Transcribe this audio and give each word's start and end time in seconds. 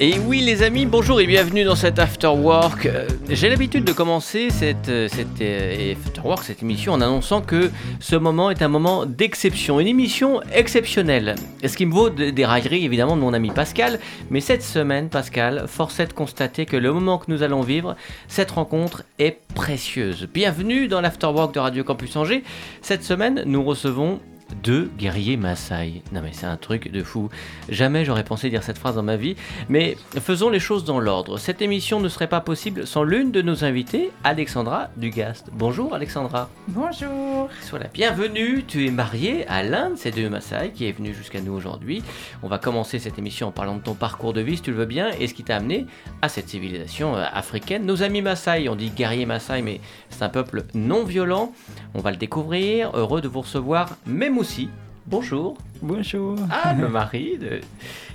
Et 0.00 0.18
oui 0.26 0.40
les 0.40 0.64
amis, 0.64 0.86
bonjour 0.86 1.20
et 1.20 1.26
bienvenue 1.26 1.62
dans 1.62 1.76
cet 1.76 2.00
After 2.00 2.26
Work. 2.26 2.86
Euh, 2.86 3.06
J'ai 3.30 3.48
l'habitude 3.48 3.84
de 3.84 3.92
commencer 3.92 4.50
cette, 4.50 4.88
euh, 4.88 5.06
cette 5.08 5.40
euh, 5.40 5.92
After 5.92 6.20
Work, 6.24 6.42
cette 6.42 6.62
émission 6.62 6.94
en 6.94 7.00
annonçant 7.00 7.40
que 7.40 7.70
ce 8.00 8.16
moment 8.16 8.50
est 8.50 8.60
un 8.62 8.66
moment 8.68 9.06
d'exception, 9.06 9.78
une 9.78 9.86
émission 9.86 10.40
exceptionnelle. 10.52 11.36
Ce 11.64 11.76
qui 11.76 11.86
me 11.86 11.92
vaut 11.92 12.10
de- 12.10 12.30
des 12.30 12.44
railleries 12.44 12.84
évidemment 12.84 13.14
de 13.14 13.20
mon 13.20 13.32
ami 13.32 13.52
Pascal, 13.52 14.00
mais 14.30 14.40
cette 14.40 14.64
semaine 14.64 15.08
Pascal, 15.10 15.66
force 15.68 16.00
est 16.00 16.08
de 16.08 16.12
constater 16.12 16.66
que 16.66 16.76
le 16.76 16.92
moment 16.92 17.18
que 17.18 17.30
nous 17.30 17.44
allons 17.44 17.60
vivre, 17.60 17.94
cette 18.26 18.50
rencontre 18.50 19.04
est 19.20 19.38
précieuse. 19.54 20.26
Bienvenue 20.34 20.88
dans 20.88 21.00
l'After 21.02 21.28
Work 21.28 21.54
de 21.54 21.60
Radio 21.60 21.84
Campus 21.84 22.16
Angers. 22.16 22.42
Cette 22.82 23.04
semaine, 23.04 23.44
nous 23.46 23.62
recevons 23.62 24.18
deux 24.62 24.90
guerriers 24.98 25.36
Maasai. 25.36 26.02
Non 26.12 26.20
mais 26.22 26.32
c'est 26.32 26.46
un 26.46 26.56
truc 26.56 26.90
de 26.90 27.02
fou. 27.02 27.28
Jamais 27.68 28.04
j'aurais 28.04 28.24
pensé 28.24 28.50
dire 28.50 28.62
cette 28.62 28.78
phrase 28.78 28.94
dans 28.94 29.02
ma 29.02 29.16
vie. 29.16 29.36
Mais 29.68 29.96
faisons 30.20 30.50
les 30.50 30.60
choses 30.60 30.84
dans 30.84 31.00
l'ordre. 31.00 31.38
Cette 31.38 31.62
émission 31.62 32.00
ne 32.00 32.08
serait 32.08 32.28
pas 32.28 32.40
possible 32.40 32.86
sans 32.86 33.02
l'une 33.02 33.32
de 33.32 33.42
nos 33.42 33.64
invités, 33.64 34.10
Alexandra 34.22 34.88
Dugast. 34.96 35.48
Bonjour 35.52 35.94
Alexandra. 35.94 36.48
Bonjour. 36.68 37.48
Sois 37.62 37.78
la 37.78 37.88
bienvenue. 37.88 38.64
Tu 38.66 38.86
es 38.86 38.90
mariée 38.90 39.46
à 39.48 39.62
l'un 39.62 39.90
de 39.90 39.96
ces 39.96 40.10
deux 40.10 40.28
Maasai 40.28 40.72
qui 40.74 40.86
est 40.86 40.92
venu 40.92 41.14
jusqu'à 41.14 41.40
nous 41.40 41.52
aujourd'hui. 41.52 42.02
On 42.42 42.48
va 42.48 42.58
commencer 42.58 42.98
cette 42.98 43.18
émission 43.18 43.48
en 43.48 43.52
parlant 43.52 43.76
de 43.76 43.82
ton 43.82 43.94
parcours 43.94 44.32
de 44.32 44.40
vie 44.40 44.56
si 44.56 44.62
tu 44.62 44.70
le 44.70 44.76
veux 44.76 44.86
bien 44.86 45.10
et 45.18 45.26
ce 45.26 45.34
qui 45.34 45.44
t'a 45.44 45.56
amené 45.56 45.86
à 46.22 46.28
cette 46.28 46.48
civilisation 46.48 47.16
euh, 47.16 47.24
africaine. 47.32 47.86
Nos 47.86 48.02
amis 48.02 48.22
Maasai, 48.22 48.68
on 48.68 48.76
dit 48.76 48.90
guerriers 48.90 49.26
Maasai 49.26 49.62
mais 49.62 49.80
c'est 50.10 50.22
un 50.22 50.28
peuple 50.28 50.64
non 50.74 51.04
violent. 51.04 51.52
On 51.94 52.00
va 52.00 52.10
le 52.10 52.16
découvrir. 52.16 52.90
Heureux 52.94 53.20
de 53.20 53.28
vous 53.28 53.40
recevoir. 53.40 53.96
Même 54.06 54.38
aussi. 54.44 54.68
Bonjour. 55.06 55.56
Bonjour. 55.80 56.36
Ah, 56.50 56.74
le 56.74 56.86
mari 57.00 57.38
de, 57.38 57.62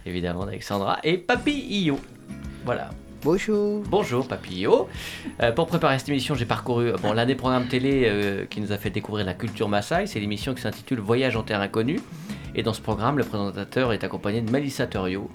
évidemment 0.05 0.45
d'Alexandra 0.45 0.99
et 1.03 1.17
Papy 1.17 1.66
Io. 1.86 1.99
Voilà. 2.63 2.91
Bonjour. 3.23 3.81
Bonjour 3.89 4.27
Papy 4.27 4.59
Io. 4.59 4.88
Euh, 5.41 5.52
pour 5.52 5.66
préparer 5.66 5.97
cette 5.97 6.09
émission, 6.09 6.36
j'ai 6.36 6.45
parcouru 6.45 6.89
euh, 6.89 6.97
bon, 7.02 7.13
l'un 7.13 7.25
des 7.25 7.33
programmes 7.33 7.66
télé 7.66 8.03
euh, 8.05 8.45
qui 8.45 8.61
nous 8.61 8.71
a 8.71 8.77
fait 8.77 8.91
découvrir 8.91 9.25
la 9.25 9.33
culture 9.33 9.67
Maasai. 9.67 10.05
C'est 10.05 10.19
l'émission 10.19 10.53
qui 10.53 10.61
s'intitule 10.61 10.99
Voyage 10.99 11.36
en 11.36 11.41
terre 11.41 11.61
inconnue. 11.61 11.99
Et 12.53 12.61
dans 12.61 12.73
ce 12.73 12.81
programme, 12.81 13.17
le 13.17 13.23
présentateur 13.23 13.91
est 13.91 14.03
accompagné 14.03 14.41
de 14.41 14.52
Melissa 14.52 14.86
Thurio. 14.86 15.31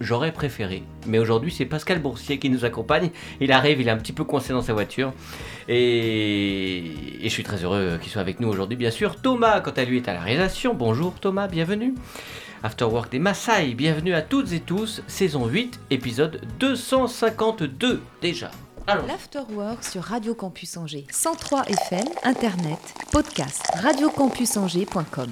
J'aurais 0.00 0.32
préféré, 0.32 0.82
mais 1.06 1.20
aujourd'hui 1.20 1.52
c'est 1.52 1.64
Pascal 1.64 2.00
Boursier 2.00 2.40
qui 2.40 2.50
nous 2.50 2.64
accompagne. 2.64 3.10
Il 3.40 3.52
arrive, 3.52 3.80
il 3.80 3.86
est 3.86 3.92
un 3.92 3.96
petit 3.96 4.12
peu 4.12 4.24
coincé 4.24 4.52
dans 4.52 4.62
sa 4.62 4.72
voiture. 4.72 5.12
Et, 5.68 7.20
je 7.22 7.28
suis 7.28 7.42
très 7.42 7.64
heureux 7.64 7.98
qu'il 8.00 8.10
soit 8.10 8.20
avec 8.20 8.40
nous 8.40 8.48
aujourd'hui, 8.48 8.76
bien 8.76 8.90
sûr. 8.90 9.16
Thomas, 9.20 9.60
quant 9.60 9.72
à 9.72 9.84
lui, 9.84 9.98
est 9.98 10.08
à 10.08 10.14
la 10.14 10.20
réalisation. 10.20 10.74
Bonjour 10.74 11.14
Thomas, 11.14 11.48
bienvenue. 11.48 11.94
Afterwork 12.62 13.10
des 13.12 13.18
Maasai, 13.18 13.74
bienvenue 13.74 14.14
à 14.14 14.22
toutes 14.22 14.52
et 14.52 14.60
tous, 14.60 15.02
saison 15.06 15.46
8, 15.46 15.80
épisode 15.90 16.40
252 16.58 18.00
déjà. 18.22 18.50
L'Afterwork 18.86 19.82
sur 19.82 20.02
Radio 20.02 20.34
Campus 20.34 20.76
Angers. 20.76 21.06
103 21.10 21.64
FM, 21.64 22.06
Internet, 22.22 22.78
podcast, 23.12 23.62
radiocampusangers.com. 23.82 25.30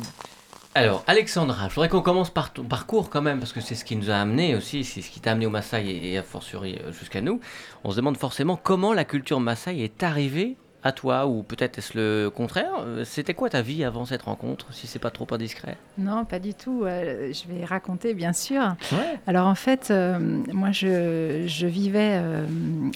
alors, 0.75 1.05
Alexandra, 1.07 1.69
je 1.69 1.75
voudrais 1.75 1.91
qu'on 1.91 2.01
commence 2.01 2.31
par 2.31 2.55
ton 2.55 2.65
parcours 2.65 3.11
quand 3.11 3.21
même, 3.21 3.41
parce 3.41 3.53
que 3.53 3.61
c'est 3.61 3.75
ce 3.75 3.85
qui 3.85 3.95
nous 3.95 4.11
a 4.11 4.15
amené 4.15 4.57
aussi, 4.57 4.85
c'est 4.85 5.03
ce 5.03 5.11
qui 5.11 5.21
t'a 5.21 5.33
amené 5.33 5.45
au 5.45 5.51
Maasai 5.51 5.87
et, 5.87 6.13
et 6.13 6.19
a 6.19 6.23
fortiori 6.23 6.79
euh, 6.83 6.93
jusqu'à 6.93 7.21
nous. 7.21 7.41
On 7.85 7.91
se 7.91 7.97
demande 7.97 8.17
forcément 8.17 8.57
comment 8.57 8.95
la 8.95 9.05
culture 9.05 9.39
Maasai 9.39 9.85
est 9.85 10.03
arrivée 10.03 10.57
à 10.85 10.93
toi, 10.93 11.27
ou 11.27 11.43
peut-être 11.43 11.79
est-ce 11.79 11.97
le 11.97 12.29
contraire? 12.31 12.73
Euh, 12.81 13.05
C'était 13.05 13.35
quoi 13.35 13.49
ta 13.51 13.63
vie 13.63 13.85
avant 13.85 14.05
cette 14.05 14.23
rencontre, 14.23 14.67
si 14.73 14.87
c'est 14.87 14.99
pas 14.99 15.11
trop 15.11 15.27
indiscret? 15.31 15.77
Non, 15.99 16.25
pas 16.25 16.39
du 16.41 16.55
tout. 16.55 16.83
euh, 16.85 17.33
je 17.33 17.53
vais 17.53 17.65
raconter, 17.65 18.15
bien 18.15 18.33
sûr. 18.33 18.61
Ouais. 18.93 19.19
Alors 19.27 19.47
en 19.47 19.55
fait, 19.55 19.89
euh, 19.91 20.19
moi, 20.53 20.73
je, 20.73 21.45
je 21.47 21.67
vivais 21.67 22.19
euh, 22.21 22.45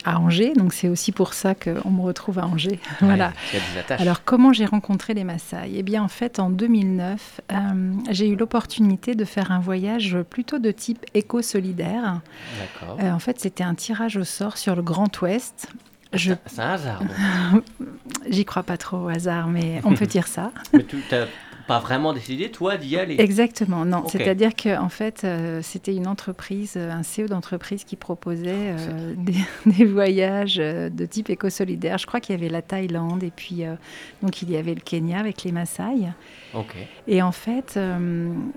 à 0.04 0.18
Angers, 0.18 0.52
donc 0.54 0.72
c'est 0.72 0.88
aussi 0.88 1.12
pour 1.12 1.32
ça 1.34 1.54
qu'on 1.54 1.90
me 1.90 2.02
retrouve 2.02 2.38
à 2.38 2.46
Angers. 2.46 2.80
voilà. 3.00 3.32
Alors 3.90 4.24
comment 4.24 4.52
j'ai 4.52 4.64
rencontré 4.66 5.14
les 5.14 5.24
Maasai? 5.24 5.70
Eh 5.74 5.82
bien 5.82 6.02
en 6.02 6.08
fait 6.08 6.38
en 6.40 6.50
2009, 6.50 7.40
euh, 7.52 7.56
j'ai 8.10 8.28
eu 8.28 8.36
l'opportunité 8.36 9.14
de 9.14 9.24
faire 9.24 9.52
un 9.52 9.60
voyage 9.60 10.18
plutôt 10.28 10.58
de 10.58 10.70
type 10.72 11.04
éco-solidaire. 11.14 12.20
D'accord. 12.80 12.98
En 13.14 13.18
fait 13.18 13.38
c'était 13.40 13.64
un 13.64 13.74
tirage 13.74 14.16
au 14.16 14.24
sort 14.24 14.56
sur 14.58 14.74
le 14.76 14.82
Grand 14.82 15.20
Ouest. 15.22 15.68
Je, 16.12 16.32
C'est 16.46 16.60
un 16.60 16.70
hasard. 16.70 17.02
j'y 18.28 18.44
crois 18.44 18.62
pas 18.62 18.76
trop 18.76 18.98
au 18.98 19.08
hasard, 19.08 19.48
mais 19.48 19.80
on 19.84 19.94
peut 19.94 20.06
dire 20.16 20.26
ça. 20.26 20.52
Mais 20.72 20.84
tu 20.84 20.96
n'as 21.10 21.26
pas 21.66 21.80
vraiment 21.80 22.12
décidé, 22.12 22.50
toi, 22.50 22.76
d'y 22.76 22.96
aller? 22.96 23.16
Exactement, 23.18 23.84
non. 23.84 24.06
C'est-à-dire 24.08 24.54
que 24.54 24.78
en 24.78 24.88
fait, 24.88 25.22
euh, 25.24 25.60
c'était 25.62 25.94
une 25.94 26.06
entreprise, 26.06 26.74
euh, 26.76 26.92
un 26.92 27.02
CEO 27.02 27.26
d'entreprise 27.26 27.84
qui 27.84 27.96
proposait 27.96 28.74
euh, 28.78 29.14
des, 29.16 29.34
des 29.66 29.84
voyages 29.84 30.56
de 30.56 31.06
type 31.06 31.28
éco-solidaire. 31.30 31.98
Je 31.98 32.06
crois 32.06 32.20
qu'il 32.20 32.34
y 32.36 32.38
avait 32.38 32.50
la 32.50 32.62
Thaïlande 32.62 33.22
et 33.24 33.32
puis 33.34 33.64
euh, 33.64 33.74
donc 34.22 34.42
il 34.42 34.50
y 34.50 34.56
avait 34.56 34.74
le 34.74 34.80
Kenya 34.80 35.18
avec 35.18 35.42
les 35.42 35.52
Maasai. 35.52 36.12
Et 37.06 37.22
en 37.22 37.32
fait, 37.32 37.74
euh, 37.76 37.98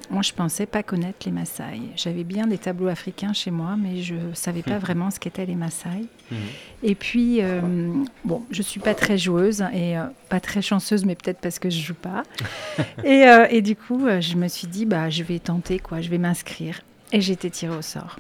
moi, 0.10 0.22
je 0.22 0.34
pensais 0.34 0.66
pas 0.66 0.84
connaître 0.84 1.20
les 1.26 1.32
Maasai. 1.32 1.82
J'avais 1.96 2.24
bien 2.24 2.48
des 2.48 2.58
tableaux 2.58 2.88
africains 2.88 3.34
chez 3.34 3.52
moi, 3.52 3.76
mais 3.78 4.02
je 4.02 4.16
savais 4.34 4.62
pas 4.62 4.78
vraiment 4.78 5.12
ce 5.12 5.20
qu'étaient 5.20 5.46
les 5.46 5.56
Maasai. 5.56 6.06
Mhm. 6.32 6.38
Et 6.84 6.96
puis, 6.96 7.42
euh, 7.42 7.62
bon, 8.24 8.44
je 8.52 8.62
suis 8.62 8.80
pas 8.80 8.94
très 8.94 9.18
joueuse 9.18 9.64
et 9.74 9.98
euh, 9.98 10.06
pas 10.30 10.40
très 10.40 10.62
chanceuse, 10.62 11.06
mais 11.06 11.16
peut-être 11.16 11.40
parce 11.40 11.60
que 11.60 11.70
je 11.70 11.80
joue 11.80 11.94
pas. 11.94 12.24
et, 13.04 13.26
et 13.50 13.62
du 13.62 13.76
coup, 13.76 14.08
je 14.20 14.36
me 14.36 14.48
suis 14.48 14.68
dit, 14.68 14.86
bah, 14.86 15.10
je 15.10 15.24
vais 15.24 15.40
tenter, 15.40 15.80
quoi, 15.80 16.02
je 16.02 16.10
vais 16.10 16.18
m'inscrire. 16.18 16.82
Et 17.12 17.22
j'ai 17.22 17.34
été 17.34 17.50
tirée 17.50 17.76
au 17.76 17.82
sort. 17.82 18.20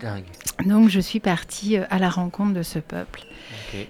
Dingue. 0.00 0.24
Donc, 0.66 0.88
je 0.88 1.00
suis 1.00 1.20
partie 1.20 1.76
à 1.76 1.98
la 1.98 2.08
rencontre 2.08 2.54
de 2.54 2.62
ce 2.62 2.78
peuple. 2.78 3.20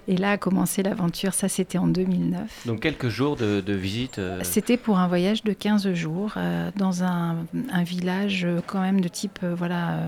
Et 0.09 0.17
là 0.17 0.33
a 0.33 0.37
commencé 0.39 0.83
l'aventure. 0.83 1.34
Ça, 1.34 1.49
c'était 1.49 1.78
en 1.78 1.87
2009. 1.87 2.67
Donc 2.67 2.81
quelques 2.81 3.09
jours 3.09 3.37
de, 3.37 3.61
de 3.61 3.72
visite. 3.72 4.19
euh, 4.19 4.41
C'était 4.43 4.77
pour 4.77 4.99
un 4.99 5.09
voyage 5.09 5.43
de 5.45 5.53
15 5.53 5.93
jours 5.95 6.33
euh, 6.37 6.71
dans 6.77 7.03
un, 7.05 7.37
un 7.72 7.83
village 7.83 8.44
euh, 8.44 8.61
quand 8.67 8.81
même 8.81 9.00
de 9.00 9.09
type 9.09 9.41
voilà 9.44 9.99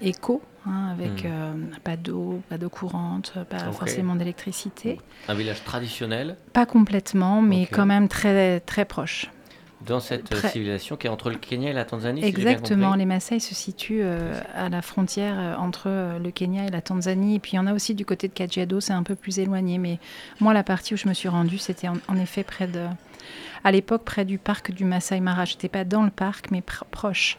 éco, 0.00 0.42
hein, 0.66 0.88
avec 0.92 1.24
Hmm. 1.24 1.76
pas 1.84 1.96
d'eau, 1.96 2.40
pas 2.48 2.58
d'eau 2.58 2.68
courante, 2.68 3.34
pas 3.48 3.70
forcément 3.72 4.14
d'électricité. 4.16 4.98
un 5.28 5.34
village 5.34 5.62
traditionnel 5.64 6.36
Pas 6.52 6.66
complètement, 6.66 7.42
mais 7.42 7.66
quand 7.66 7.86
même 7.86 8.08
très 8.08 8.60
très 8.60 8.84
proche. 8.84 9.26
Dans 9.86 10.00
cette 10.00 10.24
Très- 10.30 10.48
civilisation 10.50 10.96
qui 10.96 11.06
est 11.06 11.10
entre 11.10 11.30
le 11.30 11.36
Kenya 11.36 11.70
et 11.70 11.72
la 11.72 11.84
Tanzanie. 11.84 12.24
Exactement, 12.24 12.94
les 12.94 13.04
Maasai 13.06 13.38
se 13.40 13.54
situent 13.54 14.02
euh, 14.02 14.40
à 14.54 14.68
la 14.68 14.82
frontière 14.82 15.34
euh, 15.38 15.54
entre 15.56 15.84
euh, 15.86 16.18
le 16.18 16.30
Kenya 16.30 16.66
et 16.66 16.70
la 16.70 16.80
Tanzanie. 16.82 17.36
Et 17.36 17.38
puis 17.38 17.52
il 17.52 17.56
y 17.56 17.58
en 17.58 17.66
a 17.66 17.72
aussi 17.74 17.94
du 17.94 18.04
côté 18.04 18.28
de 18.28 18.32
Kajiado, 18.32 18.80
c'est 18.80 18.92
un 18.92 19.02
peu 19.02 19.14
plus 19.14 19.38
éloigné. 19.38 19.78
Mais 19.78 19.98
moi, 20.40 20.52
la 20.54 20.62
partie 20.62 20.94
où 20.94 20.96
je 20.96 21.08
me 21.08 21.14
suis 21.14 21.28
rendue, 21.28 21.58
c'était 21.58 21.88
en, 21.88 21.96
en 22.08 22.16
effet 22.16 22.44
près 22.44 22.66
de. 22.66 22.86
À 23.64 23.70
l'époque, 23.70 24.02
près 24.04 24.24
du 24.24 24.38
parc 24.38 24.72
du 24.72 24.84
Masai 24.84 25.20
Mara. 25.20 25.44
Je 25.44 25.54
n'étais 25.54 25.68
pas 25.68 25.84
dans 25.84 26.02
le 26.02 26.10
parc, 26.10 26.50
mais 26.50 26.60
pr- 26.60 26.82
proche. 26.90 27.38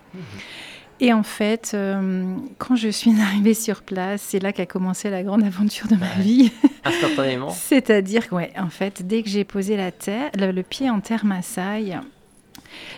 Et 1.00 1.12
en 1.12 1.24
fait, 1.24 1.72
euh, 1.74 2.36
quand 2.60 2.76
je 2.78 2.88
suis 2.88 3.12
arrivée 3.22 3.54
sur 3.54 3.82
place, 3.82 4.22
c'est 4.22 4.40
là 4.40 4.54
qu'a 4.54 4.66
commencé 4.66 5.10
la 5.10 5.24
grande 5.24 5.44
aventure 5.44 5.88
de 5.88 5.96
ma 5.96 6.14
vie. 6.22 6.52
Instantanément. 6.86 7.50
C'est-à-dire 7.50 8.30
que, 8.30 8.36
ouais, 8.36 8.54
en 8.58 8.70
fait, 8.70 9.06
dès 9.06 9.22
que 9.24 9.30
j'ai 9.30 9.44
posé 9.44 9.76
la 9.76 9.92
terre, 9.92 10.30
le, 10.38 10.52
le 10.52 10.64
pied 10.64 10.90
en 10.90 11.02
terre 11.02 11.26
Maasai, 11.26 11.96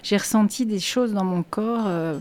j'ai 0.04 0.18
ressenti 0.18 0.66
des 0.66 0.80
choses 0.80 1.14
dans 1.14 1.24
mon 1.26 1.44
corps 1.44 1.86
euh, 1.88 2.18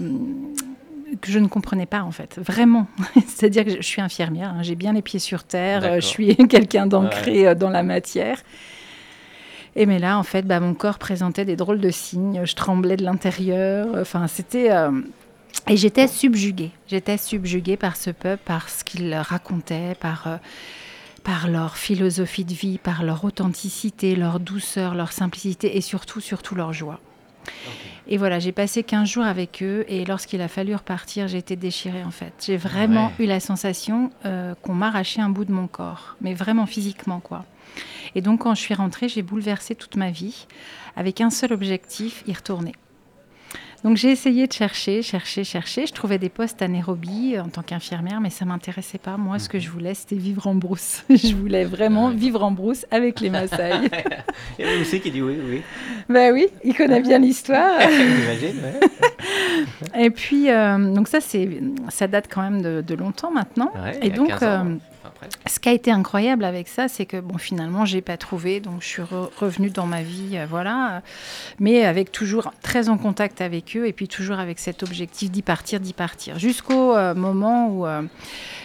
que 1.20 1.30
je 1.30 1.38
ne 1.38 1.48
comprenais 1.48 1.86
pas, 1.86 2.02
en 2.02 2.10
fait. 2.10 2.38
Vraiment. 2.38 2.86
C'est-à-dire 3.26 3.64
que 3.64 3.70
je, 3.70 3.82
suis 3.82 4.00
infirmière, 4.00 4.54
hein, 4.56 4.62
j'ai 4.62 4.74
bien 4.74 4.92
les 4.92 5.02
pieds 5.02 5.20
sur 5.20 5.44
terre, 5.44 5.84
euh, 5.84 5.94
je 5.96 6.06
suis 6.06 6.36
quelqu'un 6.48 6.86
d'ancré 6.86 7.46
euh, 7.46 7.54
dans 7.54 7.70
la 7.70 7.82
matière. 7.82 8.38
Et 9.76 9.86
mais 9.86 9.98
là, 9.98 10.18
en 10.18 10.22
fait, 10.22 10.42
bah, 10.46 10.60
mon 10.60 10.74
corps 10.74 10.98
présentait 10.98 11.44
des 11.44 11.56
drôles 11.56 11.80
de 11.80 11.90
signes. 11.90 12.42
Je 12.44 12.54
tremblais 12.54 12.96
de 12.96 13.04
l'intérieur. 13.04 13.88
Enfin, 14.00 14.28
c'était. 14.28 14.70
euh, 14.70 14.90
Et 15.68 15.76
j'étais 15.76 16.06
subjuguée. 16.06 16.70
J'étais 16.86 17.16
subjuguée 17.16 17.76
par 17.76 17.96
ce 17.96 18.10
peuple, 18.10 18.42
par 18.44 18.68
ce 18.68 18.84
qu'il 18.84 19.12
racontait, 19.14 19.96
par, 19.98 20.26
euh, 20.28 20.36
par 21.24 21.48
leur 21.48 21.76
philosophie 21.76 22.44
de 22.44 22.54
vie, 22.54 22.78
par 22.78 23.02
leur 23.02 23.24
authenticité, 23.24 24.14
leur 24.14 24.38
douceur, 24.38 24.94
leur 24.94 25.10
simplicité 25.10 25.76
et 25.76 25.80
surtout, 25.80 26.20
surtout 26.20 26.54
leur 26.54 26.72
joie. 26.72 27.00
Et 28.06 28.18
voilà, 28.18 28.38
j'ai 28.38 28.52
passé 28.52 28.82
15 28.82 29.08
jours 29.08 29.24
avec 29.24 29.62
eux 29.62 29.84
et 29.88 30.04
lorsqu'il 30.04 30.40
a 30.42 30.48
fallu 30.48 30.74
repartir, 30.74 31.26
j'ai 31.26 31.38
été 31.38 31.56
déchirée 31.56 32.04
en 32.04 32.10
fait. 32.10 32.32
J'ai 32.46 32.56
vraiment 32.58 33.06
Ouais. 33.18 33.24
eu 33.24 33.26
la 33.26 33.40
sensation 33.40 34.10
euh, 34.26 34.54
qu'on 34.62 34.74
m'arrachait 34.74 35.22
un 35.22 35.30
bout 35.30 35.44
de 35.46 35.52
mon 35.52 35.66
corps, 35.66 36.16
mais 36.20 36.34
vraiment 36.34 36.66
physiquement 36.66 37.20
quoi. 37.20 37.44
Et 38.14 38.20
donc 38.20 38.40
quand 38.40 38.54
je 38.54 38.60
suis 38.60 38.74
rentrée, 38.74 39.08
j'ai 39.08 39.22
bouleversé 39.22 39.74
toute 39.74 39.96
ma 39.96 40.10
vie 40.10 40.46
avec 40.96 41.20
un 41.22 41.30
seul 41.30 41.52
objectif, 41.52 42.22
y 42.26 42.32
retourner. 42.34 42.72
Donc 43.84 43.98
j'ai 43.98 44.10
essayé 44.10 44.46
de 44.46 44.52
chercher, 44.52 45.02
chercher, 45.02 45.44
chercher. 45.44 45.86
Je 45.86 45.92
trouvais 45.92 46.16
des 46.16 46.30
postes 46.30 46.62
à 46.62 46.68
Nairobi 46.68 47.38
en 47.38 47.50
tant 47.50 47.60
qu'infirmière, 47.60 48.18
mais 48.22 48.30
ça 48.30 48.46
m'intéressait 48.46 48.96
pas. 48.96 49.18
Moi, 49.18 49.38
ce 49.38 49.50
que 49.50 49.58
je 49.58 49.68
voulais, 49.68 49.92
c'était 49.92 50.16
vivre 50.16 50.46
en 50.46 50.54
brousse. 50.54 51.04
je 51.10 51.34
voulais 51.34 51.66
vraiment 51.66 52.08
vivre 52.08 52.42
en 52.42 52.50
brousse 52.50 52.86
avec 52.90 53.20
les 53.20 53.28
Maasai. 53.28 53.72
Il 54.58 54.64
y 54.64 54.68
a 54.68 54.80
aussi 54.80 55.00
qui 55.00 55.10
dit 55.10 55.20
oui, 55.20 55.38
oui. 55.46 55.62
Ben 56.08 56.32
oui, 56.32 56.46
il 56.64 56.74
connaît 56.74 57.02
bien 57.02 57.18
l'histoire. 57.18 57.78
J'imagine, 57.90 58.62
ouais. 58.62 60.04
Et 60.06 60.10
puis, 60.10 60.50
euh, 60.50 60.94
donc 60.94 61.08
ça, 61.08 61.18
ça 61.20 62.06
date 62.06 62.26
quand 62.32 62.42
même 62.42 62.62
de, 62.62 62.80
de 62.80 62.94
longtemps 62.94 63.30
maintenant. 63.30 63.70
Ouais, 63.74 63.98
Et 64.02 64.10
donc, 64.10 64.28
15 64.28 64.42
ans, 64.42 64.46
euh, 64.46 64.74
enfin. 65.04 65.26
Ce 65.46 65.58
qui 65.60 65.68
a 65.68 65.72
été 65.72 65.90
incroyable 65.90 66.44
avec 66.44 66.68
ça, 66.68 66.88
c'est 66.88 67.06
que 67.06 67.20
bon, 67.20 67.38
finalement, 67.38 67.84
j'ai 67.84 68.00
pas 68.00 68.16
trouvé, 68.16 68.60
donc 68.60 68.82
je 68.82 68.86
suis 68.86 69.02
re- 69.02 69.28
revenue 69.38 69.70
dans 69.70 69.86
ma 69.86 70.02
vie, 70.02 70.36
euh, 70.38 70.46
voilà, 70.48 71.02
mais 71.60 71.84
avec 71.84 72.10
toujours 72.12 72.52
très 72.62 72.88
en 72.88 72.96
contact 72.98 73.40
avec 73.40 73.76
eux 73.76 73.86
et 73.86 73.92
puis 73.92 74.08
toujours 74.08 74.38
avec 74.38 74.58
cet 74.58 74.82
objectif 74.82 75.30
d'y 75.30 75.42
partir, 75.42 75.80
d'y 75.80 75.92
partir, 75.92 76.38
jusqu'au 76.38 76.94
euh, 76.96 77.14
moment 77.14 77.68
où 77.68 77.86
euh, 77.86 78.02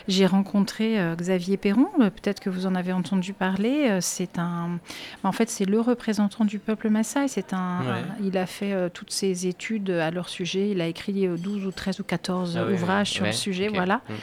j'ai 0.08 0.26
rencontré 0.26 0.98
Xavier 1.18 1.58
Perron. 1.58 1.88
Peut-être 1.98 2.40
que 2.40 2.50
vous 2.50 2.66
en 2.66 2.74
avez 2.76 2.94
entendu 2.94 3.34
parler. 3.34 4.00
c'est 4.02 4.40
un, 4.40 4.80
en 5.24 5.32
fait, 5.32 5.50
c'est 5.50 5.66
le 5.66 5.80
représentant 5.80 6.46
du 6.46 6.58
peuple 6.60 6.90
Maasai. 6.90 7.28
C'est 7.28 7.54
un, 7.54 7.80
Ouais. 7.80 8.02
il 8.24 8.38
a 8.38 8.46
fait 8.48 8.90
toutes 8.92 9.12
ses 9.12 9.46
études 9.48 9.90
à 9.92 10.10
leur 10.12 10.28
sujet. 10.30 10.70
Il 10.72 10.82
a 10.82 10.88
écrit 10.88 11.28
euh, 11.28 11.38
12 11.38 11.66
ou 11.68 11.72
13 11.72 12.00
ou 12.00 12.04
14 12.04 12.58
Ah 12.60 12.72
ouvrages 12.72 13.12
sur 13.12 13.26
le 13.26 13.32
sujet, 13.32 13.68
voilà. 13.68 14.02
Mm. 14.10 14.14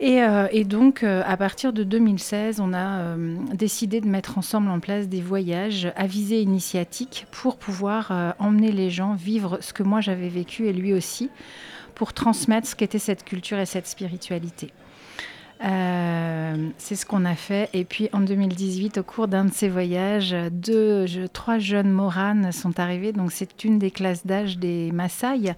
Et, 0.00 0.22
euh, 0.22 0.48
et 0.50 0.64
donc, 0.64 1.02
euh, 1.02 1.22
à 1.26 1.36
partir 1.36 1.74
de 1.74 1.84
2016, 1.84 2.60
on 2.60 2.72
a 2.72 3.00
euh, 3.00 3.36
décidé 3.52 4.00
de 4.00 4.08
mettre 4.08 4.38
ensemble 4.38 4.70
en 4.70 4.80
place 4.80 5.08
des 5.08 5.20
voyages 5.20 5.92
à 5.94 6.06
visée 6.06 6.40
initiatique 6.40 7.26
pour 7.30 7.58
pouvoir 7.58 8.34
emmener 8.38 8.72
les 8.72 8.88
gens 8.88 9.14
vivre 9.14 9.58
ce 9.60 9.74
que 9.74 9.82
moi 9.82 10.00
j'avais 10.00 10.30
vécu 10.30 10.68
et 10.68 10.72
lui 10.72 10.94
aussi, 10.94 11.28
pour 11.94 12.14
transmettre 12.14 12.66
ce 12.66 12.74
qu'était 12.74 12.98
cette 12.98 13.24
culture 13.24 13.58
et 13.58 13.66
cette 13.66 13.86
spiritualité. 13.86 14.72
Euh, 15.62 16.54
c'est 16.78 16.96
ce 16.96 17.04
qu'on 17.04 17.24
a 17.24 17.34
fait. 17.34 17.68
Et 17.74 17.84
puis 17.84 18.08
en 18.12 18.20
2018, 18.20 18.98
au 18.98 19.02
cours 19.02 19.28
d'un 19.28 19.44
de 19.44 19.52
ces 19.52 19.68
voyages, 19.68 20.34
deux, 20.50 21.06
je- 21.06 21.26
trois 21.26 21.58
jeunes 21.58 21.90
moranes 21.90 22.50
sont 22.52 22.80
arrivés. 22.80 23.12
Donc 23.12 23.30
c'est 23.30 23.64
une 23.64 23.78
des 23.78 23.90
classes 23.90 24.26
d'âge 24.26 24.56
des 24.58 24.90
Maasai. 24.92 25.54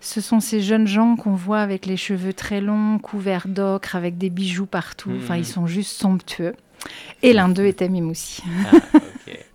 Ce 0.00 0.20
sont 0.20 0.40
ces 0.40 0.60
jeunes 0.60 0.86
gens 0.86 1.16
qu'on 1.16 1.34
voit 1.34 1.60
avec 1.60 1.86
les 1.86 1.96
cheveux 1.96 2.32
très 2.32 2.60
longs, 2.60 2.98
couverts 2.98 3.48
d'ocre, 3.48 3.96
avec 3.96 4.18
des 4.18 4.30
bijoux 4.30 4.66
partout. 4.66 5.10
Enfin, 5.16 5.34
Mhm. 5.34 5.40
ils 5.40 5.46
sont 5.46 5.66
juste 5.66 6.00
somptueux. 6.00 6.54
Et 7.22 7.32
l'un 7.32 7.48
d'eux 7.48 7.66
était 7.66 7.88
Mimoussi. 7.88 8.42
Ah. 8.72 8.98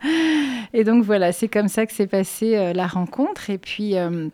Et 0.74 0.84
donc 0.84 1.04
voilà, 1.04 1.32
c'est 1.32 1.48
comme 1.48 1.68
ça 1.68 1.86
que 1.86 1.94
s'est 1.94 2.08
passée 2.08 2.56
euh, 2.58 2.74
la 2.74 2.86
rencontre. 2.88 3.50
Et 3.50 3.58
puis, 3.58 3.98
euh, 3.98 4.28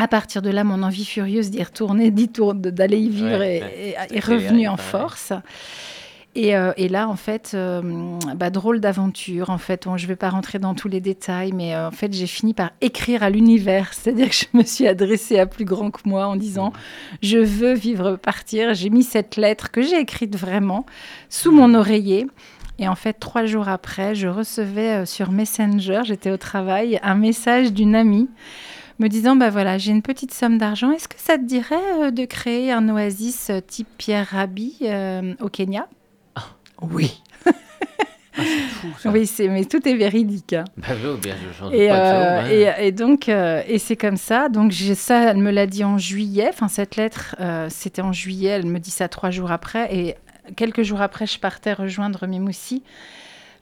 à 0.00 0.08
partir 0.08 0.40
de 0.40 0.48
là, 0.48 0.64
mon 0.64 0.82
envie 0.82 1.04
furieuse 1.04 1.50
d'y 1.50 1.62
retourner, 1.62 2.10
d'y 2.10 2.28
tour- 2.28 2.54
de- 2.54 2.70
d'aller 2.70 2.98
y 2.98 3.10
vivre 3.10 3.38
Ouais, 3.38 3.94
est, 4.10 4.24
revenue 4.24 4.66
en 4.66 4.78
force. 4.78 5.34
Et, 6.34 6.56
euh, 6.56 6.72
et 6.78 6.88
là, 6.88 7.06
en 7.06 7.16
fait, 7.16 7.52
euh, 7.52 7.82
bah, 8.34 8.48
drôle 8.48 8.80
d'aventure. 8.80 9.50
En 9.50 9.58
fait, 9.58 9.84
je 9.96 10.02
ne 10.04 10.08
vais 10.08 10.16
pas 10.16 10.30
rentrer 10.30 10.58
dans 10.58 10.74
tous 10.74 10.88
les 10.88 11.00
détails, 11.02 11.52
mais 11.52 11.74
euh, 11.74 11.88
en 11.88 11.90
fait, 11.90 12.14
j'ai 12.14 12.26
fini 12.26 12.54
par 12.54 12.70
écrire 12.80 13.22
à 13.22 13.28
l'univers. 13.28 13.92
C'est-à-dire 13.92 14.30
que 14.30 14.34
je 14.34 14.46
me 14.56 14.62
suis 14.62 14.86
adressée 14.88 15.38
à 15.38 15.44
plus 15.44 15.66
grand 15.66 15.90
que 15.90 16.00
moi 16.06 16.26
en 16.26 16.36
disant 16.36 16.72
Je 17.22 17.36
veux 17.36 17.74
vivre, 17.74 18.16
partir. 18.16 18.72
J'ai 18.72 18.88
mis 18.88 19.02
cette 19.02 19.36
lettre 19.36 19.70
que 19.70 19.82
j'ai 19.82 19.98
écrite 20.00 20.34
vraiment 20.34 20.86
sous 21.28 21.52
mon 21.52 21.74
oreiller. 21.74 22.26
Et 22.78 22.88
en 22.88 22.94
fait, 22.94 23.12
trois 23.20 23.44
jours 23.44 23.68
après, 23.68 24.14
je 24.14 24.28
recevais 24.28 25.04
sur 25.04 25.30
Messenger, 25.30 26.00
j'étais 26.04 26.30
au 26.30 26.38
travail, 26.38 26.98
un 27.02 27.16
message 27.16 27.74
d'une 27.74 27.94
amie 27.94 28.30
me 29.00 29.08
disant 29.08 29.34
bah 29.34 29.50
voilà 29.50 29.78
j'ai 29.78 29.90
une 29.90 30.02
petite 30.02 30.32
somme 30.32 30.58
d'argent. 30.58 30.92
Est-ce 30.92 31.08
que 31.08 31.18
ça 31.18 31.38
te 31.38 31.44
dirait 31.44 31.76
euh, 32.00 32.10
de 32.10 32.24
créer 32.24 32.70
un 32.70 32.88
oasis 32.88 33.50
euh, 33.50 33.60
type 33.60 33.88
Pierre 33.98 34.28
Rabhi 34.28 34.76
euh, 34.82 35.34
au 35.40 35.48
Kenya? 35.48 35.88
Oui. 36.82 37.20
Ah, 38.38 38.42
fou 38.42 38.86
ça. 39.00 39.10
oui 39.10 39.26
c'est 39.26 39.48
mais 39.48 39.64
tout 39.64 39.86
est 39.88 39.96
véridique 39.96 40.52
hein. 40.52 40.64
Bah 40.76 40.86
oui, 41.04 41.18
bien, 41.20 41.34
je 41.34 41.58
change 41.58 41.74
et, 41.74 41.88
euh, 41.90 42.90
donc 42.92 43.28
euh, 43.28 43.60
et 43.66 43.78
c'est 43.80 43.96
comme 43.96 44.16
ça. 44.16 44.48
Donc 44.48 44.70
j'ai 44.70 44.94
ça 44.94 45.32
elle 45.32 45.38
me 45.38 45.50
l'a 45.50 45.66
dit 45.66 45.82
en 45.82 45.98
juillet. 45.98 46.46
Enfin 46.48 46.68
cette 46.68 46.94
lettre 46.94 47.34
euh, 47.40 47.66
c'était 47.68 48.02
en 48.02 48.12
juillet. 48.12 48.50
Elle 48.50 48.66
me 48.66 48.78
dit 48.78 48.92
ça 48.92 49.08
trois 49.08 49.30
jours 49.30 49.50
après. 49.50 49.94
Et 49.94 50.14
quelques 50.54 50.84
jours 50.84 51.00
après 51.00 51.26
je 51.26 51.40
partais 51.40 51.72
rejoindre 51.72 52.28
Mimoussi 52.28 52.84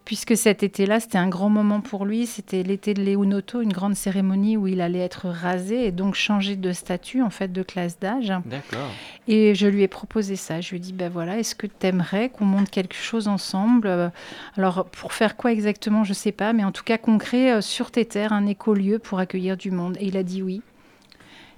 puisque 0.09 0.39
cet 0.39 0.63
été-là, 0.63 1.01
c'était 1.01 1.19
un 1.19 1.29
grand 1.29 1.51
moment 1.51 1.83
pour 1.83 2.07
lui. 2.07 2.25
C'était 2.25 2.63
l'été 2.63 2.95
de 2.95 3.03
Léonoto, 3.03 3.61
une 3.61 3.75
grande 3.75 3.95
cérémonie 3.95 4.57
où 4.57 4.67
il 4.67 4.81
allait 4.81 5.01
être 5.01 5.29
rasé 5.29 5.85
et 5.85 5.93
donc 5.93 6.15
changer 6.15 6.57
de 6.57 6.73
statut, 6.73 7.21
en 7.21 7.29
fait, 7.29 7.53
de 7.53 7.63
classe 7.63 7.99
d'âge. 8.01 8.33
D'accord. 8.47 8.89
Et 9.27 9.55
je 9.55 9.67
lui 9.67 9.83
ai 9.83 9.87
proposé 9.89 10.37
ça. 10.37 10.63
Je 10.63 10.71
lui 10.71 10.79
ai 10.79 10.81
dit, 10.81 10.95
ben 10.95 11.11
voilà, 11.11 11.39
est-ce 11.39 11.55
que 11.55 11.67
tu 11.67 11.87
aimerais 11.87 12.31
qu'on 12.31 12.47
monte 12.47 12.71
quelque 12.71 12.97
chose 12.97 13.29
ensemble? 13.29 14.11
Alors, 14.57 14.87
pour 14.87 15.13
faire 15.13 15.37
quoi 15.37 15.53
exactement, 15.53 16.05
je 16.05 16.13
ne 16.13 16.15
sais 16.15 16.33
pas, 16.33 16.55
mais 16.55 16.65
en 16.65 16.73
tout 16.73 16.85
cas, 16.85 16.97
qu'on 16.97 17.19
crée 17.19 17.53
euh, 17.53 17.61
sur 17.61 17.91
tes 17.91 18.07
terres 18.07 18.33
un 18.33 18.47
écolieu 18.47 18.99
pour 18.99 19.19
accueillir 19.19 19.59
du 19.59 19.71
monde. 19.71 19.99
Et 20.01 20.07
il 20.07 20.17
a 20.17 20.23
dit 20.23 20.43
oui. 20.43 20.63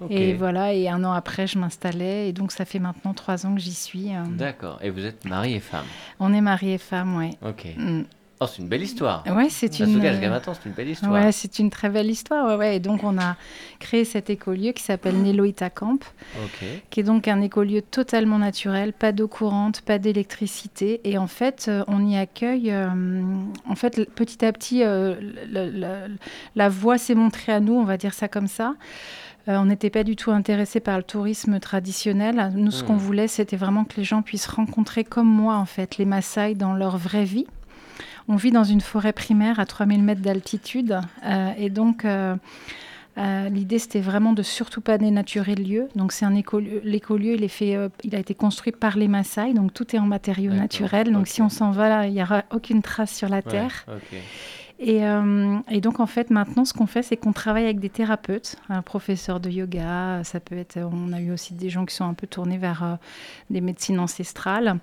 Et 0.09 0.33
voilà, 0.33 0.73
et 0.73 0.89
un 0.89 1.05
an 1.05 1.13
après, 1.13 1.47
je 1.47 1.57
m'installais. 1.57 2.27
Et 2.27 2.33
donc, 2.33 2.51
ça 2.51 2.65
fait 2.65 2.79
maintenant 2.79 3.13
trois 3.13 3.45
ans 3.45 3.55
que 3.55 3.61
j'y 3.61 3.73
suis. 3.73 4.13
euh. 4.13 4.23
D'accord. 4.29 4.77
Et 4.83 4.89
vous 4.89 5.05
êtes 5.05 5.23
mari 5.23 5.53
et 5.53 5.61
femme? 5.61 5.85
On 6.19 6.33
est 6.33 6.41
mariés 6.41 6.73
et 6.73 6.77
femmes, 6.77 7.15
ouais. 7.15 7.29
Ok. 7.47 7.67
Mm. 7.77 8.01
Oh, 8.43 8.47
c'est 8.47 8.59
une 8.63 8.67
belle 8.67 8.81
histoire. 8.81 9.23
Ouais, 9.27 9.49
c'est 9.51 9.79
une. 9.85 9.85
euh, 9.85 10.39
c'est 10.55 10.65
une 10.67 10.73
belle 10.73 10.89
histoire. 10.89 11.11
Ouais, 11.13 11.31
c'est 11.31 11.59
une 11.59 11.69
très 11.69 11.89
belle 11.89 12.09
histoire. 12.09 12.47
Ouais, 12.47 12.55
ouais. 12.55 12.75
Et 12.77 12.79
donc, 12.79 13.03
on 13.03 13.19
a 13.19 13.35
créé 13.79 14.03
cet 14.03 14.31
écolieu 14.31 14.71
qui 14.71 14.81
s'appelle 14.81 15.21
Neloïta 15.21 15.69
Camp, 15.69 15.99
qui 16.89 16.99
est 17.01 17.03
donc 17.03 17.27
un 17.27 17.39
écolieu 17.41 17.83
totalement 17.83 18.39
naturel, 18.39 18.93
pas 18.93 19.11
d'eau 19.11 19.27
courante, 19.27 19.81
pas 19.81 19.99
d'électricité. 19.99 21.01
Et 21.03 21.19
en 21.19 21.27
fait, 21.27 21.65
euh, 21.67 21.83
on 21.87 22.03
y 22.07 22.17
accueille. 22.17 22.71
euh, 22.71 22.89
en 23.69 23.75
fait, 23.75 24.09
petit 24.15 24.43
à 24.43 24.51
petit, 24.51 24.81
euh, 24.83 25.13
la 26.55 26.69
voie 26.69 26.97
s'est 26.97 27.15
montrée 27.15 27.51
à 27.51 27.59
nous, 27.59 27.73
on 27.75 27.83
va 27.83 27.97
dire 27.97 28.13
ça 28.15 28.27
comme 28.27 28.47
ça. 28.47 28.73
Euh, 29.47 29.57
on 29.57 29.65
n'était 29.65 29.89
pas 29.89 30.03
du 30.03 30.15
tout 30.15 30.31
intéressé 30.31 30.79
par 30.79 30.97
le 30.97 31.03
tourisme 31.03 31.59
traditionnel. 31.59 32.51
Nous, 32.55 32.71
ce 32.71 32.83
Hmm. 32.83 32.87
qu'on 32.87 32.97
voulait, 32.97 33.27
c'était 33.27 33.55
vraiment 33.57 33.85
que 33.85 33.93
les 33.97 34.03
gens 34.03 34.21
puissent 34.21 34.47
rencontrer, 34.47 35.03
comme 35.03 35.27
moi, 35.27 35.55
en 35.57 35.65
fait, 35.65 35.97
les 35.97 36.05
Maasai 36.05 36.53
dans 36.55 36.73
leur 36.73 36.97
vraie 36.97 37.23
vie. 37.25 37.45
On 38.27 38.35
vit 38.35 38.51
dans 38.51 38.63
une 38.63 38.81
forêt 38.81 39.13
primaire 39.13 39.59
à 39.59 39.65
3000 39.65 40.03
mètres 40.03 40.21
d'altitude. 40.21 40.99
euh, 41.25 41.51
et 41.57 41.69
donc, 41.69 42.05
euh, 42.05 42.35
euh, 43.17 43.49
l'idée, 43.49 43.77
c'était 43.77 43.99
vraiment 43.99 44.31
de 44.31 44.41
surtout 44.41 44.79
pas 44.79 44.97
dénaturer 44.97 45.55
le 45.55 45.63
lieu. 45.63 45.87
Donc, 45.95 46.13
c'est 46.13 46.23
un 46.25 46.33
écolieu. 46.33 46.81
L'écolieu, 46.83 47.33
il, 47.35 47.43
est 47.43 47.49
fait, 47.49 47.75
euh, 47.75 47.89
il 48.03 48.15
a 48.15 48.19
été 48.19 48.33
construit 48.33 48.71
par 48.71 48.97
les 48.97 49.09
Maasai. 49.09 49.53
Donc, 49.53 49.73
tout 49.73 49.93
est 49.95 49.99
en 49.99 50.05
matériaux 50.05 50.53
naturels. 50.53 51.11
Donc, 51.11 51.27
si 51.27 51.41
on 51.41 51.49
s'en 51.49 51.71
va 51.71 51.89
là, 51.89 52.07
il 52.07 52.13
n'y 52.13 52.21
aura 52.23 52.43
aucune 52.51 52.81
trace 52.81 53.13
sur 53.13 53.27
la 53.27 53.37
Ouais, 53.37 53.41
terre. 53.41 53.85
Et, 54.83 55.05
euh, 55.05 55.57
et 55.69 55.79
donc, 55.79 55.99
en 55.99 56.07
fait, 56.07 56.31
maintenant, 56.31 56.65
ce 56.65 56.73
qu'on 56.73 56.87
fait, 56.87 57.03
c'est 57.03 57.15
qu'on 57.15 57.33
travaille 57.33 57.65
avec 57.65 57.79
des 57.79 57.89
thérapeutes, 57.89 58.55
un 58.67 58.81
professeur 58.81 59.39
de 59.39 59.47
yoga, 59.47 60.23
ça 60.23 60.39
peut 60.39 60.57
être, 60.57 60.77
on 60.77 61.13
a 61.13 61.21
eu 61.21 61.31
aussi 61.31 61.53
des 61.53 61.69
gens 61.69 61.85
qui 61.85 61.93
sont 61.95 62.05
un 62.05 62.15
peu 62.15 62.25
tournés 62.25 62.57
vers 62.57 62.83
euh, 62.83 62.95
des 63.51 63.61
médecines 63.61 63.99
ancestrales. 63.99 64.73
Mhm. 64.73 64.79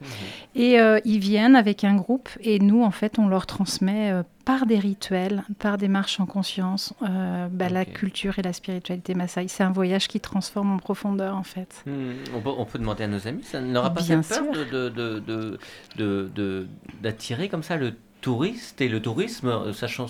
Et 0.55 0.79
euh, 0.81 1.01
ils 1.05 1.19
viennent 1.19 1.57
avec 1.57 1.83
un 1.83 1.97
groupe, 1.97 2.29
et 2.41 2.61
nous, 2.61 2.85
en 2.85 2.93
fait, 2.93 3.19
on 3.19 3.27
leur 3.27 3.47
transmet 3.47 4.13
par 4.45 4.67
des 4.67 4.79
rituels, 4.79 5.43
par 5.59 5.79
des 5.79 5.89
marches 5.89 6.21
en 6.21 6.27
conscience, 6.27 6.95
euh, 7.03 7.49
bah, 7.51 7.69
la 7.69 7.85
culture 7.85 8.39
et 8.39 8.43
la 8.43 8.53
spiritualité 8.53 9.15
Maasai. 9.15 9.49
C'est 9.49 9.65
un 9.65 9.73
voyage 9.73 10.07
qui 10.07 10.21
transforme 10.21 10.71
en 10.73 10.79
profondeur, 10.79 11.37
en 11.37 11.43
fait. 11.43 11.83
Hmm, 11.87 12.13
on, 12.37 12.41
peut, 12.41 12.51
on 12.57 12.65
peut 12.65 12.79
demander 12.79 13.03
à 13.05 13.09
nos 13.09 13.27
amis, 13.27 13.43
ça 13.43 13.61
n'aura 13.61 13.93
pas 13.93 14.01
Bien 14.01 14.23
fait 14.23 14.41
peur 14.41 14.55
sûr. 14.55 14.65
de- 14.65 14.89
de- 14.89 15.59
de- 15.97 16.69
d'attirer 17.03 17.49
comme 17.49 17.63
ça 17.65 17.77
le 17.77 17.95
touriste 18.21 18.81
et 18.81 18.89
le 18.89 19.01
tourisme, 19.01 19.49
euh, 19.49 19.73
sachant 19.73 20.07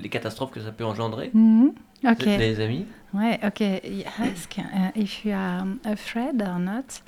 les 0.00 0.08
catastrophes 0.08 0.50
que 0.50 0.60
ça 0.60 0.72
peut 0.72 0.84
engendrer 0.84 1.30
êtes 2.04 2.26
Les 2.26 2.60
amis? 2.60 2.86
Ouais, 3.12 3.38
okay. 3.44 3.80
You 3.84 4.04
ask 4.18 4.58
uh, 4.58 4.62
if 4.94 5.24
you 5.24 5.32
are 5.32 5.64
afraid 5.84 6.42
or 6.42 6.58
not 6.58 7.02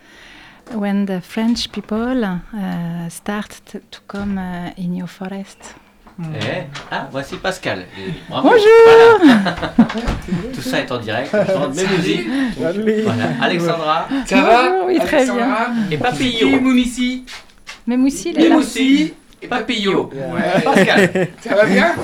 when 0.74 1.06
the 1.06 1.20
French 1.20 1.70
people 1.70 2.24
uh, 2.24 3.08
start 3.08 3.62
to 3.70 4.00
come 4.06 4.38
uh, 4.38 4.70
in 4.78 4.94
your 4.94 5.08
forest. 5.08 5.74
Eh 6.18 6.64
Ah, 6.90 7.08
voici 7.12 7.36
Pascal. 7.36 7.84
Bravo. 8.30 8.48
Bonjour 8.48 9.20
Voilà. 9.20 9.74
Tout 10.54 10.62
ça 10.62 10.80
est 10.80 10.90
en 10.90 10.98
direct. 10.98 11.30
Je 11.30 11.52
chante 11.52 11.74
mes 11.74 11.86
musiques. 11.86 12.26
Voilà. 12.56 13.26
Alexandra 13.42 14.08
Ça 14.24 14.40
va? 14.40 14.70
Bonjour, 14.70 14.86
oui, 14.86 14.98
très 14.98 15.16
Alexandra 15.28 15.66
et 15.90 15.98
Papillon. 15.98 16.60
Mounici? 16.62 17.26
Mais 17.86 17.98
Moussi, 17.98 18.30
il 18.30 18.40
est 18.40 18.48
là. 18.48 18.56
Et 19.42 19.48
Papillon. 19.48 20.08
Ouais. 20.12 20.60
Pascal. 20.64 21.28
Ça 21.40 21.54
va 21.54 21.66
bien 21.66 21.94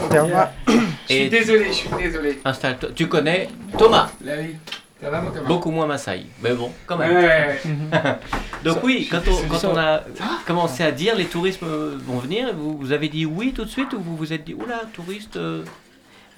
Je 0.69 0.73
suis 1.13 1.23
Et 1.23 1.29
désolé, 1.29 1.67
je 1.69 1.73
suis 1.73 1.89
désolé. 1.99 2.41
installe-toi. 2.45 2.91
Tu 2.95 3.09
connais 3.09 3.49
Thomas, 3.79 4.11
La 4.25 4.37
vie. 4.37 4.55
Ça 5.01 5.11
va, 5.11 5.21
mon 5.21 5.31
Thomas 5.33 5.49
beaucoup 5.49 5.71
moins 5.73 5.87
Maasai. 5.87 6.27
Mais 6.43 6.53
bon, 6.55 6.71
quand 6.87 6.97
même. 6.97 7.11
ouais, 7.13 7.25
ouais. 7.25 7.61
Donc 8.65 8.75
Ça- 8.75 8.81
oui, 8.85 9.09
quand 9.11 9.19
on, 9.27 9.35
c'est- 9.35 9.49
quand 9.49 9.59
ça- 9.59 9.71
on 9.73 9.77
a 9.77 10.03
commencé 10.47 10.85
à 10.85 10.93
dire 10.93 11.17
les 11.17 11.25
touristes 11.25 11.61
vont 11.63 12.19
venir, 12.19 12.55
vous, 12.55 12.77
vous 12.79 12.93
avez 12.93 13.09
dit 13.09 13.27
oui 13.27 13.53
tout 13.53 13.65
de 13.65 13.71
suite 13.71 13.93
ou 13.95 14.01
vous 14.01 14.17
vous 14.17 14.33
êtes 14.33 14.45
dit 14.45 14.55
oula, 14.55 14.83
touriste 14.93 15.37
euh, 15.37 15.65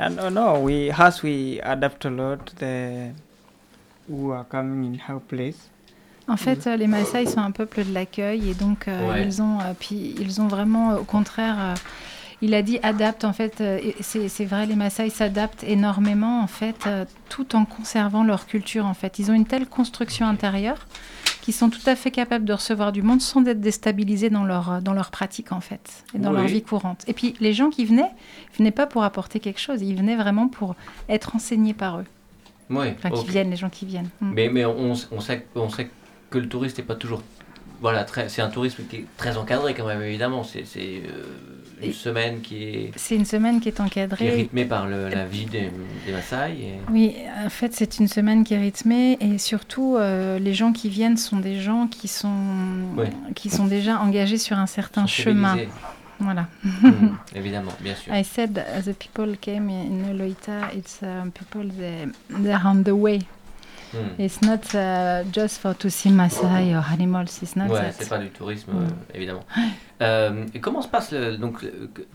And 0.01 0.17
uh, 0.27 0.31
no, 0.31 0.59
we 0.61 0.91
as 0.99 1.23
we 1.23 1.61
adapt 1.63 2.05
a 2.07 2.11
lot 2.11 2.39
the 2.59 3.11
who 4.09 4.33
are 4.33 4.45
coming 4.49 4.95
in 4.95 5.13
our 5.13 5.21
place. 5.21 5.71
En 6.27 6.37
fait, 6.39 6.67
euh, 6.67 6.77
les 6.77 6.87
Maasai 6.87 7.27
sont 7.27 7.41
un 7.41 7.51
peuple 7.51 7.85
de 7.85 7.93
l'accueil 7.93 8.51
et 8.51 8.55
donc 8.55 8.89
euh, 8.89 9.11
Ouais. 9.13 9.25
ils 9.27 9.43
ont, 9.43 9.61
euh, 9.61 9.73
puis 9.79 10.15
ils 10.19 10.41
ont 10.41 10.49
vraiment, 10.49 10.97
au 10.97 11.05
contraire, 11.05 11.57
euh, 11.59 11.75
il 12.41 12.55
a 12.55 12.63
dit 12.63 12.79
adapte. 12.83 13.25
En 13.25 13.33
fait, 13.33 13.63
c'est 14.01 14.45
vrai, 14.45 14.67
les 14.67 14.75
Maasai 14.75 15.11
s'adaptent 15.11 15.65
énormément 15.65 16.41
en 16.43 16.47
fait, 16.47 16.89
tout 17.29 17.55
en 17.57 17.65
conservant 17.65 18.25
leur 18.25 18.47
culture. 18.47 18.87
En 18.87 18.95
fait, 18.95 19.19
ils 19.19 19.31
ont 19.31 19.35
une 19.35 19.47
telle 19.47 19.67
construction 19.67 20.27
intérieure 20.27 20.87
qu'ils 21.43 21.55
sont 21.55 21.69
tout 21.71 21.81
à 21.87 21.95
fait 21.95 22.11
capables 22.11 22.45
de 22.47 22.53
recevoir 22.55 22.91
du 22.91 23.03
monde 23.03 23.21
sans 23.21 23.45
être 23.47 23.61
déstabilisés 23.61 24.31
dans 24.31 24.45
leur 24.45 24.81
dans 24.81 24.95
leur 24.95 25.11
pratique 25.11 25.53
en 25.53 25.61
fait 25.61 26.05
et 26.15 26.19
dans 26.19 26.33
leur 26.33 26.47
vie 26.47 26.63
courante. 26.63 27.05
Et 27.07 27.13
puis 27.13 27.35
les 27.41 27.53
gens 27.53 27.69
qui 27.71 27.85
venaient, 27.85 28.11
ils 28.55 28.59
venaient 28.59 28.71
pas 28.71 28.87
pour 28.87 29.05
apporter 29.05 29.41
quelque 29.41 29.61
chose, 29.61 29.83
ils 29.83 29.95
venaient 29.97 30.17
vraiment 30.17 30.49
pour 30.49 30.75
être 31.09 31.37
enseignés 31.37 31.75
par 31.75 32.01
eux. 32.01 32.07
Oui, 32.71 32.87
Enfin, 32.97 33.11
qui 33.11 33.21
ok. 33.21 33.29
viennent, 33.29 33.51
les 33.51 33.57
gens 33.57 33.69
qui 33.69 33.85
viennent. 33.85 34.09
Mm. 34.23 34.31
Mais, 34.35 34.49
mais 34.49 34.65
on, 34.65 34.93
on 35.13 35.21
sait, 35.21 35.47
on 35.55 35.69
sait 35.69 35.91
que 36.35 36.39
le 36.39 36.49
touriste 36.49 36.79
n'est 36.79 36.85
pas 36.85 36.97
toujours. 36.97 37.23
Voilà, 37.81 38.07
c'est 38.29 38.41
un 38.43 38.49
tourisme 38.49 38.85
qui 38.89 38.97
est 38.97 39.05
très 39.17 39.37
encadré 39.37 39.75
quand 39.75 39.87
même, 39.87 40.01
évidemment. 40.03 40.43
C'est 40.43 40.65
euh, 40.79 41.25
une 41.83 41.93
semaine 41.93 42.41
qui 42.41 42.63
est, 42.65 42.91
C'est 42.97 43.15
une 43.17 43.25
semaine 43.27 43.61
qui 43.61 43.69
est 43.69 43.73
qui 43.73 43.79
est 43.79 43.85
encadrée. 43.85 44.31
rythmée 44.31 44.65
par 44.65 44.87
le- 44.87 45.09
la 45.09 45.27
vie 45.27 45.45
des, 45.47 45.71
des 46.07 46.13
Maasai. 46.13 46.53
Et... 46.53 46.73
Oui, 46.91 47.15
en 47.45 47.51
fait, 47.51 47.75
c'est 47.75 47.99
une 47.99 48.09
semaine 48.09 48.43
qui 48.45 48.55
est 48.55 48.59
rythmée 48.59 49.19
et 49.21 49.37
surtout, 49.39 49.97
euh, 49.97 50.39
les 50.39 50.55
gens 50.55 50.73
qui 50.73 50.89
viennent 50.89 51.17
sont 51.19 51.39
des 51.41 51.61
gens 51.61 51.87
qui 51.87 52.09
sont, 52.09 52.33
Ouais. 52.97 53.11
qui 53.35 53.51
sont 53.51 53.67
déjà 53.67 53.99
engagés 54.01 54.39
sur 54.39 54.57
un 54.59 54.67
certain 54.67 55.07
chemin. 55.07 55.57
Voilà. 56.21 56.47
Hmm, 56.63 57.17
évidemment, 57.35 57.73
bien 57.81 57.95
sûr. 57.97 58.15
I 58.15 58.25
said 58.25 58.57
uh, 58.57 58.81
the 58.83 58.95
people 58.97 59.37
came 59.41 59.69
in 59.69 60.15
Loita, 60.17 60.73
it's 60.75 61.01
um, 61.03 61.31
people 61.33 61.69
they, 61.77 62.07
they're 62.43 62.63
on 62.65 62.83
the 62.85 62.91
way. 62.93 63.19
Hmm. 63.95 64.21
It's 64.21 64.41
not 64.43 64.75
uh, 64.75 65.25
just 65.33 65.59
for 65.59 65.75
to 65.77 65.89
see 65.89 66.11
Maasai 66.11 66.75
or 66.77 66.85
animals. 66.93 67.41
It's 67.43 67.55
not 67.57 67.69
Ouais, 67.69 67.93
c'est 67.99 68.09
pas 68.09 68.19
du 68.19 68.29
tourisme, 68.31 68.73
Mm. 68.73 68.77
euh, 68.77 69.15
évidemment. 69.15 69.45
Euh, 70.03 70.45
et 70.53 70.59
comment 70.59 70.83
se 70.83 70.89
passe 70.89 71.13
le, 71.13 71.37
donc 71.37 71.65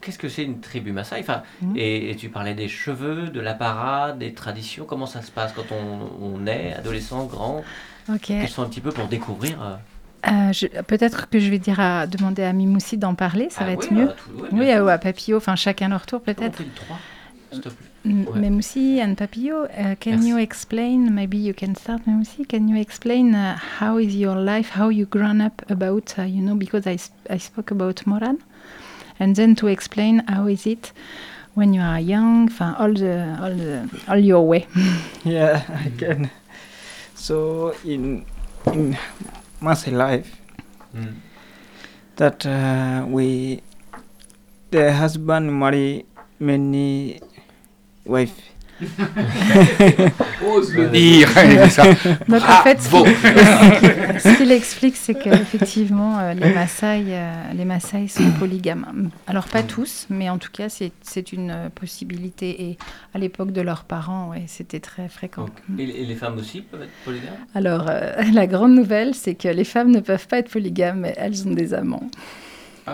Qu'est-ce 0.01 0.19
que 0.19 0.27
c'est 0.27 0.43
une 0.43 0.59
tribu 0.59 0.91
Maasai? 0.91 1.21
Enfin, 1.21 1.43
Mm. 1.61 1.77
et, 1.77 2.11
et 2.11 2.15
tu 2.17 2.27
parlais 2.29 2.53
des 2.53 2.67
cheveux, 2.67 3.29
de 3.29 3.39
la 3.39 3.53
parade, 3.53 4.19
des 4.19 4.33
traditions. 4.33 4.83
Comment 4.85 5.05
ça 5.05 5.21
se 5.21 5.31
passe 5.31 5.53
quand 5.53 5.71
on, 5.71 6.09
on 6.21 6.45
est 6.45 6.73
adolescent, 6.73 7.23
grand? 7.25 7.63
Ok. 8.13 8.19
Quels 8.27 8.49
sont 8.49 8.63
un 8.63 8.67
petit 8.67 8.81
peu 8.81 8.91
pour 8.91 9.07
découvrir 9.07 9.61
euh, 9.63 9.75
Euh, 10.29 10.81
Peut-être 10.87 11.29
que 11.29 11.39
je 11.39 11.49
vais 11.49 11.57
dire 11.59 11.79
à 11.79 12.05
demander 12.05 12.43
à 12.43 12.51
Mimoussi 12.51 12.97
d'en 12.97 13.15
parler, 13.15 13.47
ça 13.49 13.61
ah 13.61 13.65
va 13.67 13.69
oui, 13.71 13.77
être 13.85 13.93
mieux. 13.93 14.09
à 14.09 14.41
ouais, 14.41 14.49
bien 14.51 14.77
Oui, 14.81 14.85
ou 14.85 14.89
à 14.89 14.97
Papillot, 14.97 15.37
enfin 15.37 15.55
chacun 15.55 15.87
leur 15.87 16.05
tour 16.05 16.21
peut-être. 16.21 16.61
Monter 17.51 17.55
le 17.55 17.61
3, 17.61 17.61
s'il 17.61 17.61
te 17.61 17.69
plaît. 17.69 17.87
M- 18.05 18.25
Ouais. 18.27 18.39
Memoussi 18.39 19.01
and 19.01 19.15
Papillo, 19.15 19.63
uh, 19.65 19.95
can 19.99 20.11
Merci. 20.11 20.29
you 20.29 20.37
explain, 20.37 21.13
maybe 21.13 21.37
you 21.37 21.53
can 21.53 21.75
start 21.75 22.01
Memoussi, 22.07 22.45
can 22.47 22.67
you 22.67 22.77
explain 22.77 23.35
uh, 23.35 23.57
how 23.79 23.97
is 23.99 24.15
your 24.15 24.35
life, 24.35 24.69
how 24.75 24.89
you 24.89 25.05
grown 25.05 25.41
up 25.41 25.61
about, 25.69 26.17
uh, 26.17 26.23
you 26.23 26.41
know, 26.41 26.55
because 26.55 26.87
I, 26.87 26.95
sp- 26.95 27.27
I 27.29 27.37
spoke 27.37 27.71
about 27.71 28.05
Moran, 28.07 28.37
and 29.19 29.35
then 29.35 29.55
to 29.55 29.67
explain 29.67 30.23
how 30.27 30.47
is 30.47 30.65
it 30.65 30.93
when 31.55 31.73
you 31.73 31.81
are 31.81 31.99
young, 31.99 32.47
enfin, 32.49 32.73
all 32.79 32.93
the, 32.93 33.37
all 33.41 33.53
the, 33.53 33.89
all 34.07 34.17
your 34.19 34.47
way. 34.47 34.65
Yeah, 35.25 35.61
I 35.67 35.89
can. 35.97 36.29
So 37.15 37.73
in 37.83 38.25
in 38.73 38.95
my 39.61 39.75
life, 39.91 40.35
Hmm. 40.93 41.19
that 42.15 42.45
uh, 42.45 43.05
we 43.07 43.61
the 44.71 44.93
husband 44.93 45.51
marry 45.59 46.05
many 46.39 47.19
wife. 48.09 48.31
Ose 50.45 50.73
le 50.73 50.83
Ouais. 50.83 50.89
dire. 50.89 51.29
ça. 51.69 51.83
Donc 52.29 52.41
Ah, 52.47 52.59
en 52.59 52.63
fait, 52.63 52.81
ce 52.81 54.37
qu'il- 54.37 54.51
explique, 54.53 54.95
c'est 54.95 55.15
qu'effectivement, 55.15 56.17
euh, 56.19 56.33
les 56.33 56.53
Maasai, 56.53 57.03
euh, 57.09 57.33
les 57.55 57.65
Maasai 57.65 58.07
sont 58.07 58.31
polygames. 58.39 59.09
Alors 59.27 59.47
pas 59.47 59.63
tous, 59.63 60.07
mais 60.09 60.29
en 60.29 60.37
tout 60.37 60.51
cas, 60.51 60.69
c'est 60.69 60.91
c'est 61.01 61.33
une 61.33 61.51
euh, 61.51 61.69
possibilité. 61.69 62.69
Et 62.69 62.77
à 63.13 63.17
l'époque 63.19 63.51
de 63.51 63.61
leurs 63.61 63.83
parents, 63.83 64.29
ouais, 64.29 64.43
c'était 64.47 64.79
très 64.79 65.09
fréquent. 65.09 65.47
Et, 65.77 65.83
et 65.83 66.05
les 66.05 66.15
femmes 66.15 66.37
aussi 66.37 66.61
peuvent 66.61 66.81
être 66.83 66.89
polygames? 67.03 67.35
Alors, 67.53 67.85
euh, 67.89 68.13
la 68.33 68.47
grande 68.47 68.73
nouvelle, 68.75 69.13
c'est 69.13 69.35
que 69.35 69.49
les 69.49 69.65
femmes 69.65 69.91
ne 69.91 69.99
peuvent 69.99 70.27
pas 70.27 70.39
être 70.39 70.49
polygames, 70.49 71.01
mais 71.01 71.13
elles 71.17 71.45
ont 71.47 71.51
des 71.51 71.73
amants. 71.73 72.09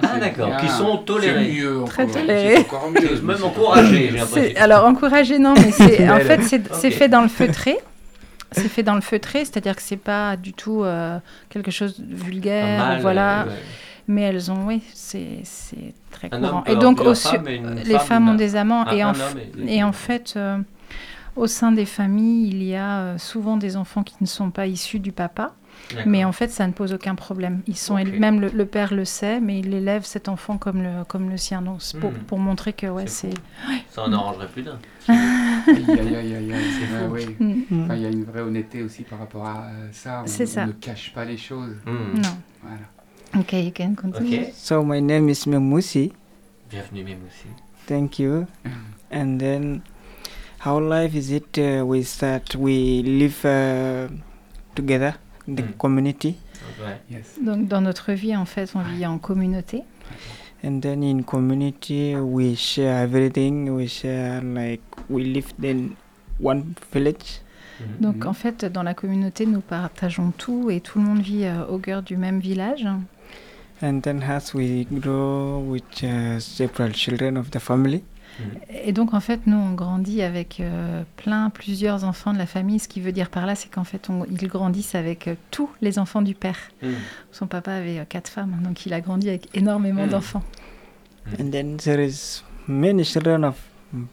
Ah, 0.04 0.20
d'accord, 0.20 0.48
bien. 0.48 0.58
qui 0.58 0.70
sont 0.70 0.98
tolérés. 0.98 1.52
Mieux 1.52 1.84
Très 1.86 2.08
tolérés. 2.08 2.56
C'est 2.56 2.60
encore 2.62 2.92
mieux. 2.92 3.22
Même 3.22 3.44
encouragés, 3.44 4.12
j'ai. 4.34 4.58
Alors, 4.58 4.86
encouragé, 4.86 5.40
non, 5.40 5.54
mais 5.56 5.72
c'est 5.72 6.10
en 6.10 6.20
fait, 6.20 6.42
c'est 6.74 6.92
fait 6.92 7.08
dans 7.10 7.22
le 7.22 7.28
feutré. 7.30 7.78
C'est 8.52 8.70
fait 8.70 8.84
dans 8.84 8.96
le 8.96 9.02
feutré, 9.02 9.40
c'est-à-dire 9.40 9.76
que 9.76 9.82
c'est 9.82 9.98
pas 9.98 10.38
du 10.38 10.54
tout 10.54 10.84
euh, 10.84 11.18
quelque 11.50 11.72
chose 11.72 12.00
de 12.00 12.16
vulgaire, 12.16 12.78
mâle, 12.78 13.02
voilà. 13.02 13.42
euh, 13.42 13.46
ouais. 13.48 13.52
Mais 14.08 14.22
elles 14.22 14.50
ont, 14.52 14.66
oui, 14.68 14.82
c'est 14.94 15.42
très 16.12 16.30
Un 16.32 16.40
courant. 16.40 16.58
homme 16.60 16.64
Et 16.68 16.76
donc, 16.78 17.02
au 17.02 17.14
et 17.48 17.84
les 17.84 17.94
femme 17.96 18.06
femmes 18.06 18.30
ont 18.30 18.32
n'a- 18.34 18.38
des 18.38 18.56
amants. 18.56 18.86
un- 18.88 18.92
et, 18.96 19.04
en 19.04 19.14
et- 19.68 19.78
et 19.80 19.92
fait, 19.92 20.36
euh, 20.38 20.58
au 21.36 21.48
sein 21.48 21.72
des 21.74 21.86
familles, 21.86 22.48
il 22.50 22.64
y 22.64 22.76
a 22.76 23.00
euh, 23.00 23.18
souvent 23.18 23.58
des 23.58 23.76
enfants 23.76 24.04
qui 24.04 24.16
ne 24.22 24.28
sont 24.28 24.52
pas 24.52 24.68
issus 24.68 25.00
du 25.00 25.12
papa. 25.12 25.54
Mais 26.06 26.24
en 26.26 26.32
fait, 26.32 26.50
ça 26.50 26.66
ne 26.68 26.72
pose 26.74 26.94
aucun 26.94 27.16
problème. 27.16 27.62
Ils 27.68 27.78
sont 27.78 27.96
même 27.96 28.40
le, 28.42 28.50
le 28.50 28.66
père 28.66 28.94
le 28.94 29.06
sait, 29.06 29.40
mais 29.40 29.60
il 29.60 29.74
élève 29.74 30.04
cet 30.04 30.30
enfant 30.30 30.58
comme 30.58 30.82
le 30.82 31.04
comme 31.08 31.30
le 31.30 31.38
sien. 31.38 31.62
Donc 31.62 31.80
pour, 32.00 32.12
Hmm. 32.12 32.18
pour 32.28 32.40
montrer 32.40 32.74
que 32.74 32.88
ouais, 32.88 33.08
C'est. 33.08 33.34
Ça 33.92 34.04
en 34.04 34.14
arrangerait 34.14 34.48
plus 34.48 34.64
d'un. 34.64 34.80
Hmm. 35.08 35.14
Il 37.94 38.02
y 38.02 38.06
a 38.06 38.10
une 38.10 38.24
vraie 38.26 38.42
honnêteté 38.42 38.84
aussi 38.84 39.04
par 39.04 39.20
rapport 39.20 39.46
à 39.46 39.66
euh, 39.66 39.88
ça. 39.92 40.22
On, 40.24 40.28
C'est 40.28 40.46
ça. 40.46 40.64
on 40.64 40.68
ne 40.68 40.72
cache 40.74 41.14
pas 41.14 41.26
les 41.26 41.38
choses. 41.38 41.76
Hmm. 41.86 42.20
Non. 42.22 42.38
Voilà. 42.64 42.82
Ok, 43.38 43.54
you 43.54 43.72
can 43.76 43.96
continue. 43.96 44.44
Ok. 44.44 44.52
So 44.56 44.84
my 44.84 45.02
name 45.02 45.30
is 45.30 45.44
Memusi. 45.48 46.12
Bienvenue, 46.70 47.04
même 47.04 47.20
aussi. 47.28 47.48
Thank 47.88 48.20
you. 48.20 48.46
And 49.12 49.38
then, 49.38 49.82
how 50.66 50.80
life 50.80 51.14
is 51.16 51.32
it? 51.32 51.58
Uh, 51.58 51.84
we 51.86 52.04
start. 52.04 52.56
We 52.56 53.04
live 53.04 53.46
uh, 53.46 54.08
together, 54.74 55.16
the 55.48 55.62
Mm. 55.62 55.74
community. 55.78 56.36
Yes. 57.10 57.38
Donc 57.42 57.68
dans 57.68 57.82
notre 57.82 58.12
vie, 58.14 58.36
en 58.36 58.46
fait, 58.46 58.72
on 58.76 58.80
vit 58.82 59.06
en 59.06 59.18
communauté. 59.18 59.84
and 60.64 60.80
then 60.82 61.04
in 61.04 61.22
community 61.22 62.16
we 62.16 62.56
share 62.56 63.04
everything. 63.04 63.70
We 63.70 63.88
share 63.88 64.42
like 64.42 64.82
we 65.10 65.24
live 65.24 65.54
in 65.64 65.90
one 66.42 66.74
village. 66.94 67.42
Mhm. 67.80 67.86
Donc 68.02 68.16
Mhm. 68.24 68.28
en 68.28 68.34
fait, 68.34 68.66
dans 68.66 68.82
la 68.84 68.94
communauté, 68.96 69.46
nous 69.46 69.62
partageons 69.62 70.32
tout 70.38 70.70
et 70.72 70.80
tout 70.82 70.98
le 71.00 71.06
monde 71.06 71.20
vit 71.22 71.46
euh, 71.46 71.66
au 71.68 71.78
cœur 71.78 72.02
du 72.02 72.18
même 72.18 72.40
village. 72.40 72.88
And 73.84 74.00
then 74.00 74.24
as 74.24 74.54
we 74.56 74.88
grow 74.90 75.60
with 75.60 75.84
uh, 76.02 76.40
several 76.40 76.94
children 76.94 77.38
of 77.38 77.52
the 77.52 77.60
family, 77.60 78.02
Et 78.84 78.92
donc 78.92 79.14
en 79.14 79.20
fait, 79.20 79.42
nous, 79.48 79.58
on 79.58 79.74
grandit 79.74 80.22
avec 80.22 80.60
euh, 80.60 81.04
plein, 81.18 81.50
plusieurs 81.50 82.04
enfants 82.04 82.34
de 82.34 82.38
la 82.38 82.46
famille. 82.46 82.80
Ce 82.80 82.88
qui 82.88 83.00
veut 83.02 83.12
dire 83.14 83.30
par 83.30 83.46
là, 83.46 83.56
c'est 83.56 83.70
qu'en 83.72 83.84
fait, 83.86 84.10
on- 84.10 84.26
ils 84.26 84.48
grandissent 84.48 84.96
avec 84.96 85.28
euh, 85.28 85.36
tous 85.52 85.70
les 85.82 86.00
enfants 86.00 86.22
du 86.22 86.36
père. 86.36 86.58
Hmm. 86.84 86.92
Son 87.32 87.48
papa 87.48 87.72
avait 87.74 88.00
euh, 88.00 88.04
quatre 88.08 88.30
femmes, 88.30 88.56
donc 88.64 88.86
il 88.86 88.94
a 88.94 89.02
grandi 89.02 89.30
avec 89.30 89.48
énormément 89.56 90.06
Mm. 90.06 90.10
d'enfants. 90.10 90.44
and 91.40 91.50
then 91.52 91.78
there 91.78 92.00
is 92.04 92.44
many 92.68 93.04
children 93.04 93.44
of 93.46 93.56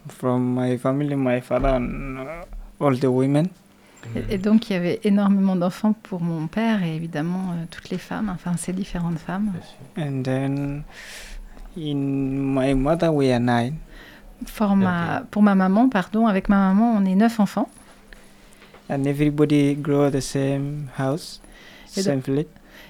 from 0.08 0.54
my 0.54 0.78
family, 0.78 1.14
my 1.16 1.40
father, 1.40 1.74
and 1.74 2.18
uh, 2.18 2.84
all 2.84 2.96
the 2.98 3.04
women. 3.06 3.48
Et, 4.16 4.34
et 4.34 4.38
donc 4.38 4.68
il 4.70 4.72
y 4.72 4.76
avait 4.76 5.00
énormément 5.04 5.54
d'enfants 5.56 5.94
pour 6.02 6.20
mon 6.22 6.46
père 6.48 6.82
et 6.82 6.94
évidemment 6.96 7.52
euh, 7.52 7.64
toutes 7.70 7.90
les 7.90 7.98
femmes, 7.98 8.30
enfin 8.34 8.56
ces 8.56 8.72
différentes 8.72 9.18
femmes. 9.18 9.52
And 9.98 10.22
then 10.22 10.82
in 11.76 11.94
my 11.96 12.74
mother, 12.74 13.12
we 13.12 13.30
are 13.30 13.40
nine. 13.40 13.74
For 14.46 14.76
ma- 14.76 15.22
Pour 15.30 15.42
ma 15.42 15.54
maman, 15.54 15.88
pardon, 15.88 16.26
avec 16.26 16.48
ma 16.48 16.56
maman, 16.72 16.94
on 16.96 17.04
est 17.04 17.14
neuf 17.14 17.38
enfants. 17.40 17.68
And 18.90 19.04
everybody 19.06 19.74
grow 19.74 20.10
the 20.10 20.20
same 20.20 20.88
house, 20.98 21.40
Et 21.96 22.02
same 22.02 22.20
village. 22.20 22.46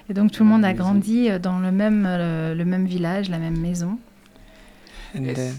Et 0.09 0.13
donc 0.13 0.31
tout 0.31 0.43
le 0.43 0.49
monde 0.49 0.65
a 0.65 0.73
grandi 0.73 1.29
euh, 1.29 1.39
dans 1.39 1.59
le 1.59 1.71
même, 1.71 2.05
euh, 2.07 2.53
le 2.55 2.65
même 2.65 2.85
village, 2.85 3.29
la 3.29 3.37
même 3.37 3.57
maison. 3.57 3.97
And 5.17 5.23
Est-ce- 5.25 5.35
then 5.35 5.53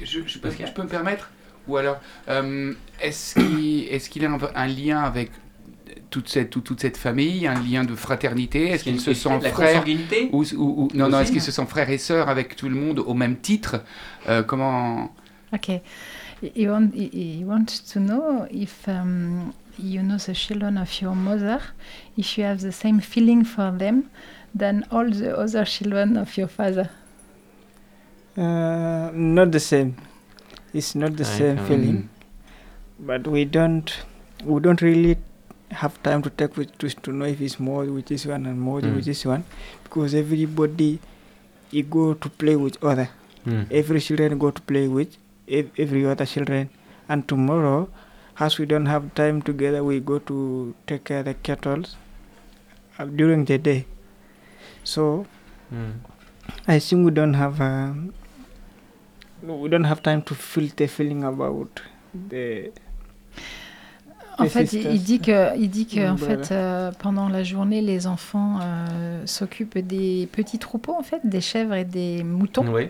Je, 0.00 0.20
je 0.26 0.38
peux, 0.38 0.48
Pascal. 0.48 0.66
je 0.68 0.72
peux 0.72 0.82
me 0.82 0.88
permettre? 0.88 1.30
Ou 1.68 1.76
alors, 1.76 1.98
euh, 2.28 2.72
est-ce 3.00 3.34
qu'il 3.34 3.86
est 3.88 4.08
qu'il 4.08 4.22
y 4.22 4.26
a 4.26 4.30
un, 4.30 4.38
un 4.54 4.66
lien 4.66 5.00
avec 5.02 5.30
toute 6.10 6.28
cette, 6.28 6.50
toute, 6.50 6.64
toute 6.64 6.80
cette 6.80 6.96
famille, 6.96 7.46
un 7.46 7.54
lien 7.62 7.84
de 7.84 7.94
fraternité 7.94 8.68
Est-ce 8.70 8.84
qu'ils 8.84 9.00
se 9.00 9.14
sentent 9.14 9.46
frères 9.48 9.84
ou, 10.32 10.42
ou- 10.42 10.44
ou- 10.56 10.88
non, 10.94 11.08
non, 11.08 11.20
est-ce 11.20 11.32
qu'ils 11.32 11.40
se 11.42 11.52
sentent 11.52 11.68
frères 11.68 11.90
et 11.90 11.98
sœurs 11.98 12.28
avec 12.28 12.56
tout 12.56 12.68
le 12.68 12.74
monde 12.76 12.98
au 13.00 13.14
même 13.14 13.36
titre 13.36 13.82
Euh, 14.28 14.42
Comment? 14.42 15.12
Ok. 15.52 15.70
He, 16.42 16.66
want, 16.68 16.90
he, 16.94 17.10
he 17.40 17.44
wants 17.44 17.80
to 17.92 18.00
know 18.00 18.46
if 18.50 18.88
um, 18.88 19.52
you 19.78 20.00
know 20.02 20.16
the 20.16 20.32
children 20.34 20.78
of 20.78 21.00
your 21.02 21.14
mother, 21.14 21.58
if 22.16 22.38
you 22.38 22.44
have 22.44 22.60
the 22.60 22.72
same 22.72 23.00
feeling 23.00 23.44
for 23.44 23.70
them 23.76 24.04
than 24.58 24.82
all 24.90 25.10
the 25.10 25.36
other 25.36 25.64
children 25.66 26.16
of 26.16 26.34
your 26.36 26.48
father? 26.48 26.88
uh, 28.36 29.10
not 29.12 29.50
the 29.52 29.60
same. 29.60 29.94
it's 30.72 30.94
not 30.94 31.16
the 31.16 31.24
Ouais, 31.24 31.38
same 31.38 31.58
feeling. 31.66 32.08
But 32.98 33.26
we 33.26 33.44
don't 33.44 33.90
we 34.44 34.60
don't 34.60 34.80
really 34.80 35.16
have 35.70 36.02
time 36.02 36.22
to 36.22 36.30
take 36.30 36.56
with 36.56 36.76
to, 36.78 36.88
to 36.90 37.12
know 37.12 37.24
if 37.26 37.40
it's 37.40 37.58
more 37.60 37.84
with 37.84 38.06
this 38.06 38.26
one 38.26 38.46
and 38.46 38.60
more 38.60 38.80
Mm. 38.80 38.96
with 38.96 39.04
this 39.04 39.24
one 39.24 39.44
because 39.84 40.14
everybody 40.14 40.98
you 41.70 41.82
go 41.84 42.14
to 42.14 42.28
play 42.28 42.56
with 42.56 42.82
other. 42.82 43.08
Hmm. 43.44 43.62
Every 43.70 44.00
children 44.00 44.38
go 44.38 44.50
to 44.50 44.60
play 44.62 44.88
with 44.88 45.16
ev- 45.48 45.70
every 45.78 46.04
other 46.04 46.26
children. 46.26 46.68
And 47.08 47.26
tomorrow, 47.28 47.88
as 48.38 48.58
we 48.58 48.66
don't 48.66 48.86
have 48.86 49.14
time 49.14 49.40
together, 49.42 49.82
we 49.84 50.00
go 50.00 50.18
to 50.18 50.74
take 50.86 51.04
care 51.04 51.20
of 51.20 51.24
the 51.26 51.34
cattle 51.34 51.84
uh, 52.98 53.04
during 53.04 53.44
the 53.44 53.58
day. 53.58 53.86
So 54.84 55.26
Hmm. 55.70 55.90
I 56.66 56.80
think 56.80 57.04
we 57.04 57.12
don't 57.12 57.34
have 57.34 57.60
um, 57.60 58.12
we 59.42 59.68
don't 59.68 59.84
have 59.84 60.02
time 60.02 60.22
to 60.22 60.34
feel 60.34 60.68
the 60.76 60.86
feeling 60.88 61.22
about 61.24 61.80
the 62.28 62.72
En 64.40 64.48
fait, 64.48 64.72
il, 64.72 65.02
dit 65.02 65.20
que, 65.20 65.56
il 65.58 65.68
dit 65.70 65.86
que 65.86 66.10
en 66.10 66.14
voilà. 66.14 66.42
fait, 66.44 66.54
euh, 66.54 66.90
pendant 66.98 67.28
la 67.28 67.42
journée, 67.42 67.80
les 67.82 68.06
enfants 68.06 68.58
euh, 68.62 69.22
s'occupent 69.26 69.78
des 69.78 70.28
petits 70.32 70.58
troupeaux, 70.58 70.94
en 70.98 71.02
fait, 71.02 71.20
des 71.24 71.40
chèvres 71.40 71.74
et 71.74 71.84
des 71.84 72.22
moutons. 72.22 72.64
Oui, 72.72 72.88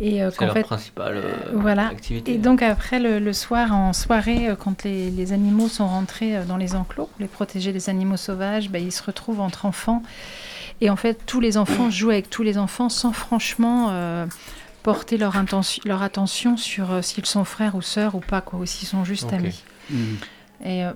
Et 0.00 0.22
euh, 0.22 0.30
c'est 0.30 0.38
qu'en 0.38 0.46
leur 0.46 0.54
fait, 0.54 0.62
principale 0.62 1.16
euh, 1.18 1.32
voilà. 1.54 1.88
activité. 1.88 2.34
Et 2.34 2.38
donc 2.38 2.62
après 2.62 2.98
le, 2.98 3.18
le 3.18 3.32
soir, 3.32 3.72
en 3.74 3.92
soirée, 3.92 4.48
euh, 4.48 4.56
quand 4.56 4.84
les, 4.84 5.10
les 5.10 5.32
animaux 5.32 5.68
sont 5.68 5.86
rentrés 5.86 6.44
dans 6.46 6.56
les 6.56 6.74
enclos 6.74 7.06
pour 7.06 7.20
les 7.20 7.26
protéger 7.28 7.72
des 7.72 7.88
animaux 7.88 8.16
sauvages, 8.16 8.70
bah, 8.70 8.78
ils 8.78 8.92
se 8.92 9.02
retrouvent 9.02 9.40
entre 9.40 9.66
enfants. 9.66 10.02
Et 10.80 10.90
en 10.90 10.96
fait, 10.96 11.20
tous 11.26 11.38
les 11.40 11.56
enfants 11.58 11.90
jouent 11.90 12.10
avec 12.10 12.28
tous 12.28 12.42
les 12.42 12.58
enfants 12.58 12.88
sans 12.88 13.12
franchement 13.12 13.88
euh, 13.90 14.26
porter 14.82 15.16
leur, 15.16 15.36
intention, 15.36 15.80
leur 15.86 16.02
attention 16.02 16.56
sur 16.56 16.90
euh, 16.90 17.02
s'ils 17.02 17.24
sont 17.26 17.44
frères 17.44 17.76
ou 17.76 17.82
sœurs 17.82 18.16
ou 18.16 18.20
pas, 18.20 18.40
quoi, 18.40 18.58
ou 18.58 18.66
s'ils 18.66 18.88
sont 18.88 19.04
juste 19.04 19.32
amis. 19.32 19.62
Mhm. 19.90 20.16
Et 20.64 20.84
euh, 20.84 20.92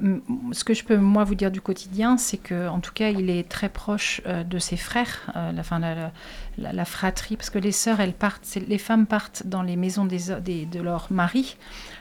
ce 0.52 0.62
que 0.62 0.74
je 0.74 0.84
peux 0.84 0.96
moi 0.96 1.24
vous 1.24 1.34
dire 1.34 1.50
du 1.50 1.60
quotidien, 1.60 2.16
c'est 2.18 2.36
que 2.36 2.68
en 2.68 2.78
tout 2.78 2.92
cas, 2.92 3.08
il 3.10 3.28
est 3.30 3.48
très 3.48 3.68
proche 3.68 4.20
euh, 4.26 4.44
de 4.44 4.58
ses 4.58 4.76
frères, 4.76 5.22
euh, 5.34 5.50
la, 5.50 5.62
fin, 5.64 5.78
la, 5.80 5.94
la- 5.94 6.12
la- 6.58 6.72
la 6.72 6.84
fratrie, 6.84 7.36
parce 7.36 7.50
que 7.50 7.58
les 7.58 7.72
sœurs, 7.72 7.98
elles 8.00 8.12
partent, 8.12 8.46
les 8.68 8.78
femmes 8.78 9.06
partent 9.06 9.42
dans 9.44 9.62
les 9.62 9.74
maisons 9.76 10.04
des, 10.04 10.30
ho- 10.30 10.38
des- 10.40 10.66
de 10.66 10.80
leur 10.80 11.08
mari, 11.10 11.56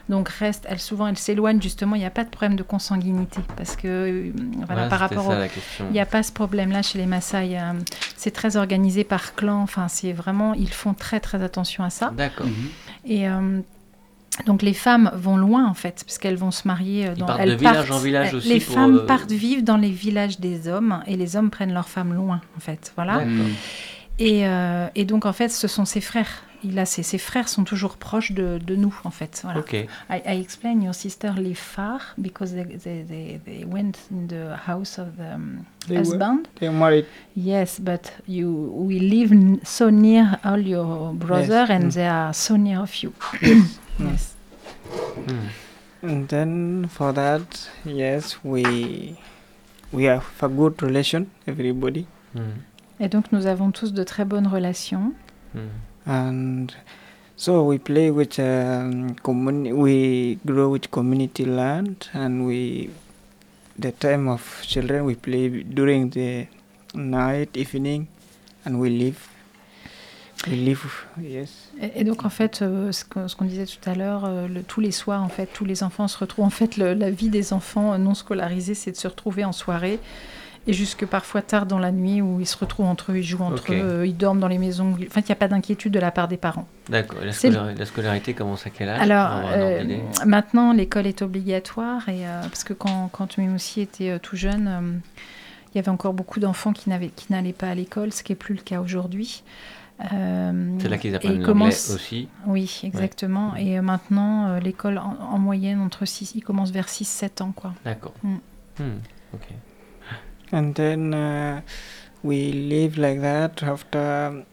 donc 0.09 0.29
restent, 0.29 0.67
elles 0.69 0.79
souvent, 0.79 1.07
elles 1.07 1.17
s'éloignent 1.17 1.59
justement. 1.61 1.95
Il 1.95 1.99
n'y 1.99 2.05
a 2.05 2.11
pas 2.11 2.23
de 2.23 2.29
problème 2.29 2.55
de 2.55 2.61
consanguinité, 2.63 3.41
parce 3.57 3.75
que 3.75 3.87
euh, 3.87 4.31
voilà, 4.57 4.65
Voilà, 4.73 4.87
par 4.87 4.99
rapport 4.99 5.25
ça 5.25 5.35
au, 5.35 5.39
la 5.39 5.47
question. 5.47 5.85
il 5.89 5.93
n'y 5.93 5.99
a 5.99 6.05
pas 6.05 6.21
ce 6.21 6.31
problème-là 6.31 6.83
chez 6.83 6.99
les 6.99 7.07
Maasai. 7.07 7.57
euh, 7.59 7.73
c'est 8.15 8.31
très 8.31 8.57
organisé 8.57 9.03
par 9.03 9.33
clan. 9.33 9.61
Enfin, 9.63 9.87
c'est 9.87 10.13
vraiment, 10.13 10.53
ils 10.53 10.71
font 10.71 10.93
très 10.93 11.19
très 11.19 11.41
attention 11.41 11.83
à 11.83 11.89
ça. 11.89 12.11
D'accord. 12.15 12.45
Mhm. 12.45 12.53
Et 13.05 13.27
euh, 13.27 13.59
donc 14.45 14.61
les 14.61 14.73
femmes 14.73 15.11
vont 15.15 15.37
loin 15.37 15.65
en 15.67 15.73
fait, 15.73 16.03
parce 16.05 16.17
qu'elles 16.17 16.35
vont 16.35 16.51
se 16.51 16.67
marier. 16.67 17.07
euh, 17.07 17.13
Ils 17.15 17.19
Dans, 17.19 17.25
partent 17.25 17.39
elles 17.41 17.51
de 17.51 17.55
village 17.55 17.91
en 17.91 17.99
village 17.99 18.33
aussi 18.33 18.49
Les 18.49 18.59
pour, 18.59 18.75
femmes 18.75 18.97
euh, 18.97 19.05
partent 19.05 19.31
vivre 19.31 19.61
dans 19.63 19.77
les 19.77 19.89
villages 19.91 20.39
des 20.39 20.67
hommes 20.67 21.01
et 21.07 21.15
les 21.15 21.35
hommes 21.37 21.49
prennent 21.49 21.73
leurs 21.73 21.87
femmes 21.89 22.13
loin 22.13 22.41
en 22.57 22.59
fait. 22.59 22.91
Voilà. 22.95 23.23
Mhm. 23.25 23.53
Et, 24.19 24.47
euh, 24.47 24.87
et 24.95 25.03
donc 25.05 25.25
en 25.25 25.33
fait, 25.33 25.49
ce 25.49 25.67
sont 25.67 25.85
ses 25.85 26.01
frères. 26.01 26.43
Il 26.63 26.79
a 26.79 26.85
ses, 26.85 27.03
ses 27.03 27.17
frères 27.19 27.47
sont 27.47 27.63
toujours 27.63 27.95
proches 27.97 28.31
de, 28.31 28.57
de 28.65 28.75
nous 28.75 28.95
en 29.03 29.11
fait. 29.11 29.41
Voilà. 29.43 29.59
Ok. 29.59 29.73
I, 29.73 29.87
I 30.09 30.39
explain 30.41 30.81
your 30.81 30.95
sister 30.95 31.31
live 31.37 31.57
far 31.57 31.99
because 32.17 32.53
they, 32.53 32.63
they, 32.65 33.03
they, 33.07 33.39
they 33.45 33.65
went 33.65 33.93
in 34.11 34.27
the 34.27 34.55
house 34.67 34.97
of 34.97 35.07
the 35.17 35.35
um, 35.35 35.63
They 35.87 35.97
were- 35.97 35.99
husband. 36.03 36.39
they 36.59 36.69
married. 36.69 37.05
Yes, 37.37 37.79
but 37.79 38.11
you 38.27 38.71
we 38.73 38.99
live 38.99 39.31
n- 39.31 39.59
so 39.63 39.89
near 39.91 40.39
all 40.43 40.59
your 40.59 41.13
brother 41.13 41.65
and 41.69 41.85
mm. 41.85 41.93
they 41.93 42.07
are 42.07 42.33
so 42.33 42.55
near 42.57 42.79
of 42.79 42.93
you. 43.03 43.13
yes. 43.41 43.79
Hmm. 43.97 45.47
And 46.01 46.27
then 46.27 46.87
for 46.89 47.13
that, 47.13 47.69
yes, 47.85 48.37
we 48.43 49.17
we 49.91 50.03
have 50.05 50.25
a 50.41 50.47
good 50.47 50.81
relation, 50.81 51.27
everybody, 51.47 52.05
Hmm. 52.33 52.59
Et 52.99 53.07
donc 53.09 53.31
nous 53.31 53.45
avons 53.45 53.71
tous 53.71 53.93
de 53.93 54.03
très 54.03 54.25
bonnes 54.25 54.47
relations. 54.47 55.13
Hmm. 55.53 55.69
and 56.05 56.67
so 57.37 57.63
we 57.63 57.77
play 57.77 58.11
with 58.11 58.39
um, 58.39 59.15
We 59.25 60.37
grow 60.45 60.69
with 60.69 60.91
community 60.91 61.45
land, 61.45 62.09
and 62.13 62.45
we 62.45 62.89
the 63.77 63.91
time 63.91 64.27
of 64.29 64.61
children 64.63 65.05
we 65.05 65.15
play 65.15 65.49
during 65.63 66.09
the 66.11 66.47
night, 66.93 67.55
evening, 67.57 68.07
and 68.65 68.79
we 68.79 68.89
live. 68.89 69.29
Yes. 71.21 71.49
Et, 71.81 72.01
et 72.01 72.03
donc 72.03 72.25
en 72.25 72.29
fait, 72.29 72.61
euh, 72.61 72.91
ce 72.91 73.03
qu'on 73.05 73.45
disait 73.45 73.65
tout 73.65 73.89
à 73.89 73.95
l'heure, 73.95 74.23
euh, 74.25 74.47
le- 74.47 74.63
tous 74.63 74.81
les 74.81 74.91
soirs, 74.91 75.23
en 75.23 75.29
fait, 75.29 75.47
tous 75.53 75.65
les 75.65 75.83
enfants 75.83 76.07
se 76.07 76.17
retrouvent. 76.17 76.45
En 76.45 76.49
fait, 76.49 76.77
le- 76.77 76.93
la 76.93 77.09
vie 77.11 77.29
des 77.29 77.53
enfants 77.53 77.97
non 77.97 78.13
scolarisés, 78.13 78.75
c'est 78.75 78.91
de 78.91 78.97
se 78.97 79.07
retrouver 79.07 79.43
en 79.45 79.51
soirée. 79.51 79.99
Et 80.67 80.73
jusque 80.73 81.05
parfois 81.05 81.43
tard 81.43 81.67
dans 81.67 81.77
la 81.77 81.91
nuit 81.91 82.23
où 82.23 82.39
ils 82.39 82.47
se 82.47 82.57
retrouvent 82.57 82.87
entre 82.87 83.11
eux, 83.11 83.17
ils 83.17 83.23
jouent 83.23 83.43
entre 83.43 83.71
eux, 83.71 83.75
euh, 83.99 84.07
ils 84.07 84.17
dorment 84.17 84.39
dans 84.39 84.47
les 84.47 84.57
maisons. 84.57 84.93
Enfin, 85.05 85.21
il 85.21 85.25
n'y 85.25 85.31
a 85.31 85.35
pas 85.35 85.47
d'inquiétude 85.47 85.93
de 85.93 85.99
la 85.99 86.09
part 86.09 86.27
des 86.27 86.37
parents. 86.37 86.67
D'accord. 86.89 87.19
La, 87.23 87.31
scolarité 87.85 88.33
commence 88.33 88.65
à 88.65 88.71
quel 88.71 88.89
âge 88.89 88.99
Alors, 88.99 89.41
euh, 89.53 89.83
maintenant, 90.25 90.73
l'école 90.73 91.05
est 91.05 91.21
obligatoire, 91.21 92.09
et, 92.09 92.25
euh, 92.25 92.41
parce 92.41 92.63
que 92.63 92.73
quand, 92.73 93.09
quand 93.11 93.37
Mimoussi 93.37 93.81
était 93.81 94.09
euh, 94.09 94.17
tout 94.19 94.37
jeune, 94.37 94.67
euh, 94.67 94.97
il 95.73 95.77
y 95.77 95.79
avait 95.79 95.89
encore 95.89 96.13
beaucoup 96.15 96.39
d'enfants 96.39 96.73
qui 96.73 96.89
n'avaient- 96.89 97.09
qui 97.15 97.31
n'allaient 97.31 97.53
pas 97.53 97.67
à 97.69 97.75
l'école, 97.75 98.11
ce 98.11 98.23
qui 98.23 98.31
n'est 98.31 98.35
plus 98.37 98.55
le 98.55 98.61
cas 98.61 98.79
aujourd'hui. 98.81 99.43
Euh, 100.11 100.77
C'est 100.79 100.89
là 100.89 100.97
qu'ils 100.97 101.15
apprennent 101.15 101.41
l'anglais 101.41 101.67
aussi. 101.67 102.27
Oui, 102.45 102.81
exactement. 102.83 103.55
Et 103.55 103.77
euh, 103.77 103.81
maintenant, 103.81 104.47
euh, 104.47 104.59
l'école, 104.59 104.97
en, 104.97 105.15
en 105.19 105.37
moyenne, 105.39 105.79
entre 105.79 106.05
6, 106.05 106.33
il 106.35 106.43
commence 106.43 106.71
vers 106.71 106.87
6-7 106.87 107.41
ans. 107.43 107.53
Quoi. 107.55 107.73
D'accord. 107.85 108.13
Hmm. 108.21 108.37
Hmm. 108.79 108.97
Ok. 109.33 109.47
And 110.51 110.73
then 110.73 111.13
uh, 111.13 111.61
we 112.23 112.51
live 112.51 112.97
like 112.97 113.21
that 113.21 113.63
after 113.63 114.43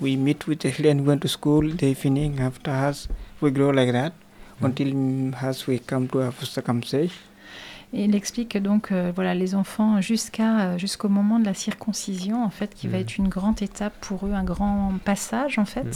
we 0.00 0.16
meet 0.16 0.46
with 0.46 0.60
the 0.60 0.72
children, 0.72 1.06
went 1.06 1.20
to 1.20 1.28
school, 1.28 1.70
the 1.76 1.84
evening 1.84 2.40
after 2.40 2.70
us, 2.70 3.08
we 3.40 3.50
grow 3.50 3.70
like 3.70 3.92
that 3.92 4.12
until 4.60 4.88
mm, 4.88 5.34
as 5.40 5.66
we 5.68 5.78
come 5.78 6.08
to 6.08 6.22
our 6.22 6.32
circumcision. 6.42 7.10
Et 7.94 8.04
il 8.04 8.14
explique 8.14 8.50
que 8.50 8.58
donc, 8.58 8.92
euh, 8.92 9.12
voilà, 9.14 9.34
les 9.34 9.54
enfants, 9.54 10.00
jusqu'à, 10.02 10.60
euh, 10.60 10.78
jusqu'au 10.78 11.08
moment 11.08 11.38
de 11.38 11.46
la 11.46 11.54
circoncision, 11.54 12.44
en 12.44 12.50
fait, 12.50 12.74
qui 12.74 12.86
va 12.86 12.98
Mhm. 12.98 13.02
être 13.02 13.16
une 13.18 13.28
grande 13.28 13.62
étape 13.62 13.94
pour 14.00 14.26
eux, 14.26 14.32
un 14.34 14.44
grand 14.44 14.92
passage, 15.04 15.58
en 15.58 15.64
fait. 15.64 15.84
Mhm. 15.84 15.92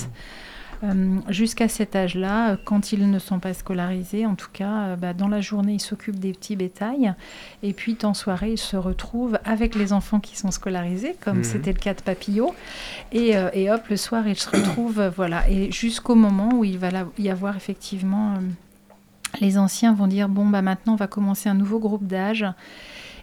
Euh, 0.84 1.20
jusqu'à 1.28 1.68
cet 1.68 1.94
âge-là, 1.94 2.56
quand 2.64 2.90
ils 2.92 3.08
ne 3.08 3.18
sont 3.20 3.38
pas 3.38 3.54
scolarisés, 3.54 4.26
en 4.26 4.34
tout 4.34 4.48
cas, 4.52 4.72
euh, 4.78 4.96
bah, 4.96 5.12
dans 5.12 5.28
la 5.28 5.40
journée, 5.40 5.74
ils 5.74 5.80
s'occupent 5.80 6.18
des 6.18 6.32
petits 6.32 6.56
bétails. 6.56 7.14
Et 7.62 7.72
puis, 7.72 7.96
en 8.02 8.14
soirée, 8.14 8.52
ils 8.52 8.58
se 8.58 8.76
retrouvent 8.76 9.38
avec 9.44 9.74
les 9.76 9.92
enfants 9.92 10.18
qui 10.18 10.36
sont 10.36 10.50
scolarisés, 10.50 11.14
comme 11.20 11.38
Mhm. 11.38 11.44
c'était 11.44 11.72
le 11.72 11.78
cas 11.78 11.94
de 11.94 12.00
Papillot. 12.00 12.52
Et, 13.12 13.34
et 13.52 13.70
hop, 13.70 13.82
le 13.90 13.96
soir, 13.96 14.26
ils 14.26 14.36
se 14.38 14.50
retrouvent, 14.50 15.12
voilà. 15.14 15.48
Et 15.48 15.70
jusqu'au 15.70 16.14
moment 16.16 16.48
où 16.54 16.64
il 16.64 16.78
va 16.78 16.88
y 17.18 17.28
avoir 17.28 17.54
effectivement... 17.56 18.38
les 19.40 19.58
anciens 19.58 19.94
vont 19.94 20.06
dire, 20.06 20.28
bon, 20.28 20.46
bah, 20.48 20.62
maintenant, 20.62 20.92
on 20.94 20.96
va 20.96 21.06
commencer 21.06 21.48
un 21.48 21.54
nouveau 21.54 21.78
groupe 21.78 22.06
d'âge. 22.06 22.46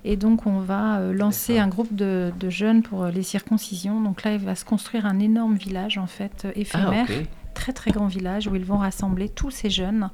Et 0.06 0.16
donc, 0.16 0.46
on 0.48 0.60
va 0.60 0.98
euh, 1.00 1.14
lancer 1.14 1.60
un 1.60 1.68
groupe 1.68 1.94
de, 1.94 2.32
de 2.40 2.50
jeunes 2.50 2.84
pour 2.84 3.04
euh, 3.04 3.12
les 3.12 3.24
circoncisions. 3.24 4.00
Donc 4.02 4.24
là, 4.24 4.34
il 4.34 4.40
va 4.40 4.56
se 4.56 4.64
construire 4.66 5.06
un 5.06 5.20
énorme 5.20 5.56
village, 5.56 5.98
en 5.98 6.08
fait, 6.08 6.44
euh, 6.46 6.52
Ah, 6.56 6.60
éphémère 6.60 7.08
très 7.54 7.74
très 7.74 7.92
grand 7.92 8.08
village 8.08 8.48
où 8.48 8.56
ils 8.56 8.64
vont 8.64 8.78
rassembler 8.78 9.28
tous 9.28 9.52
ces 9.52 9.70
jeunes. 9.70 10.10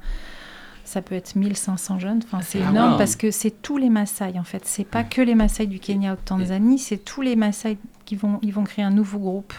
Ça 0.82 1.00
peut 1.02 1.14
être 1.14 1.36
1500 1.36 1.98
jeunes, 2.00 2.20
enfin, 2.24 2.40
c'est 2.42 2.60
Ah, 2.60 2.70
énorme 2.70 2.92
wow. 2.92 2.98
parce 2.98 3.14
que 3.14 3.30
c'est 3.30 3.62
tous 3.62 3.76
les 3.76 3.88
Maasai 3.90 4.36
en 4.38 4.42
fait. 4.44 4.62
C'est 4.64 4.84
pas 4.84 5.04
que 5.04 5.20
les 5.20 5.34
Maasai 5.36 5.66
du 5.66 5.78
Kenya 5.78 6.14
ou 6.14 6.16
de 6.16 6.20
Tanzanie, 6.20 6.78
c'est 6.80 6.98
tous 6.98 7.22
les 7.22 7.36
Maasai 7.36 7.78
qui 8.06 8.16
vont, 8.16 8.38
ils 8.40 8.52
vont 8.54 8.64
créer 8.64 8.84
un 8.84 8.90
nouveau 8.90 9.18
groupe. 9.18 9.52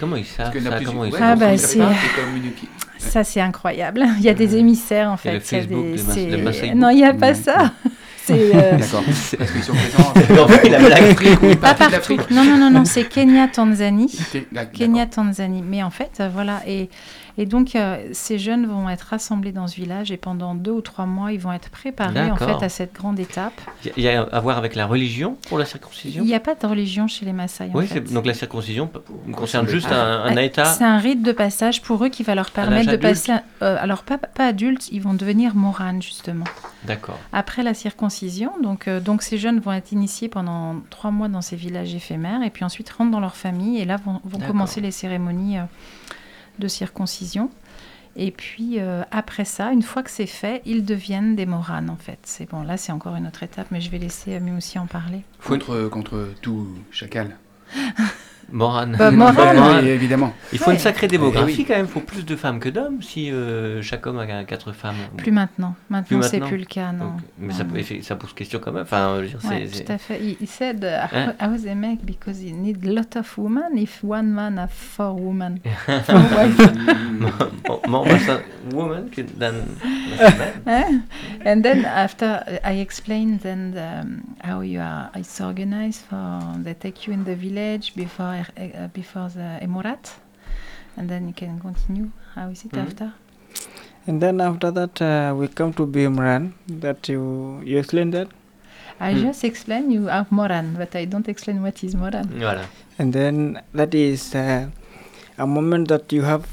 Comment, 0.00 0.16
ils 0.16 0.24
savent 0.24 0.46
en 0.48 0.50
ça 0.50 0.50
plusieurs. 0.50 0.82
Comment 0.82 1.04
ils 1.04 1.12
ouais, 1.12 1.18
savent 1.18 1.42
Ah, 1.42 1.46
bah, 1.52 1.56
c'est- 1.58 1.78
Ça 2.98 3.24
c'est 3.24 3.40
incroyable. 3.40 4.04
Il 4.18 4.24
y 4.24 4.28
a 4.28 4.34
des 4.34 4.56
émissaires 4.56 5.08
en 5.10 5.16
Il 5.24 5.32
y 5.32 5.36
a 5.36 5.40
fait. 5.40 5.56
le 5.60 5.60
Facebook 5.62 5.84
des- 5.84 5.92
de 5.96 6.02
Mas- 6.02 6.14
c'est- 6.14 6.26
de 6.26 6.36
Maasai 6.36 6.74
Non, 6.74 6.88
il 6.90 6.96
n'y 6.96 7.04
a 7.04 7.14
pas 7.14 7.34
ça. 7.34 7.72
C'est 8.22 8.54
euh, 8.54 8.72
D'accord. 8.78 9.02
C'est- 9.12 9.36
Parce 9.38 9.50
qu'ils 9.50 9.62
sont 9.62 9.72
présents. 9.72 10.12
J'ai 10.14 10.36
compris 10.36 10.68
la 10.68 10.78
blague. 10.78 11.56
Pas 11.58 11.74
partout. 11.74 12.16
Non, 12.30 12.44
non, 12.44 12.58
non, 12.58 12.70
non, 12.70 12.84
c'est 12.84 13.04
Kenya, 13.04 13.48
Tanzanie. 13.48 14.14
Kenya, 14.74 15.06
Tanzanie. 15.06 15.62
Mais 15.66 15.82
en 15.82 15.88
fait, 15.90 16.10
euh, 16.20 16.28
voilà. 16.32 16.60
Et, 16.66 16.90
et 17.38 17.46
donc, 17.46 17.74
euh, 17.76 18.08
ces 18.12 18.38
jeunes 18.38 18.66
vont 18.66 18.88
être 18.88 19.02
rassemblés 19.10 19.52
dans 19.52 19.66
ce 19.66 19.76
village 19.76 20.10
et 20.10 20.16
pendant 20.16 20.54
deux 20.54 20.70
ou 20.72 20.80
trois 20.80 21.06
mois, 21.06 21.32
ils 21.32 21.40
vont 21.40 21.52
être 21.52 21.70
préparés 21.70 22.30
en 22.30 22.36
fait 22.36 22.62
à 22.64 22.68
cette 22.68 22.94
grande 22.94 23.18
étape. 23.18 23.52
Il 23.96 24.02
y 24.02 24.08
a- 24.08 24.22
à 24.22 24.40
voir 24.40 24.58
avec 24.58 24.74
la 24.74 24.86
religion 24.86 25.36
pour 25.48 25.58
la 25.58 25.64
circoncision? 25.64 26.22
Il 26.22 26.26
n'y 26.26 26.34
a 26.34 26.40
pas 26.40 26.54
de 26.54 26.66
religion 26.66 27.06
chez 27.08 27.24
les 27.24 27.32
Maasai. 27.32 27.70
en 27.72 27.78
Oui, 27.78 27.86
fait. 27.86 28.00
donc 28.12 28.26
la 28.26 28.34
circoncision 28.34 28.90
concerne 29.34 29.66
juste 29.68 29.88
Ah, 29.90 30.24
un, 30.24 30.32
un 30.32 30.36
Ah, 30.36 30.42
état. 30.42 30.64
C'est 30.64 30.84
un 30.84 30.98
rite 30.98 31.22
de 31.22 31.32
passage 31.32 31.82
pour 31.82 32.04
eux 32.04 32.08
qui 32.08 32.22
va 32.22 32.34
leur 32.34 32.50
permettre 32.50 32.90
de 32.90 32.96
passer. 32.96 33.32
euh, 33.62 33.76
alors, 33.80 34.02
pas, 34.02 34.18
pas 34.18 34.46
adultes, 34.46 34.88
ils 34.92 35.00
vont 35.02 35.14
devenir 35.14 35.54
moranes, 35.54 36.02
justement. 36.02 36.44
D'accord. 36.84 37.18
Après 37.32 37.62
la 37.62 37.74
circoncision, 37.74 38.52
donc, 38.62 38.88
euh, 38.88 39.00
donc 39.00 39.22
ces 39.22 39.36
jeunes 39.38 39.60
vont 39.60 39.72
être 39.72 39.92
initiés 39.92 40.28
pendant 40.28 40.76
trois 40.90 41.10
mois 41.10 41.28
dans 41.28 41.42
ces 41.42 41.56
villages 41.56 41.94
éphémères 41.94 42.42
et 42.42 42.50
puis 42.50 42.64
ensuite 42.64 42.88
rentrent 42.90 43.10
dans 43.10 43.20
leur 43.20 43.36
famille 43.36 43.78
et 43.80 43.84
là 43.84 43.96
vont, 44.04 44.20
commencer 44.46 44.80
les 44.80 44.90
cérémonies 44.90 45.58
euh, 45.58 45.62
de 46.60 46.68
circoncision. 46.68 47.50
Et 48.16 48.30
puis 48.30 48.78
euh, 48.78 49.02
après 49.10 49.44
ça, 49.44 49.72
une 49.72 49.82
fois 49.82 50.02
que 50.02 50.10
c'est 50.10 50.26
fait, 50.26 50.62
ils 50.64 50.84
deviennent 50.84 51.36
des 51.36 51.46
moranes 51.46 51.90
en 51.90 51.96
fait. 51.96 52.18
C'est 52.24 52.48
bon, 52.48 52.62
là 52.62 52.76
c'est 52.76 52.92
encore 52.92 53.16
une 53.16 53.26
autre 53.26 53.42
étape, 53.42 53.68
mais 53.70 53.80
je 53.80 53.90
vais 53.90 53.98
laisser 53.98 54.34
Ami 54.34 54.52
aussi 54.52 54.78
en 54.78 54.86
parler. 54.86 55.22
Contre, 55.44 55.88
contre 55.88 56.28
tout 56.42 56.68
chacal. 56.90 57.36
Morane. 58.52 58.96
Bah, 58.98 59.10
Morane. 59.10 59.56
Morane. 59.56 59.84
Oui, 59.84 59.90
évidemment. 59.90 60.32
Il 60.52 60.58
faut 60.58 60.66
Ouais. 60.68 60.74
une 60.74 60.80
sacrée 60.80 61.08
démographie 61.08 61.52
Eh 61.54 61.58
oui. 61.60 61.64
quand 61.66 61.74
même. 61.76 61.86
Il 61.86 61.90
faut 61.92 62.00
plus 62.00 62.24
de 62.24 62.36
femmes 62.36 62.58
que 62.60 62.68
d'hommes 62.68 63.02
si 63.02 63.30
euh, 63.30 63.82
chaque 63.82 64.06
homme 64.06 64.18
a 64.18 64.44
quatre 64.44 64.72
femmes. 64.72 64.96
Plus 65.16 65.32
maintenant. 65.32 65.74
Maintenant, 65.88 66.22
c'est 66.22 66.40
plus 66.40 66.58
le 66.58 66.64
cas, 66.64 66.92
non. 66.92 67.06
Donc, 67.06 67.20
mais 67.38 67.52
ça, 67.52 67.64
ça 68.02 68.16
pose 68.16 68.32
question 68.32 68.58
quand 68.62 68.72
même. 68.72 68.82
Enfin, 68.82 69.16
je 69.18 69.22
veux 69.22 69.38
dire, 69.38 69.50
Ouais, 69.50 69.66
tout 69.66 69.92
à 69.92 69.98
fait. 69.98 70.18
He, 70.20 70.36
he 70.40 70.46
said, 70.46 70.84
Hein? 70.84 71.34
I 71.40 71.46
was 71.48 71.66
a 71.70 71.74
make 71.74 72.04
because 72.04 72.42
you 72.42 72.54
need 72.54 72.84
a 72.86 72.90
lot 72.92 73.16
of 73.16 73.36
women 73.38 73.76
if 73.76 74.02
one 74.02 74.28
man 74.32 74.58
have 74.58 74.70
four 74.72 75.14
women. 75.14 75.58
Four 76.06 76.14
wives. 76.36 76.70
More- 77.88 78.04
more 78.04 78.06
woman 78.72 79.10
than 79.38 79.54
man. 80.18 80.62
Eh? 80.66 80.98
and 81.44 81.62
then 81.62 81.84
after 81.84 82.42
I 82.64 82.72
explained 82.80 83.40
then 83.40 83.74
um, 83.76 84.36
how 84.42 84.60
you 84.60 84.80
are 84.80 85.10
it's 85.14 85.40
organized 85.40 86.02
for 86.08 86.40
they 86.58 86.74
take 86.74 87.06
you 87.06 87.12
in 87.12 87.24
the 87.24 87.34
village 87.34 87.94
before 87.94 88.34
uh, 88.56 88.88
before 88.92 89.28
the 89.28 89.58
Emirat 89.62 90.10
and 90.96 91.08
then 91.08 91.28
you 91.28 91.34
can 91.34 91.58
continue 91.60 92.10
how 92.34 92.48
is 92.50 92.64
it 92.64 92.72
Mhm. 92.72 92.86
after 92.86 93.12
And 94.06 94.20
then 94.22 94.40
after 94.40 94.70
that, 94.72 95.00
uh, 95.02 95.34
we 95.36 95.46
come 95.48 95.72
to 95.74 95.86
Bimran. 95.86 96.52
That 96.80 97.08
you 97.08 97.60
you 97.64 97.78
explain 97.78 98.10
that, 98.12 98.28
I 98.98 99.14
Mm. 99.14 99.22
just 99.22 99.44
explain 99.44 99.90
you 99.92 100.06
have 100.08 100.32
Moran 100.32 100.74
but 100.74 100.96
I 100.96 101.04
don't 101.04 101.28
explain 101.28 101.62
what 101.62 101.84
is 101.84 101.94
Moran 101.94 102.26
Voilà. 102.40 102.64
and 102.98 103.12
then 103.12 103.60
that 103.74 103.94
is 103.94 104.34
uh, 104.34 104.68
a 105.38 105.46
moment 105.46 105.88
that 105.88 106.12
you 106.12 106.22
have. 106.22 106.44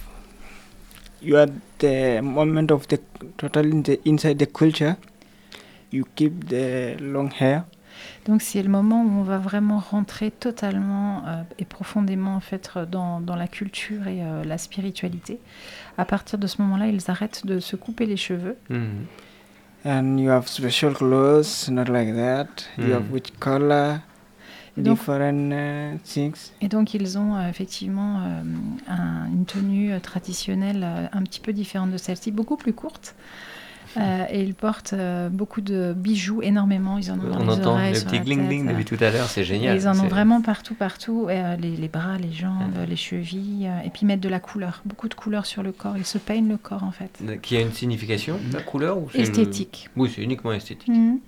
You 1.22 1.38
are 1.38 1.50
the 1.80 2.22
moment 2.22 2.70
of 2.72 2.88
the 2.90 3.00
totally 3.38 3.72
in 3.72 3.84
the, 3.84 4.00
inside 4.06 4.38
the 4.40 4.46
culture. 4.46 4.98
You 5.90 6.06
keep 6.16 6.48
the 6.50 6.98
long 7.00 7.32
hair. 7.32 7.66
Donc 8.26 8.42
c'est 8.42 8.62
le 8.64 8.70
moment 8.70 9.04
où 9.04 9.10
on 9.20 9.24
va 9.24 9.38
vraiment 9.38 9.80
rentrer 9.80 10.32
totalement 10.32 11.24
euh, 11.28 11.44
et 11.60 11.66
profondément 11.66 12.36
en 12.36 12.40
fait 12.40 12.70
euh, 12.76 12.86
dans, 12.86 13.22
dans 13.22 13.36
la 13.36 13.48
culture 13.48 14.08
et 14.08 14.22
euh, 14.24 14.44
la 14.44 14.58
spiritualité 14.58 15.40
à 15.98 16.06
partir 16.06 16.38
de 16.40 16.48
ce 16.48 16.62
moment-là 16.62 16.88
ils 16.88 17.10
arrêtent 17.10 17.46
de 17.46 17.60
se 17.60 17.76
couper 17.76 18.06
les 18.06 18.18
cheveux 18.18 18.58
Mhm. 18.70 19.06
and 19.86 20.18
you 20.18 20.30
have 20.32 20.48
special 20.48 20.94
clothes 20.94 21.70
not 21.70 21.86
like 21.86 22.14
that 22.16 22.48
you 22.78 22.94
have 22.94 23.10
Mm. 23.10 23.14
with 23.14 23.38
color? 23.40 24.00
Et 24.80 24.82
donc- 24.84 24.98
different 25.00 25.52
uh, 25.52 25.98
things? 26.04 26.52
Et 26.62 26.68
donc 26.68 26.94
ils 26.94 27.18
ont 27.18 27.36
euh, 27.36 27.50
effectivement 27.50 28.20
euh, 28.22 28.44
un- 28.88 29.26
une 29.28 29.46
tenue 29.46 30.00
traditionnelle 30.02 30.84
euh, 30.84 31.08
un 31.12 31.24
petit 31.24 31.40
peu 31.40 31.52
différente 31.52 31.90
de 31.92 31.98
celle-ci, 31.98 32.30
beaucoup 32.32 32.58
plus 32.58 32.74
courte. 32.74 33.16
Euh, 33.96 34.26
et 34.30 34.42
ils 34.44 34.54
portent 34.54 34.94
euh, 34.94 35.30
beaucoup 35.30 35.62
de 35.62 35.94
bijoux, 35.96 36.42
énormément. 36.42 36.98
Ils 36.98 37.10
en 37.12 37.20
ont 37.20 37.30
dans 37.30 37.40
On 37.40 37.44
les 37.46 37.50
entend 37.54 37.72
oreilles, 37.74 37.94
le 37.94 38.00
petit 38.02 38.16
la 38.18 38.22
gling 38.24 38.40
tête, 38.40 38.48
gling 38.50 38.68
euh, 38.68 38.72
depuis 38.72 38.86
tout 38.86 38.98
à 39.04 39.10
l'heure, 39.12 39.28
c'est 39.28 39.42
et 39.42 39.46
génial. 39.46 39.76
ils 39.78 39.88
en 39.88 39.98
ont 40.00 40.08
vraiment 40.08 40.42
partout, 40.42 40.74
partout. 40.76 41.30
et, 41.30 41.40
euh, 41.40 41.56
les, 41.56 41.76
les 41.78 41.88
bras, 41.88 42.18
les 42.18 42.32
jambes, 42.32 42.76
les 42.88 42.96
chevilles. 42.96 43.68
euh, 43.68 43.86
et 43.86 43.90
puis 43.90 44.02
ils 44.02 44.06
mettent 44.08 44.20
de 44.20 44.30
la 44.30 44.40
couleur, 44.40 44.82
beaucoup 44.86 45.08
de 45.08 45.14
couleur 45.14 45.46
sur 45.46 45.64
le 45.64 45.72
corps. 45.72 45.98
Ils 45.98 46.06
se 46.06 46.18
peignent 46.18 46.50
le 46.50 46.58
corps 46.58 46.84
en 46.84 46.92
fait. 46.92 47.22
Qui 47.42 47.58
a 47.58 47.62
une 47.62 47.72
signification, 47.72 48.40
la 48.52 48.62
couleur 48.62 48.98
ou 48.98 49.08
le- 49.14 49.20
Esthétique. 49.22 49.90
Oui, 49.96 50.12
c'est 50.14 50.22
uniquement 50.22 50.52
esthétique. 50.54 50.90
Mhm. 50.90 51.20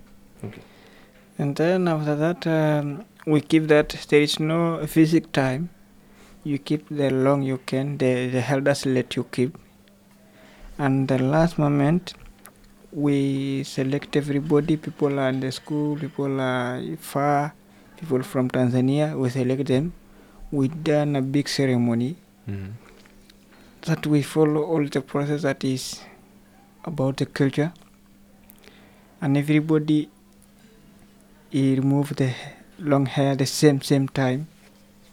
and 1.38 1.54
then 1.54 1.88
after 1.88 2.16
that 2.16 2.46
um, 2.46 2.98
we 3.26 3.40
keep 3.40 3.66
that 3.68 3.84
there 4.08 4.22
is 4.22 4.36
no 4.40 4.78
physic 4.86 5.32
time 5.32 5.68
you 6.44 6.58
keep 6.58 6.88
the 6.90 7.10
long 7.10 7.42
you 7.42 7.58
can 7.66 7.96
the, 7.98 8.28
the 8.30 8.42
elders 8.50 8.84
let 8.86 9.14
you 9.16 9.24
keep 9.32 9.56
and 10.78 11.06
the 11.06 11.18
last 11.18 11.58
moment 11.58 12.14
we 12.92 13.62
select 13.64 14.16
everybody 14.16 14.76
people 14.76 15.18
are 15.20 15.28
in 15.28 15.40
the 15.40 15.52
school 15.52 15.96
people 15.96 16.40
are 16.40 16.82
far 16.98 17.52
people 17.98 18.22
from 18.22 18.48
tanzania 18.50 19.16
we 19.16 19.30
select 19.30 19.66
them. 19.66 19.92
We 20.52 20.66
done 20.68 21.14
a 21.14 21.22
big 21.22 21.48
ceremony 21.48 22.16
Mhm. 22.48 22.72
that 23.86 24.06
we 24.06 24.22
follow 24.22 24.62
all 24.64 24.84
the 24.88 25.00
process 25.00 25.42
that 25.42 25.62
is 25.62 26.00
about 26.84 27.16
the 27.18 27.26
culture. 27.26 27.72
And 29.22 29.36
everybody 29.36 30.08
he 31.50 31.76
remove 31.76 32.16
the 32.16 32.32
long 32.78 33.06
hair 33.06 33.36
the 33.36 33.46
same 33.46 33.80
same 33.82 34.08
time 34.08 34.46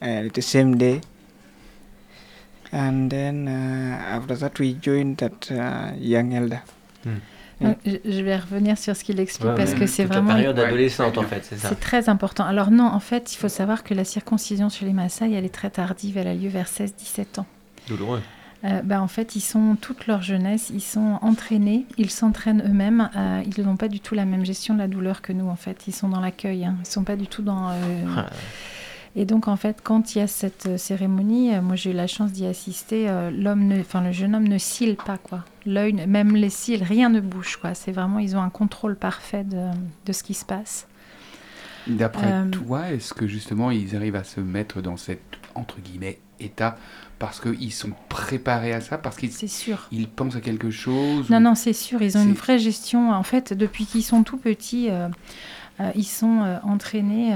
and 0.01 0.31
the 0.31 0.41
same 0.41 0.77
day. 0.77 1.01
And 2.71 3.11
then 3.11 3.47
uh, 3.47 3.97
after 4.17 4.35
that 4.35 4.59
we 4.59 4.73
join 4.73 5.15
that 5.15 5.51
uh, 5.51 5.91
young 5.97 6.33
elder. 6.33 6.63
Donc, 7.05 7.21
je, 7.61 8.21
vais 8.21 8.37
revenir 8.37 8.77
sur 8.77 8.95
ce 8.95 9.03
qu'il 9.03 9.19
explique 9.19 9.49
Ouais, 9.49 9.55
parce 9.55 9.73
que 9.73 9.85
c'est 9.87 10.05
vraiment 10.05 10.29
la 10.29 10.35
période 10.35 10.57
Ouais. 10.59 10.65
adolescente 10.65 11.17
en 11.17 11.23
fait, 11.23 11.43
c'est 11.43 11.57
ça. 11.57 11.69
C'est 11.69 11.79
très 11.79 12.09
important. 12.09 12.43
Alors 12.45 12.69
non, 12.71 12.85
en 12.85 12.99
fait, 12.99 13.33
il 13.33 13.37
faut 13.37 13.49
savoir 13.49 13.83
que 13.83 13.93
la 13.93 14.03
circoncision 14.03 14.69
chez 14.69 14.85
les 14.85 14.93
Maasai, 14.93 15.31
elle 15.33 15.45
est 15.45 15.53
très 15.53 15.69
tardive, 15.69 16.17
elle 16.17 16.27
a 16.27 16.35
lieu 16.35 16.49
vers 16.49 16.67
16-17 16.67 17.39
ans. 17.39 17.45
Douloureux. 17.87 18.21
Euh, 18.63 18.81
ben, 18.83 19.01
en 19.01 19.07
fait, 19.07 19.35
ils 19.35 19.41
sont 19.41 19.75
toute 19.79 20.07
leur 20.07 20.23
jeunesse, 20.23 20.71
ils 20.73 20.81
sont 20.81 21.19
entraînés, 21.21 21.85
ils 21.97 22.09
s'entraînent 22.09 22.63
eux-mêmes. 22.65 23.09
euh, 23.15 23.43
ils 23.55 23.63
n'ont 23.63 23.77
pas 23.77 23.87
du 23.87 23.99
tout 23.99 24.15
la 24.15 24.25
même 24.25 24.45
gestion 24.45 24.73
de 24.73 24.79
la 24.79 24.87
douleur 24.87 25.21
que 25.21 25.31
nous, 25.31 25.47
en 25.47 25.55
fait. 25.55 25.83
Ils 25.87 25.93
sont 25.93 26.09
dans 26.09 26.19
l'accueil, 26.19 26.65
hein. 26.65 26.75
ils 26.83 26.87
sont 26.89 27.03
pas 27.03 27.15
du 27.15 27.27
tout 27.27 27.43
dans. 27.43 27.69
euh, 27.69 27.73
Ah, 28.17 28.25
Et 29.15 29.25
donc, 29.25 29.47
en 29.47 29.57
fait, 29.57 29.77
quand 29.83 30.15
il 30.15 30.19
y 30.19 30.21
a 30.21 30.27
cette 30.27 30.65
euh, 30.65 30.77
cérémonie, 30.77 31.51
moi 31.61 31.75
j'ai 31.75 31.91
eu 31.91 31.93
la 31.93 32.07
chance 32.07 32.31
d'y 32.31 32.45
assister. 32.47 33.07
euh, 33.07 33.29
l'homme, 33.31 33.67
ne- 33.67 33.79
enfin 33.79 34.01
le 34.01 34.11
jeune 34.11 34.35
homme 34.35 34.47
ne 34.47 34.57
cille 34.57 34.95
pas, 35.05 35.17
quoi. 35.17 35.43
L'œil, 35.67 35.93
même 36.07 36.35
les 36.35 36.49
cils, 36.49 36.81
rien 36.81 37.09
ne 37.09 37.19
bouge, 37.21 37.57
quoi. 37.57 37.73
C'est 37.75 37.91
vraiment, 37.91 38.17
ils 38.19 38.35
ont 38.35 38.41
un 38.41 38.49
contrôle 38.49 38.95
parfait 38.95 39.43
de, 39.43 39.67
de 40.05 40.13
ce 40.13 40.23
qui 40.23 40.33
se 40.33 40.45
passe. 40.45 40.87
D'après 41.87 42.31
Euh, 42.31 42.49
toi, 42.49 42.89
est-ce 42.91 43.13
que 43.13 43.27
justement 43.27 43.69
ils 43.71 43.95
arrivent 43.95 44.15
à 44.15 44.23
se 44.23 44.39
mettre 44.41 44.81
dans 44.81 44.97
cet 44.97 45.21
entre 45.55 45.79
guillemets 45.79 46.19
état 46.39 46.77
parce 47.19 47.39
qu'ils 47.39 47.71
sont 47.73 47.91
préparés 48.09 48.73
à 48.73 48.81
ça, 48.81 48.97
parce 48.97 49.15
qu'ils 49.17 49.31
C'est 49.31 49.47
sûr. 49.47 49.87
ils 49.91 50.07
pensent 50.07 50.35
à 50.35 50.41
quelque 50.41 50.69
chose 50.69 51.29
Non, 51.29 51.37
ou- 51.37 51.41
non, 51.41 51.55
c'est 51.55 51.73
sûr, 51.73 52.01
ils 52.01 52.17
ont 52.17 52.23
une 52.23 52.33
vraie 52.33 52.59
gestion. 52.59 53.11
En 53.11 53.23
fait, 53.23 53.53
depuis 53.53 53.85
qu'ils 53.85 54.03
sont 54.03 54.23
tout 54.23 54.37
petits, 54.37 54.89
euh, 54.89 55.07
euh, 55.79 55.91
ils 55.95 56.03
sont 56.03 56.59
entraînés. 56.63 57.33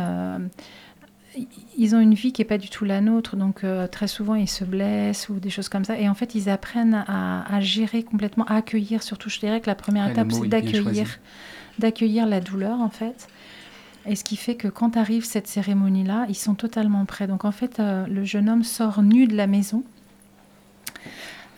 Ils 1.77 1.95
ont 1.95 1.99
une 1.99 2.13
vie 2.13 2.31
qui 2.33 2.41
n'est 2.41 2.47
pas 2.47 2.57
du 2.57 2.69
tout 2.69 2.85
la 2.85 3.01
nôtre, 3.01 3.35
donc 3.35 3.63
euh, 3.63 3.87
très 3.87 4.07
souvent 4.07 4.35
ils 4.35 4.49
se 4.49 4.63
blessent 4.63 5.29
ou 5.29 5.39
des 5.39 5.49
choses 5.49 5.69
comme 5.69 5.85
ça. 5.85 5.97
Et 5.97 6.09
en 6.09 6.13
fait, 6.13 6.35
ils 6.35 6.49
apprennent 6.49 7.05
à, 7.07 7.43
à 7.53 7.59
gérer 7.61 8.03
complètement, 8.03 8.45
à 8.45 8.55
accueillir. 8.55 9.01
Surtout, 9.03 9.29
je 9.29 9.39
dirais 9.39 9.61
que 9.61 9.67
la 9.67 9.75
première 9.75 10.05
le 10.05 10.11
étape, 10.11 10.31
c'est 10.31 10.47
d'accueillir, 10.47 11.19
d'accueillir 11.79 12.25
la 12.27 12.41
douleur, 12.41 12.81
en 12.81 12.89
fait. 12.89 13.27
Et 14.05 14.15
ce 14.15 14.23
qui 14.23 14.35
fait 14.35 14.55
que 14.55 14.67
quand 14.67 14.97
arrive 14.97 15.25
cette 15.25 15.47
cérémonie-là, 15.47 16.25
ils 16.27 16.35
sont 16.35 16.55
totalement 16.55 17.05
prêts. 17.05 17.27
Donc 17.27 17.45
en 17.45 17.51
fait, 17.51 17.79
euh, 17.79 18.05
le 18.07 18.23
jeune 18.25 18.49
homme 18.49 18.63
sort 18.63 19.03
nu 19.03 19.27
de 19.27 19.35
la 19.35 19.47
maison. 19.47 19.83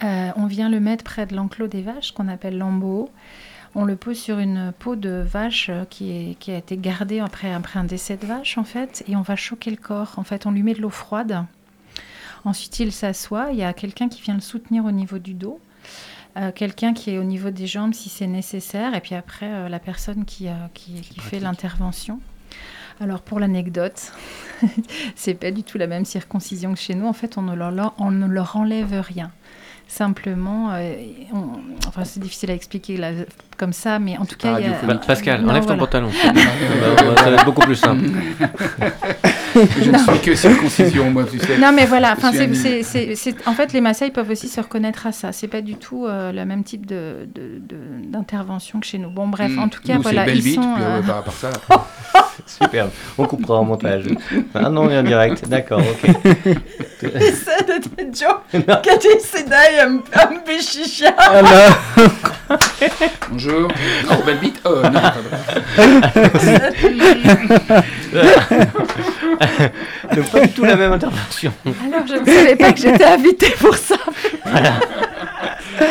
Euh, 0.04 0.32
on 0.36 0.48
vient 0.48 0.70
le 0.70 0.80
mettre 0.82 1.04
près 1.04 1.26
de 1.26 1.36
l'enclos 1.36 1.68
des 1.68 1.82
vaches, 1.82 2.12
qu'on 2.12 2.28
appelle 2.28 2.58
l'embo. 2.58 3.10
On 3.76 3.86
le 3.86 3.96
pose 3.96 4.18
sur 4.20 4.38
une 4.40 4.72
peau 4.78 4.96
de 4.96 5.24
vache 5.26 5.68
euh, 5.70 5.84
qui, 5.86 6.12
est- 6.12 6.36
qui 6.40 6.52
a 6.52 6.58
été 6.58 6.78
gardée 6.78 7.20
après, 7.20 7.52
après 7.54 7.80
un 7.80 7.84
décès 7.84 8.18
de 8.18 8.26
vache, 8.26 8.58
en 8.58 8.64
fait, 8.64 9.04
et 9.08 9.16
on 9.16 9.22
va 9.24 9.36
choquer 9.36 9.72
le 9.72 9.78
corps. 9.78 10.14
En 10.18 10.24
fait, 10.24 10.46
on 10.46 10.52
lui 10.52 10.62
met 10.64 10.74
de 10.76 10.82
l'eau 10.82 10.90
froide. 10.92 11.44
Ensuite, 12.46 12.80
il 12.80 12.92
s'assoit. 12.92 13.48
Il 13.52 13.58
y 13.58 13.64
a 13.64 13.74
quelqu'un 13.74 14.10
qui 14.10 14.22
vient 14.22 14.36
le 14.36 14.42
soutenir 14.42 14.86
au 14.86 14.92
niveau 14.92 15.18
du 15.18 15.34
dos. 15.34 15.60
euh, 16.38 16.52
quelqu'un 16.52 16.94
qui 16.94 17.12
est 17.12 17.18
au 17.20 17.24
niveau 17.24 17.50
des 17.52 17.68
jambes 17.68 17.94
si 17.94 18.10
c'est 18.10 18.28
nécessaire, 18.28 18.96
et 18.96 19.02
puis 19.02 19.16
après 19.16 19.48
euh, 19.52 19.70
la 19.70 19.80
personne 19.80 20.26
qui, 20.26 20.48
euh, 20.50 20.54
qui, 20.74 20.94
qui 21.02 21.20
fait 21.20 21.40
l'intervention. 21.40 22.20
Alors 23.00 23.22
pour 23.22 23.40
l'anecdote, 23.40 24.12
c'est 25.16 25.34
pas 25.34 25.52
du 25.52 25.64
tout 25.64 25.78
la 25.80 25.88
même 25.88 26.06
circoncision 26.06 26.74
que 26.74 26.80
chez 26.80 26.94
nous. 26.96 27.08
En 27.08 27.14
fait, 27.14 27.38
on 27.38 27.42
ne 27.42 27.56
leur, 27.56 27.94
on 27.98 28.12
ne 28.12 28.28
leur 28.28 28.56
enlève 28.56 29.00
rien. 29.02 29.32
Simplement, 29.98 30.72
euh, 30.74 30.96
on- 31.32 31.60
enfin 31.88 32.04
c'est 32.04 32.20
difficile 32.20 32.50
à 32.50 32.56
expliquer 32.56 32.98
là, 32.98 33.12
comme 33.60 33.74
ça, 33.74 34.00
mais 34.00 34.18
en 34.18 34.26
tout 34.26 34.36
cas, 34.38 34.58
il 34.60 34.66
y 34.66 34.68
a- 34.68 34.72
radiophonique. 34.72 35.02
Bah, 35.02 35.06
Pascal, 35.06 35.42
Non, 35.44 35.50
enlève 35.52 35.66
ton 35.68 35.78
pantalon. 35.78 36.10
Bah, 36.24 37.16
ça 37.18 37.30
va 37.30 37.36
être 37.36 37.46
beaucoup 37.46 37.62
plus 37.62 37.76
simple. 37.76 38.06
Je 39.56 39.92
ne 39.92 39.98
suis 39.98 40.20
que 40.22 40.36
circoncision, 40.36 41.10
moi, 41.12 41.24
tu 41.30 41.40
sais. 41.40 41.58
Non, 41.58 41.72
mais 41.74 41.86
voilà. 41.86 42.14
Enfin, 42.18 42.32
Je 42.32 42.38
c'est, 42.38 42.46
suis 42.48 42.56
c'est- 42.56 42.84
c'est- 42.84 43.16
c'est- 43.16 43.48
en 43.48 43.54
fait, 43.54 43.74
les 43.74 43.82
Maasai 43.82 44.10
peuvent 44.12 44.30
aussi 44.30 44.48
se 44.48 44.60
reconnaître 44.62 45.06
à 45.08 45.12
ça. 45.12 45.32
C'est 45.32 45.48
pas 45.48 45.62
du 45.62 45.76
tout 45.76 46.06
euh, 46.06 46.32
le 46.32 46.46
même 46.46 46.64
type 46.64 46.86
de, 46.86 47.28
de- 47.34 47.60
de- 47.60 48.06
d'intervention 48.12 48.80
que 48.80 48.86
chez 48.86 48.98
nous. 48.98 49.10
Bon, 49.10 49.28
bref, 49.28 49.52
Mm. 49.52 49.60
en 49.60 49.68
tout 49.70 49.82
cas, 49.82 49.96
Nous, 49.96 50.02
voilà, 50.02 50.22
c'est 50.26 50.32
Belle 50.32 50.38
ils 50.38 50.44
Beach, 50.44 50.56
sont. 50.56 50.74
puis, 50.76 50.84
euh, 50.84 50.98
euh, 50.98 51.02
par 51.02 51.16
rapport 51.18 51.34
à 51.34 51.38
ça. 51.38 51.50
Superbe. 52.46 52.90
On 53.18 53.26
coupera 53.26 53.60
en 53.60 53.64
montage. 53.64 54.06
Ah 54.56 54.70
non, 54.70 54.92
en 54.92 55.04
direct. 55.04 55.48
D'accord, 55.48 55.80
ok. 55.82 56.12
Bonjour. 63.32 63.68
Oh, 64.12 64.16
Belle 64.26 64.40
Beach. 64.40 64.56
Oh, 64.66 64.82
non. 64.92 65.02
Donc, 70.16 70.30
pas 70.32 70.40
du 70.42 70.50
tout 70.50 70.66
la 70.66 70.76
même 70.76 70.94
intervention. 70.94 71.52
Alors, 71.66 72.06
je 72.08 72.14
ne 72.16 72.26
savais 72.26 72.56
pas 72.56 72.72
que 72.74 72.80
j'étais 72.80 73.04
invitée 73.06 73.52
pour 73.60 73.76
ça. 73.76 73.96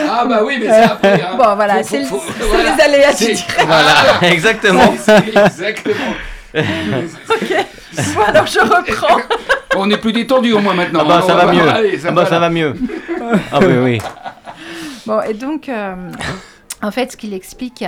Ah 0.08 0.24
bah 0.26 0.42
oui, 0.44 0.58
mais 0.60 0.66
c'est 0.66 0.82
après. 0.82 1.22
hein. 1.22 1.36
Bon, 1.36 1.54
voilà, 1.56 1.78
Faut- 1.78 1.82
c'est 1.88 1.98
le- 2.00 2.04
faut- 2.04 2.22
c'est 2.38 2.44
voilà. 2.46 2.74
les 2.76 2.82
aléas 2.82 3.12
du 3.14 3.24
direct. 3.24 3.64
Voilà, 3.66 3.94
exactement. 4.32 4.94
C'est- 4.98 5.22
c'est 5.32 5.68
Exactement. 5.68 6.14
Bon, 8.14 8.22
alors 8.26 8.46
je 8.46 8.58
reprends. 8.60 9.20
On 9.76 9.90
est 9.90 9.96
plus 9.98 10.12
détendu 10.12 10.52
au 10.52 10.58
moins 10.60 10.74
maintenant. 10.74 11.00
Ah 11.02 11.08
bah 11.08 11.20
hein. 11.22 11.26
ça 11.26 11.34
va 11.34 11.52
mieux. 11.52 11.68
Allez, 11.68 11.98
ça 11.98 12.08
Ah 12.10 12.12
bah 12.12 12.22
va, 12.24 12.28
ça 12.30 12.38
va 12.38 12.50
mieux. 12.50 12.74
Ah 13.52 13.58
oui, 13.60 13.74
oui. 13.82 13.98
Bon, 15.06 15.20
et 15.22 15.34
donc, 15.34 15.68
euh, 15.68 15.94
en 16.82 16.90
fait, 16.90 17.12
ce 17.12 17.16
qu'il 17.16 17.32
explique, 17.34 17.84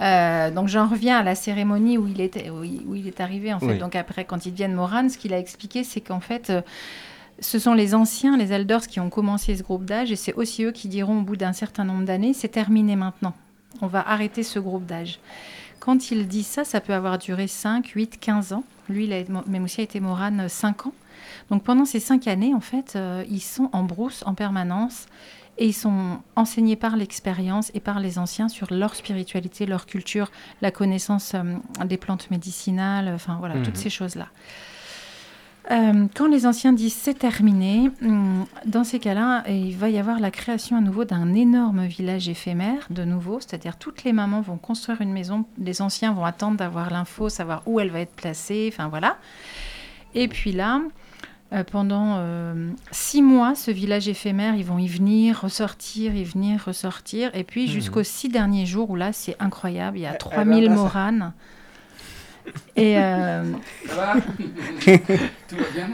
euh, 0.00 0.50
donc 0.50 0.68
j'en 0.68 0.88
reviens 0.88 1.18
à 1.18 1.22
la 1.22 1.34
cérémonie 1.34 1.98
où 1.98 2.06
il, 2.08 2.20
était, 2.20 2.50
où 2.50 2.64
il, 2.64 2.82
où 2.86 2.94
il 2.94 3.06
est 3.06 3.20
arrivé, 3.20 3.52
en 3.52 3.60
fait. 3.60 3.66
Oui. 3.66 3.78
Donc 3.78 3.94
après, 3.94 4.24
quand 4.24 4.46
ils 4.46 4.52
deviennent 4.52 4.74
Moran, 4.74 5.08
ce 5.08 5.18
qu'il 5.18 5.32
a 5.32 5.38
expliqué, 5.38 5.84
c'est 5.84 6.00
qu'en 6.00 6.20
fait, 6.20 6.50
euh, 6.50 6.62
ce 7.40 7.58
sont 7.58 7.74
les 7.74 7.94
anciens, 7.94 8.36
les 8.36 8.52
elders, 8.52 8.86
qui 8.86 9.00
ont 9.00 9.10
commencé 9.10 9.56
ce 9.56 9.62
groupe 9.62 9.84
d'âge, 9.84 10.10
et 10.10 10.16
c'est 10.16 10.34
aussi 10.34 10.64
eux 10.64 10.72
qui 10.72 10.88
diront 10.88 11.20
au 11.20 11.22
bout 11.22 11.36
d'un 11.36 11.52
certain 11.52 11.84
nombre 11.84 12.04
d'années, 12.04 12.32
c'est 12.32 12.48
terminé 12.48 12.96
maintenant. 12.96 13.34
On 13.82 13.86
va 13.86 14.08
arrêter 14.08 14.42
ce 14.42 14.58
groupe 14.58 14.86
d'âge. 14.86 15.18
Quand 15.80 16.10
il 16.10 16.28
dit 16.28 16.44
ça, 16.44 16.64
ça 16.64 16.80
peut 16.80 16.94
avoir 16.94 17.18
duré 17.18 17.46
5, 17.46 17.88
8, 17.88 18.18
15 18.18 18.52
ans. 18.52 18.64
Lui, 18.88 19.04
il 19.04 19.12
a, 19.12 19.18
été 19.82 20.00
Moran 20.00 20.48
5 20.48 20.86
ans. 20.86 20.92
Donc 21.50 21.62
pendant 21.62 21.84
ces 21.84 22.00
5 22.00 22.26
années, 22.28 22.54
en 22.54 22.60
fait, 22.60 22.94
euh, 22.96 23.24
ils 23.28 23.42
sont 23.42 23.68
en 23.72 23.82
brousse 23.82 24.22
en 24.26 24.34
permanence 24.34 25.06
et 25.58 25.66
ils 25.66 25.72
sont 25.72 26.18
enseignés 26.36 26.76
par 26.76 26.96
l'expérience 26.96 27.70
et 27.74 27.80
par 27.80 28.00
les 28.00 28.18
anciens 28.18 28.48
sur 28.48 28.66
leur 28.72 28.94
spiritualité, 28.94 29.66
leur 29.66 29.86
culture, 29.86 30.30
la 30.62 30.70
connaissance 30.70 31.32
euh, 31.34 31.42
des 31.84 31.96
plantes 31.96 32.30
médicinales, 32.30 33.08
enfin 33.14 33.36
voilà, 33.38 33.54
Mhm. 33.56 33.62
toutes 33.64 33.76
ces 33.76 33.90
choses-là. 33.90 34.26
Euh, 35.70 36.06
quand 36.14 36.26
les 36.26 36.44
anciens 36.46 36.74
disent 36.74 36.92
c'est 36.94 37.18
terminé, 37.18 37.90
hum, 38.02 38.44
dans 38.66 38.84
ces 38.84 38.98
cas-là, 38.98 39.44
il 39.48 39.74
va 39.76 39.88
y 39.88 39.98
avoir 39.98 40.20
la 40.20 40.30
création 40.30 40.76
à 40.76 40.82
nouveau 40.82 41.06
d'un 41.06 41.32
énorme 41.32 41.86
village 41.86 42.28
éphémère, 42.28 42.86
de 42.90 43.04
nouveau, 43.04 43.40
c'est-à-dire 43.40 43.78
toutes 43.78 44.04
les 44.04 44.12
mamans 44.12 44.42
vont 44.42 44.58
construire 44.58 45.00
une 45.00 45.12
maison, 45.12 45.46
les 45.56 45.80
anciens 45.80 46.12
vont 46.12 46.26
attendre 46.26 46.58
d'avoir 46.58 46.90
l'info, 46.90 47.30
savoir 47.30 47.62
où 47.64 47.80
elle 47.80 47.88
va 47.90 48.00
être 48.00 48.12
placée, 48.14 48.70
enfin 48.70 48.88
voilà. 48.88 49.16
Et 50.14 50.28
puis 50.28 50.52
là, 50.52 50.82
pendant 51.62 52.16
euh, 52.18 52.70
six 52.90 53.22
mois, 53.22 53.54
ce 53.54 53.70
village 53.70 54.08
éphémère, 54.08 54.56
ils 54.56 54.64
vont 54.64 54.78
y 54.78 54.88
venir, 54.88 55.40
ressortir, 55.42 56.16
y 56.16 56.24
venir, 56.24 56.60
ressortir. 56.66 57.30
Et 57.34 57.44
puis 57.44 57.66
Mhm. 57.66 57.68
jusqu'aux 57.70 58.02
six 58.02 58.28
derniers 58.28 58.66
jours, 58.66 58.90
où 58.90 58.96
là, 58.96 59.12
c'est 59.12 59.36
incroyable, 59.38 59.98
il 59.98 60.02
y 60.02 60.06
a 60.06 60.14
Eh, 60.14 60.18
3000 60.18 60.64
eh, 60.64 60.68
là, 60.68 60.74
ça- 60.74 60.82
moranes. 60.82 61.32
Et, 62.76 62.98
euh, 62.98 63.42
Ça 63.86 63.94
va 63.94 64.14
Tout 65.48 65.56
va 65.56 65.70
bien 65.74 65.88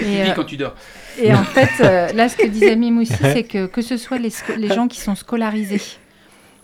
et, 0.00 0.22
euh, 0.22 0.32
quand 0.34 0.44
tu 0.44 0.56
dors. 0.56 0.74
et 1.18 1.32
en 1.32 1.44
fait, 1.44 1.70
euh, 1.80 2.12
là, 2.12 2.28
ce 2.28 2.36
que 2.36 2.46
disait 2.46 2.76
Mime 2.76 2.98
aussi, 2.98 3.14
c'est 3.20 3.44
que 3.44 3.66
que 3.66 3.80
ce 3.80 3.96
soit 3.96 4.18
les, 4.18 4.30
gens 4.68 4.86
qui 4.88 5.00
sont 5.00 5.14
scolarisés 5.14 5.80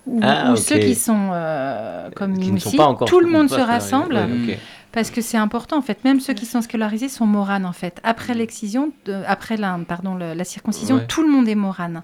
ou, 0.05 0.19
Ah, 0.21 0.51
ou 0.51 0.55
ceux 0.57 0.77
qui 0.77 0.93
sont 0.93 1.29
euh, 1.33 2.09
comme 2.15 2.37
Qui 2.37 2.51
aussi, 2.51 2.79
encore 2.79 3.07
tout 3.07 3.19
le 3.19 3.27
monde 3.27 3.49
pas 3.49 3.55
se 3.57 3.61
rassemble. 3.61 4.15
Ouais. 4.15 4.59
Parce 4.95 5.11
que 5.11 5.21
c'est 5.21 5.37
important, 5.37 5.77
en 5.77 5.81
fait. 5.83 6.03
Même 6.05 6.19
ceux 6.19 6.33
qui 6.33 6.45
sont 6.47 6.61
scolarisés 6.61 7.09
sont 7.09 7.27
moranes, 7.27 7.65
en 7.65 7.73
fait. 7.73 7.99
Après 8.03 8.33
l'excision, 8.33 8.91
après 9.27 9.57
la, 9.57 9.77
pardon, 9.87 10.15
le- 10.15 10.33
la 10.33 10.43
circoncision, 10.45 10.95
Ouais. 10.95 11.05
tout 11.07 11.21
le 11.21 11.29
monde 11.29 11.47
est 11.47 11.53
morane. 11.55 12.01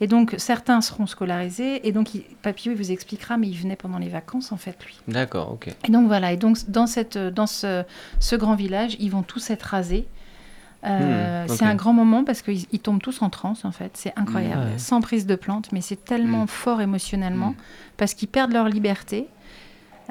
Et 0.00 0.06
donc, 0.08 0.34
certains 0.38 0.80
seront 0.80 1.06
scolarisés. 1.06 1.86
Et 1.86 1.92
donc, 1.92 2.14
il- 2.14 2.22
Papillon, 2.42 2.72
il 2.74 2.78
vous 2.78 2.90
expliquera, 2.90 3.36
mais 3.36 3.46
il 3.48 3.56
venait 3.56 3.76
pendant 3.76 3.98
les 3.98 4.08
vacances, 4.08 4.50
en 4.50 4.56
fait, 4.56 4.76
lui. 4.84 4.98
D'accord, 5.06 5.52
ok. 5.52 5.68
Et 5.86 5.92
donc, 5.92 6.06
voilà. 6.08 6.32
Et 6.32 6.36
donc, 6.36 6.58
dans, 6.68 6.86
cette, 6.88 7.16
dans 7.18 7.46
ce, 7.46 7.84
ce 8.18 8.34
grand 8.34 8.54
village, 8.56 8.96
ils 8.98 9.10
vont 9.10 9.22
tous 9.22 9.50
être 9.50 9.62
rasés. 9.62 10.08
Euh, 10.84 11.44
Hmm. 11.44 11.48
C'est 11.48 11.64
un 11.64 11.74
grand 11.76 11.92
moment 11.92 12.24
parce 12.24 12.42
qu'ils 12.42 12.64
ils 12.72 12.80
tombent 12.80 13.00
tous 13.02 13.22
en 13.22 13.30
transe, 13.30 13.64
en 13.64 13.70
fait. 13.70 13.92
C'est 13.94 14.12
incroyable. 14.16 14.62
Ouais. 14.72 14.78
Sans 14.78 15.00
prise 15.00 15.26
de 15.26 15.36
plante, 15.36 15.70
mais 15.70 15.80
c'est 15.80 16.02
tellement 16.04 16.44
Hmm. 16.44 16.48
fort 16.48 16.80
émotionnellement 16.80 17.50
Hmm. 17.50 17.62
parce 17.98 18.14
qu'ils 18.14 18.28
perdent 18.28 18.52
leur 18.52 18.68
liberté. 18.68 19.28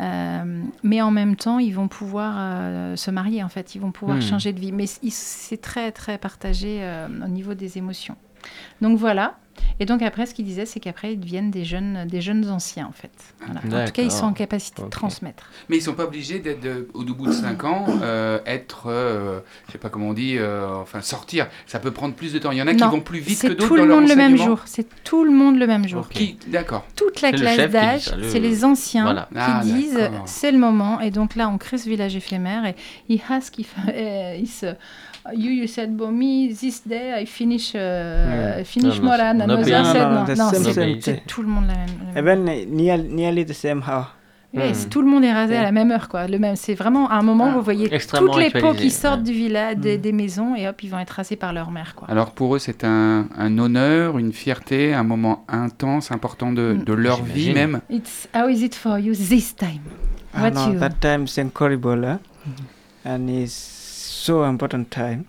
Euh, 0.01 0.63
mais 0.83 1.01
en 1.01 1.11
même 1.11 1.35
temps, 1.35 1.59
ils 1.59 1.71
vont 1.75 1.87
pouvoir 1.87 2.33
euh, 2.37 2.95
se 2.95 3.11
marier, 3.11 3.43
en 3.43 3.49
fait. 3.49 3.75
Ils 3.75 3.79
vont 3.81 3.91
pouvoir 3.91 4.17
Hmm. 4.17 4.21
changer 4.21 4.51
de 4.53 4.59
vie. 4.59 4.71
Mais 4.71 4.85
c'est 4.87 5.61
très, 5.61 5.91
très 5.91 6.17
partagé 6.17 6.79
euh, 6.81 7.07
au 7.23 7.27
niveau 7.27 7.53
des 7.53 7.77
émotions. 7.77 8.15
Donc 8.81 8.97
voilà. 8.97 9.35
Et 9.79 9.85
donc 9.85 10.01
après, 10.01 10.25
ce 10.25 10.33
qu'ils 10.33 10.45
disaient, 10.45 10.65
c'est 10.65 10.79
qu'après, 10.79 11.13
ils 11.13 11.19
deviennent 11.19 11.51
des 11.51 11.65
jeunes, 11.65 12.05
des 12.07 12.21
jeunes 12.21 12.49
anciens, 12.49 12.87
en 12.87 12.91
fait. 12.91 13.11
Voilà. 13.45 13.83
En 13.83 13.87
tout 13.87 13.93
cas, 13.93 14.01
ils 14.03 14.11
sont 14.11 14.25
en 14.25 14.33
capacité 14.33 14.83
de 14.83 14.89
transmettre. 14.89 15.49
Mais 15.69 15.77
ils 15.77 15.81
sont 15.81 15.93
pas 15.93 16.05
obligés 16.05 16.39
d'être 16.39 16.61
de- 16.61 16.87
au 16.93 17.03
bout 17.03 17.27
de 17.27 17.31
5 17.31 17.63
ans, 17.63 17.85
euh, 18.03 18.39
être, 18.45 18.83
euh, 18.87 19.39
je 19.67 19.73
sais 19.73 19.77
pas 19.77 19.89
comment 19.89 20.09
on 20.09 20.13
dit, 20.13 20.37
euh, 20.37 20.67
enfin 20.81 21.01
sortir. 21.01 21.47
Ça 21.67 21.79
peut 21.79 21.91
prendre 21.91 22.13
plus 22.13 22.33
de 22.33 22.39
temps. 22.39 22.51
Il 22.51 22.57
y 22.57 22.61
en 22.61 22.67
a 22.67 22.73
qui 22.73 22.81
Non, 22.83 22.89
vont 22.89 23.01
plus 23.01 23.19
vite 23.19 23.41
que 23.41 23.47
C'est 23.47 23.55
d'autres 23.55 23.67
tout 23.67 23.77
dans 23.77 23.85
le 23.85 23.95
monde 23.95 24.07
le 24.09 24.15
même 24.15 24.37
jour. 24.37 24.59
C'est 24.65 24.87
tout 25.03 25.23
le 25.23 25.31
monde 25.31 25.57
le 25.57 25.67
même 25.67 25.87
jour. 25.87 26.01
Ok. 26.01 26.09
Qui, 26.13 26.37
d'accord. 26.47 26.85
Toute 26.95 27.21
la 27.21 27.31
C'est 27.31 27.37
classe 27.37 27.57
qui 27.57 27.67
d'âge, 27.71 28.15
le- 28.17 28.29
c'est 28.29 28.39
les 28.39 28.65
anciens 28.65 29.03
Voilà. 29.03 29.27
qui 29.31 29.37
Ah, 29.37 29.61
disent 29.63 30.09
c'est 30.25 30.51
le 30.51 30.57
moment. 30.57 30.99
Et 31.01 31.11
donc 31.11 31.35
là, 31.35 31.49
on 31.49 31.57
crée 31.57 31.77
ce 31.77 31.89
village 31.89 32.15
éphémère. 32.15 32.65
Et 32.65 32.75
il 33.09 33.17
uh, 33.17 33.19
you 35.35 35.51
you 35.51 35.67
said 35.67 35.95
for 35.97 36.11
me 36.11 36.53
this 36.53 36.81
day 36.85 37.13
I 37.21 37.25
finish 37.25 37.73
uh, 37.75 37.79
Hmm. 37.79 38.63
finish 38.63 38.97
No, 38.99 39.03
no, 39.03 39.09
Moran. 39.11 39.33
no 39.35 39.43
Another 39.43 39.63
pain. 39.65 39.85
said 39.85 40.01
No, 40.01 40.09
no, 40.09 40.19
non, 40.19 40.35
non, 40.35 40.51
same, 40.73 41.01
c'est 41.01 41.25
tout 41.27 41.41
le 41.41 41.47
monde 41.47 41.65
la 41.67 42.21
même. 42.21 42.47
uh, 42.47 42.65
near, 42.67 42.97
nearly 42.97 43.45
the 43.45 43.53
same 43.53 43.81
how. 43.87 44.05
Oui, 44.53 44.63
Hmm. 44.63 44.73
c'est- 44.73 44.89
tout 44.89 45.01
le 45.01 45.07
monde 45.07 45.23
est 45.23 45.31
rasé 45.31 45.53
à 45.53 45.59
Yeah. 45.59 45.63
la 45.63 45.71
même 45.71 45.91
heure, 45.91 46.09
quoi. 46.09 46.27
Le 46.27 46.37
même, 46.37 46.57
c'est 46.57 46.73
vraiment 46.73 47.09
à 47.09 47.15
un 47.15 47.21
moment 47.21 47.51
où 47.51 47.53
vous 47.53 47.61
voyez 47.61 47.87
toutes 47.89 48.35
les 48.37 48.49
peaux 48.49 48.73
qui 48.73 48.89
sortent 48.91 49.19
ouais. 49.19 49.23
du 49.23 49.31
village, 49.31 49.77
des, 49.77 49.97
Mm. 49.97 50.01
des 50.01 50.11
maisons, 50.11 50.55
et 50.57 50.67
hop, 50.67 50.83
ils 50.83 50.89
vont 50.89 50.99
être 50.99 51.11
rasés 51.11 51.37
par 51.37 51.53
leur 51.53 51.71
mère, 51.71 51.95
quoi. 51.95 52.05
Alors 52.11 52.31
pour 52.31 52.53
eux, 52.53 52.59
c'est 52.59 52.83
un, 52.83 53.27
un 53.37 53.57
honneur, 53.59 54.17
une 54.17 54.33
fierté, 54.33 54.93
un 54.93 55.03
moment 55.03 55.45
intense, 55.47 56.11
important 56.11 56.51
de, 56.51 56.73
Mm. 56.79 56.83
de 56.83 56.93
leur 56.93 57.23
vie 57.23 57.53
même. 57.53 57.79
It's 57.89 58.27
how 58.35 58.49
is 58.49 58.61
it 58.65 58.75
for 58.75 58.99
you 58.99 59.13
this 59.13 59.55
time? 59.55 59.83
Ah, 60.33 60.41
What 60.41 60.51
no, 60.51 60.73
you- 60.73 60.79
that 60.79 60.95
time 60.99 61.23
is 61.23 61.39
incredible, 61.39 62.01
huh? 62.03 62.17
and 63.05 63.29
it's 63.29 63.80
so 64.25 64.43
important 64.43 64.83
time. 64.89 65.23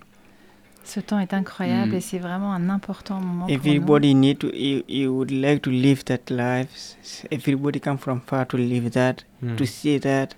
Ce 0.84 0.98
temps 1.00 1.20
est 1.20 1.32
incroyable 1.32 1.92
Mm. 1.92 1.94
et 1.96 2.00
c'est 2.00 2.18
vraiment 2.18 2.52
un 2.52 2.68
important 2.68 3.20
moment 3.20 3.46
pour 3.46 3.48
nous. 3.48 3.54
Everybody 3.54 4.14
need 4.16 4.38
to. 4.38 4.48
You, 4.52 4.82
you 4.88 5.10
would 5.12 5.30
like 5.30 5.62
to 5.62 5.70
live 5.70 6.02
that 6.04 6.28
life. 6.28 6.96
Everybody 7.30 7.78
come 7.80 7.98
from 7.98 8.20
far 8.26 8.46
to 8.48 8.56
live 8.56 8.90
that, 8.90 9.24
Hmm. 9.40 9.54
to 9.56 9.64
see 9.64 10.00
that, 10.00 10.28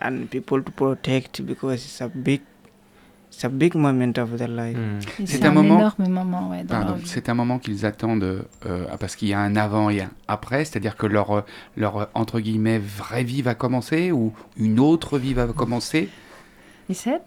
and 0.00 0.26
people 0.28 0.62
to 0.64 0.72
protect 0.72 1.42
because 1.42 1.84
it's 1.84 2.00
a 2.02 2.08
big, 2.12 2.40
it's 3.30 3.44
a 3.44 3.48
big 3.48 3.76
moment 3.76 4.14
of 4.18 4.36
their 4.38 4.48
life. 4.48 4.76
Et 5.20 5.26
C'est 5.26 5.38
C'est 5.38 5.44
un 5.46 5.50
un, 5.50 5.54
moment- 5.54 5.78
énorme 5.78 6.08
moment 6.08 6.50
ouais, 6.50 6.64
Pardon, 6.64 6.88
leur 6.88 6.96
vie. 6.96 7.06
c'est 7.06 7.28
un 7.28 7.34
moment 7.34 7.60
qu'ils 7.60 7.86
attendent 7.86 8.44
euh, 8.66 8.84
parce 8.98 9.14
qu'il 9.14 9.28
y 9.28 9.34
a 9.34 9.38
un 9.40 9.54
avant 9.54 9.88
et 9.88 10.00
un 10.02 10.10
après, 10.26 10.64
c'est-à-dire 10.64 10.96
que 10.96 11.06
leur, 11.06 11.44
leur 11.76 12.08
entre 12.14 12.40
guillemets 12.40 12.78
vraie 12.80 13.22
vie 13.22 13.42
va 13.42 13.54
commencer 13.54 14.10
ou 14.10 14.32
une 14.56 14.80
autre 14.80 15.16
vie 15.16 15.32
va 15.32 15.46
commencer. 15.46 16.08
He 16.90 16.94
said, 16.94 17.20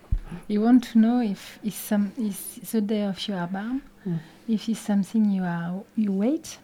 you 0.47 0.61
want 0.61 0.83
to 0.91 0.97
know 0.99 1.21
if 1.21 1.59
it's 1.63 1.75
some 1.75 2.11
is 2.17 2.59
the 2.71 2.81
day 2.81 3.03
of 3.03 3.27
your 3.27 3.47
barn, 3.47 3.81
Mm. 4.05 4.19
if 4.47 4.69
it's 4.69 4.79
something 4.79 5.31
you 5.31 5.43
are 5.43 5.81
you 5.95 6.11
wait, 6.11 6.59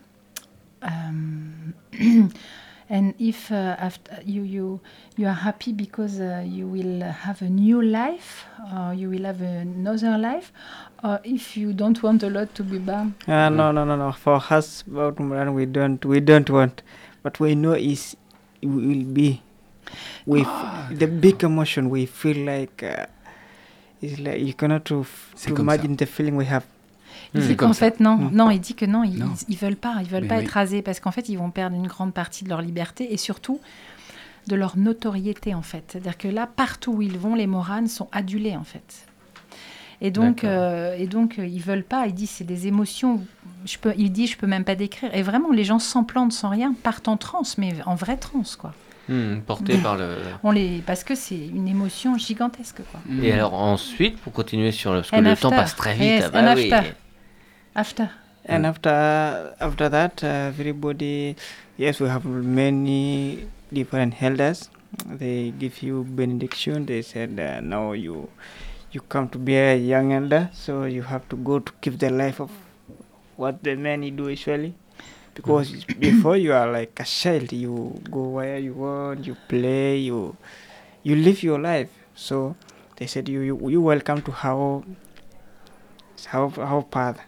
um, 0.83 1.73
and 2.89 3.13
if 3.19 3.51
uh, 3.51 3.75
after 3.79 4.19
you 4.25 4.43
you 4.43 4.79
you 5.17 5.25
are 5.27 5.33
happy 5.47 5.71
because 5.73 6.19
uh, 6.19 6.43
you 6.45 6.67
will 6.67 7.01
have 7.01 7.41
a 7.41 7.49
new 7.49 7.81
life 7.81 8.45
or 8.73 8.93
you 8.93 9.09
will 9.09 9.23
have 9.23 9.41
another 9.41 10.17
life, 10.17 10.51
or 11.03 11.19
if 11.23 11.57
you 11.57 11.73
don't 11.73 12.01
want 12.03 12.23
a 12.23 12.29
lot 12.29 12.53
to 12.55 12.63
be 12.63 12.77
born. 12.77 13.13
Ah 13.27 13.49
no 13.49 13.71
no 13.71 13.85
no 13.85 13.95
no. 13.95 14.11
For 14.11 14.35
us, 14.49 14.83
we 14.87 15.65
don't 15.65 16.05
we 16.05 16.19
don't 16.19 16.49
want, 16.49 16.81
but 17.23 17.39
we 17.39 17.55
know 17.55 17.73
is 17.73 18.15
we 18.61 18.69
will 18.87 19.05
be. 19.05 19.41
We 20.25 20.41
f- 20.41 20.93
the 20.99 21.07
big 21.07 21.43
emotion 21.43 21.89
we 21.89 22.05
feel 22.05 22.37
like. 22.45 22.83
Uh, 22.83 23.07
it's 24.01 24.19
like 24.19 24.41
you 24.41 24.53
cannot 24.53 24.79
to, 24.81 25.05
ça. 25.35 25.51
the 25.51 26.05
feeling 26.05 26.35
we 26.35 26.47
have. 26.49 26.63
Il 27.33 27.41
Hmm. 27.41 27.47
dit 27.47 27.55
qu'en 27.55 27.73
fait 27.73 27.99
non, 27.99 28.17
Hmm. 28.17 28.29
non, 28.33 28.49
il 28.49 28.59
dit 28.59 28.73
que 28.75 28.85
non, 28.85 29.03
ils, 29.03 29.17
Non. 29.19 29.31
ils 29.47 29.57
veulent 29.57 29.75
pas, 29.75 29.97
ils 30.01 30.07
veulent 30.07 30.23
Mais 30.23 30.27
pas 30.29 30.37
oui. 30.37 30.43
être 30.43 30.49
rasés 30.51 30.81
parce 30.81 30.99
qu'en 30.99 31.11
fait 31.11 31.29
ils 31.29 31.37
vont 31.37 31.49
perdre 31.51 31.75
une 31.75 31.87
grande 31.87 32.13
partie 32.13 32.43
de 32.43 32.49
leur 32.49 32.61
liberté 32.61 33.13
et 33.13 33.17
surtout 33.17 33.59
de 34.47 34.55
leur 34.55 34.77
notoriété 34.77 35.53
en 35.53 35.61
fait. 35.61 35.83
C'est-à-dire 35.89 36.17
que 36.17 36.27
là, 36.27 36.47
partout 36.47 36.93
où 36.93 37.01
ils 37.01 37.17
vont, 37.17 37.35
les 37.35 37.47
Moranes 37.47 37.87
sont 37.87 38.07
adulés 38.11 38.55
en 38.55 38.63
fait. 38.63 39.05
Et 40.03 40.09
donc, 40.09 40.43
euh, 40.43 40.95
et 40.97 41.05
donc 41.05 41.37
euh, 41.37 41.45
ils 41.45 41.61
veulent 41.61 41.83
pas. 41.83 42.07
Il 42.07 42.13
dit 42.15 42.25
c'est 42.25 42.43
des 42.43 42.65
émotions. 42.67 43.23
Je 43.65 43.77
peux, 43.77 43.93
il 43.97 44.11
dit 44.11 44.25
je 44.25 44.35
peux 44.35 44.47
même 44.47 44.63
pas 44.63 44.73
décrire. 44.75 45.13
Et 45.15 45.21
vraiment, 45.21 45.51
les 45.51 45.63
gens 45.63 45.77
sans 45.77 46.03
plante, 46.03 46.33
sans 46.33 46.49
rien, 46.49 46.73
partent 46.73 47.07
en 47.07 47.17
transe, 47.17 47.57
mais 47.59 47.75
en 47.85 47.93
vraie 47.93 48.17
transe 48.17 48.55
quoi. 48.55 48.73
Hmm, 49.09 49.39
porté 49.41 49.77
par 49.77 49.97
le. 49.97 50.17
On 50.43 50.51
les, 50.51 50.81
parce 50.85 51.03
que 51.03 51.15
c'est 51.15 51.47
une 51.47 51.67
émotion 51.67 52.17
gigantesque 52.17 52.81
quoi. 52.91 52.99
Mm. 53.05 53.23
Et 53.23 53.31
alors 53.33 53.53
ensuite, 53.53 54.17
pour 54.19 54.31
continuer 54.31 54.71
sur 54.71 54.93
le. 54.93 54.99
Parce 54.99 55.09
que 55.11 55.15
And 55.15 55.21
le 55.21 55.31
after. 55.31 55.41
temps 55.41 55.55
passe 55.55 55.75
très 55.75 55.93
vite. 55.93 56.03
Yes, 56.03 56.23
ah 56.27 56.29
bah 56.29 56.51
and 56.51 56.55
oui. 56.55 56.71
after. 56.71 56.93
After. 57.75 58.07
And 58.47 58.63
after 58.65 58.89
after 59.59 59.89
that, 59.89 60.23
uh, 60.23 60.49
everybody, 60.49 61.35
yes, 61.77 61.99
we 61.99 62.09
have 62.09 62.25
many 62.25 63.45
different 63.71 64.13
elders. 64.21 64.69
They 65.07 65.53
give 65.59 65.81
you 65.83 66.03
benediction. 66.03 66.85
They 66.85 67.01
said, 67.01 67.39
uh, 67.39 67.61
now 67.61 67.93
you 67.93 68.29
you 68.91 69.01
come 69.01 69.29
to 69.29 69.37
be 69.39 69.55
a 69.55 69.75
young 69.77 70.11
elder, 70.13 70.49
so 70.53 70.83
you 70.85 71.01
have 71.03 71.27
to 71.29 71.37
go 71.37 71.59
to 71.59 71.71
keep 71.81 71.97
the 71.99 72.09
life 72.09 72.39
of 72.41 72.51
what 73.37 73.63
the 73.63 73.75
men 73.75 74.01
do 74.15 74.27
usually. 74.29 74.73
Because 75.33 75.71
mm. 75.71 75.99
before 75.99 76.37
you 76.37 76.53
are 76.53 76.71
like 76.71 76.99
a 76.99 77.05
child 77.05 77.51
you 77.53 77.99
go 78.09 78.39
where 78.39 78.59
you 78.59 78.73
want 78.73 79.25
you 79.25 79.35
play 79.47 79.97
you 79.97 80.35
you 81.03 81.15
live 81.15 81.41
your 81.43 81.59
life. 81.59 81.89
So 82.15 82.55
they 82.97 83.07
said 83.07 83.27
you 83.29 83.41
you, 83.41 83.69
you 83.69 83.81
welcome 83.81 84.21
to 84.23 84.31
how 84.31 84.83
how 86.27 86.49
how 86.49 86.81
path. 86.81 87.19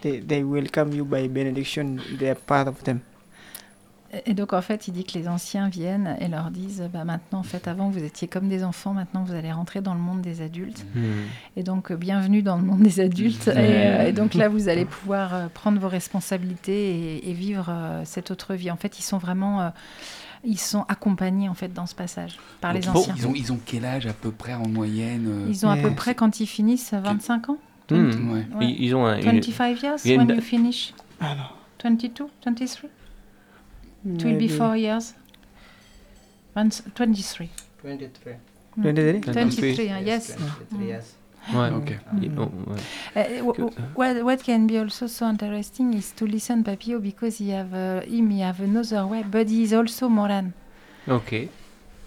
They, 0.00 0.20
they 0.20 0.44
welcome 0.44 0.92
you 0.94 1.04
by 1.04 1.26
benediction 1.26 2.00
they 2.20 2.30
are 2.30 2.36
part 2.38 2.68
of 2.68 2.84
them 2.84 3.02
Et 4.24 4.32
donc 4.32 4.54
en 4.54 4.62
fait, 4.62 4.88
il 4.88 4.92
dit 4.92 5.04
que 5.04 5.18
les 5.18 5.28
anciens 5.28 5.68
viennent 5.68 6.16
et 6.20 6.28
leur 6.28 6.50
disent 6.50 6.88
bah, 6.90 7.04
maintenant, 7.04 7.40
en 7.40 7.42
fait, 7.42 7.68
avant 7.68 7.90
vous 7.90 8.02
étiez 8.02 8.26
comme 8.26 8.48
des 8.48 8.64
enfants, 8.64 8.94
maintenant 8.94 9.22
vous 9.22 9.34
allez 9.34 9.52
rentrer 9.52 9.82
dans 9.82 9.92
le 9.92 10.00
monde 10.00 10.22
des 10.22 10.40
adultes. 10.40 10.86
Hmm. 10.94 11.02
Et 11.56 11.62
donc, 11.62 11.92
bienvenue 11.92 12.42
dans 12.42 12.56
le 12.56 12.62
monde 12.62 12.80
des 12.82 13.00
adultes. 13.00 13.48
Et, 13.48 13.52
euh, 13.56 14.06
et 14.08 14.12
donc 14.12 14.32
là, 14.32 14.48
vous 14.48 14.70
allez 14.70 14.86
pouvoir 14.86 15.34
euh, 15.34 15.46
prendre 15.52 15.78
vos 15.78 15.88
responsabilités 15.88 17.16
et, 17.18 17.30
et 17.30 17.32
vivre 17.34 17.66
euh, 17.68 18.00
cette 18.06 18.30
autre 18.30 18.54
vie. 18.54 18.70
En 18.70 18.76
fait, 18.76 18.98
ils 18.98 19.02
sont 19.02 19.18
vraiment. 19.18 19.60
euh, 19.60 19.68
ils 20.44 20.58
sont 20.58 20.84
accompagnés 20.88 21.48
en 21.48 21.54
fait 21.54 21.74
dans 21.74 21.86
ce 21.86 21.96
passage 21.96 22.38
par 22.60 22.72
les 22.72 22.80
Bon, 22.80 22.90
anciens. 22.92 23.12
Ils 23.18 23.26
ont, 23.26 23.34
ils 23.34 23.52
ont 23.52 23.58
quel 23.66 23.84
âge 23.84 24.06
à 24.06 24.12
peu 24.12 24.30
près 24.30 24.54
en 24.54 24.68
moyenne 24.68 25.26
euh, 25.28 25.46
Ils 25.50 25.66
ont 25.66 25.70
à 25.70 25.76
peu 25.76 25.92
près 25.94 26.14
quand 26.14 26.38
ils 26.40 26.46
finissent 26.46 26.94
25 26.94 27.50
ans. 27.50 27.58
Hmm. 27.90 28.30
Ouais. 28.32 28.46
Ouais. 28.54 28.66
Ils, 28.70 28.84
ils 28.84 28.94
ont 28.94 29.04
un, 29.04 29.16
une- 29.18 29.24
25 29.40 29.82
years 29.82 29.98
il 30.04 30.12
y 30.12 30.14
a 30.14 30.18
when 30.18 30.30
une- 30.30 30.36
you 30.36 30.40
finish. 30.42 30.94
I 31.20 31.34
know 31.34 31.44
22, 31.82 32.26
23. 32.46 32.88
It 34.04 34.22
will 34.24 34.36
be 34.38 34.46
Maybe 34.46 34.48
four 34.48 34.76
years. 34.76 35.14
Once- 36.56 36.82
23. 36.94 37.50
23. 37.82 38.36
23? 38.80 39.20
23, 39.20 39.88
hein, 39.88 40.02
yes. 40.04 40.36
23 40.36 40.86
years. 40.86 41.14
Ouais. 41.54 41.70
Ok. 41.72 41.98
Ils- 42.20 42.30
oh, 42.36 42.50
ouais. 42.66 42.80
Uh, 43.16 43.38
w- 43.46 43.52
w- 43.54 43.70
what, 43.96 44.22
what 44.22 44.42
can 44.42 44.66
be 44.66 44.78
also 44.78 45.06
so 45.06 45.26
interesting 45.30 45.94
is 45.94 46.12
to 46.14 46.26
listen 46.26 46.62
Papio 46.62 47.00
because 47.00 47.38
he 47.38 47.50
have 47.52 47.72
uh, 47.72 48.02
him 48.06 48.30
he 48.30 48.42
have 48.42 48.60
another 48.62 49.06
way, 49.06 49.22
but 49.24 49.48
he 49.48 49.62
is 49.62 49.72
also 49.72 50.08
Moran. 50.08 50.52
Ok. 51.08 51.48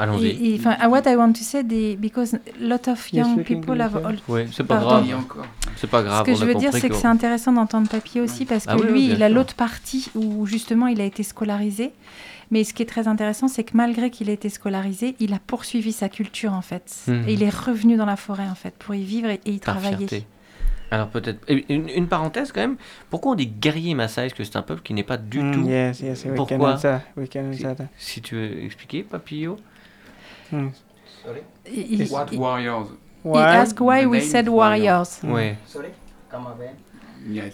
Allons-y. 0.03 0.55
enfin, 0.59 0.87
what 0.89 1.03
I 1.05 1.15
want 1.15 1.33
to 1.33 1.41
say, 1.43 1.63
the, 1.63 1.97
because 1.99 2.33
a 2.35 2.39
lot 2.59 2.87
of 2.87 3.11
young 3.13 3.43
people 3.43 3.79
have 3.81 3.93
that. 3.93 4.07
al- 4.09 4.17
Ouais, 4.27 4.47
c'est 4.51 4.63
pas 4.63 4.77
Pardon. 4.79 5.05
grave. 5.05 5.45
C'est 5.77 5.89
pas 5.89 6.01
grave. 6.03 6.19
Ce 6.25 6.31
que 6.31 6.35
on 6.35 6.39
je 6.39 6.45
veux 6.45 6.55
dire, 6.55 6.71
c'est 6.73 6.89
que 6.89 6.95
c'est 6.95 7.07
intéressant 7.07 7.51
d'entendre 7.53 7.87
Papy 7.89 8.19
aussi 8.19 8.45
parce 8.45 8.65
que 8.65 8.71
Ah 8.71 8.75
oui, 8.77 8.83
oui, 8.87 8.91
lui, 9.07 9.13
il 9.13 9.23
a 9.23 9.29
l'autre 9.29 9.55
partie 9.55 10.09
où 10.15 10.45
justement 10.45 10.87
il 10.87 10.99
a 11.01 11.05
été 11.05 11.23
scolarisé. 11.23 11.91
Mais 12.53 12.65
ce 12.65 12.73
qui 12.73 12.83
est 12.83 12.85
très 12.85 13.07
intéressant, 13.07 13.47
c'est 13.47 13.63
que 13.63 13.71
malgré 13.77 14.09
qu'il 14.09 14.29
ait 14.29 14.33
été 14.33 14.49
scolarisé, 14.49 15.15
il 15.21 15.33
a 15.33 15.39
poursuivi 15.39 15.93
sa 15.93 16.09
culture 16.09 16.51
en 16.53 16.61
fait. 16.61 16.93
Mhm. 17.07 17.23
Et 17.27 17.33
il 17.33 17.43
est 17.43 17.49
revenu 17.55 17.95
dans 17.95 18.05
la 18.05 18.17
forêt 18.17 18.49
en 18.51 18.55
fait 18.55 18.73
pour 18.77 18.93
y 18.93 19.03
vivre 19.03 19.29
et, 19.29 19.39
et 19.45 19.53
y 19.53 19.59
Par 19.59 19.75
travailler. 19.79 20.07
fierté. 20.07 20.27
Alors 20.93 21.07
peut-être 21.07 21.39
une, 21.47 21.87
une 21.87 22.07
parenthèse 22.07 22.51
quand 22.51 22.59
même. 22.59 22.75
Pourquoi 23.09 23.31
on 23.31 23.35
dit 23.35 23.47
guerrier 23.47 23.95
Maasai? 23.95 24.25
Est-ce 24.25 24.35
que 24.35 24.43
c'est 24.43 24.57
un 24.57 24.61
peuple 24.61 24.81
qui 24.81 24.93
n'est 24.93 25.03
pas 25.05 25.15
du 25.15 25.39
Mm, 25.41 25.51
tout 25.53 25.65
yes 25.69 26.01
yes 26.01 26.25
we 26.25 26.31
can 26.31 26.35
Pourquoi? 26.35 26.73
answer 26.73 26.97
we 27.15 27.29
can 27.29 27.53
Si- 27.53 27.65
answer 27.65 27.75
that 27.77 27.85
Si 27.97 28.21
tu 28.21 28.35
veux 28.35 28.63
expliquer, 28.65 29.03
Papillo. 29.03 29.55
Hmm. 30.51 30.69
Sorry? 31.23 31.41
Il, 31.65 32.01
il- 32.01 32.11
What 32.11 32.25
il- 32.31 32.39
warriors? 32.39 32.87
he 33.23 33.29
Why? 33.29 33.39
asked 33.41 33.79
why 33.79 34.01
The 34.01 34.07
we 34.07 34.21
said 34.21 34.47
warrior. 34.47 34.93
warriors. 34.93 35.19
Ouais. 35.23 35.57
Sorry? 35.67 35.89
Come 36.31 36.47
again. 36.47 36.75
Yes. 37.29 37.53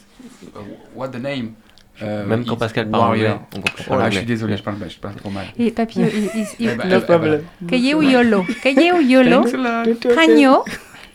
Uh, 0.56 0.60
what 0.96 1.10
the 1.12 1.20
name? 1.20 1.54
Euh, 2.02 2.26
Même 2.28 2.46
quand 2.46 2.54
it's 2.54 2.60
Pascal 2.60 2.90
parle 2.90 3.04
anglais, 3.16 3.32
on 3.56 3.60
comprend 3.60 3.96
Oh 3.96 3.98
là, 3.98 4.10
je 4.12 4.18
suis 4.18 4.26
désolé, 4.26 4.56
je 4.56 4.62
parle, 4.64 4.78
je 4.88 4.98
parle 5.00 5.16
trop 5.16 5.32
mal. 5.32 5.48
Et 5.58 5.72
Papy, 5.72 6.00
il- 6.00 6.06
il- 6.08 6.48
il- 6.60 6.70
Eh 6.70 6.76
ben, 6.76 6.88
no 6.90 6.98
eh 6.98 7.18
ben, 7.62 7.96
ou 7.96 8.02
yolo, 8.04 8.46
kaye 8.62 8.92
ou 8.96 9.02
yolo, 9.02 9.42
Thanks 9.42 9.54
a 9.56 9.58
lot. 9.58 9.90
It's 9.92 10.06
okay. 10.06 10.16
Pagno, 10.16 10.64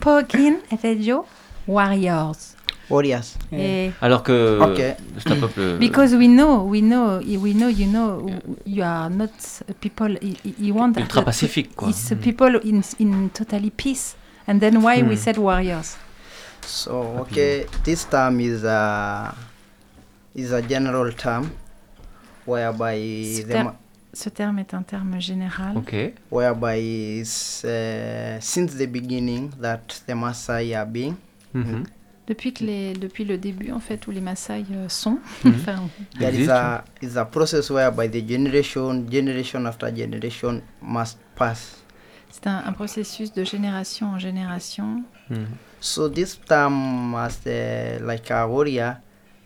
Pokin, 0.00 0.54
Etejo, 0.72 1.24
warriors. 1.68 2.56
Warriors. 2.90 3.36
Yeah. 3.50 3.60
Et 3.86 3.92
Alors 4.00 4.22
que 4.22 4.58
Ok. 4.60 4.82
c'est 5.18 5.30
un 5.32 5.36
peuple. 5.40 5.78
because 5.78 6.14
we 6.14 6.26
know, 6.28 6.64
we 6.66 6.80
know, 6.82 7.20
we 7.20 7.54
know, 7.54 7.68
you 7.68 7.86
know, 7.86 8.28
you 8.66 8.82
are 8.82 9.08
not 9.08 9.30
a 9.68 9.72
people. 9.74 10.18
You, 10.20 10.34
you 10.58 10.74
want 10.74 10.96
ultra 10.98 11.22
pacifique 11.22 11.74
quoi. 11.74 11.88
It's 11.90 12.10
a 12.12 12.16
people 12.16 12.60
in 12.64 12.82
in 12.98 13.30
totally 13.30 13.70
peace. 13.70 14.16
And 14.46 14.58
then 14.60 14.82
why 14.82 15.02
we 15.02 15.14
Hmm. 15.14 15.16
said 15.16 15.38
warriors? 15.38 15.96
So, 16.66 17.18
okay, 17.20 17.66
this 17.84 18.04
term 18.08 18.40
is 18.40 18.62
a, 18.64 19.34
is 20.34 20.52
a 20.52 20.60
general 20.62 21.12
term 21.14 21.50
whereby 22.46 22.96
Ce 23.24 23.42
the, 23.44 23.52
terme- 23.52 23.74
Ce 24.14 24.28
terme 24.30 24.58
est 24.58 24.74
un 24.74 24.82
terme 24.82 25.18
général. 25.20 25.76
Ok. 25.76 26.12
whereby 26.30 26.76
it's, 27.20 27.64
uh, 27.64 28.38
since 28.40 28.74
the 28.76 28.86
beginning 28.86 29.50
that 29.60 29.80
the 30.06 30.14
Maasai 30.14 30.74
are 30.74 30.86
being 30.86 31.16
Mhm. 31.54 31.84
Depuis 32.32 32.54
que 32.54 32.64
les, 32.64 32.94
depuis 32.94 33.24
le 33.26 33.36
début 33.36 33.72
en 33.72 33.78
fait 33.78 34.06
où 34.06 34.10
les 34.10 34.22
Maasai 34.22 34.64
euh, 34.72 34.88
sont. 34.88 35.18
Mhm. 35.44 35.54
enfin, 35.54 35.88
there 36.18 36.30
is 36.32 36.48
Existe, 36.48 36.50
a 36.50 36.84
is 37.02 37.16
a 37.18 37.24
process 37.26 37.68
whereby 37.70 38.08
the 38.08 38.22
generation 38.26 39.06
generation 39.10 39.66
after 39.66 39.94
generation 39.94 40.62
must 40.80 41.18
pass 41.36 41.76
c'est 42.30 42.46
un, 42.46 42.62
un 42.64 42.72
processus 42.72 43.34
de 43.34 43.44
génération 43.44 44.06
en 44.14 44.18
génération. 44.18 45.02
Mhm. 45.28 45.46
so 45.78 46.08
this 46.08 46.40
term 46.48 47.14
as 47.14 47.36
the, 47.44 47.98
like 48.00 48.30
a 48.30 48.46
warrior 48.48 48.96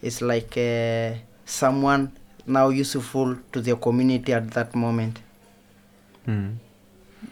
is 0.00 0.20
like 0.20 0.56
uh, 0.56 1.16
someone 1.44 2.10
now 2.46 2.68
useful 2.70 3.34
to 3.50 3.60
the 3.60 3.74
community 3.74 4.32
at 4.32 4.46
that 4.52 4.72
moment 4.76 5.14
Mhm. 6.28 6.52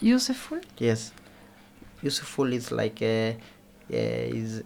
Useful? 0.03 0.59
yes 0.81 1.13
useful 2.03 2.53
is 2.53 2.73
like 2.73 3.01
uh, 3.03 3.35
uh, 3.93 4.37
is 4.41 4.65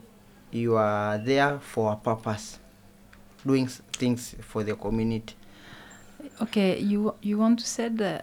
you 0.50 0.76
are 0.76 1.18
there 1.18 1.58
for 1.58 1.92
a 1.92 1.96
purpose 1.96 2.58
doing 3.46 3.66
things 3.66 4.34
for 4.40 4.62
the 4.64 4.74
community 4.74 5.34
Okay, 6.40 6.80
you 6.80 7.12
you 7.22 7.36
want 7.38 7.56
to 7.56 7.64
say 7.64 7.90
that 7.90 8.22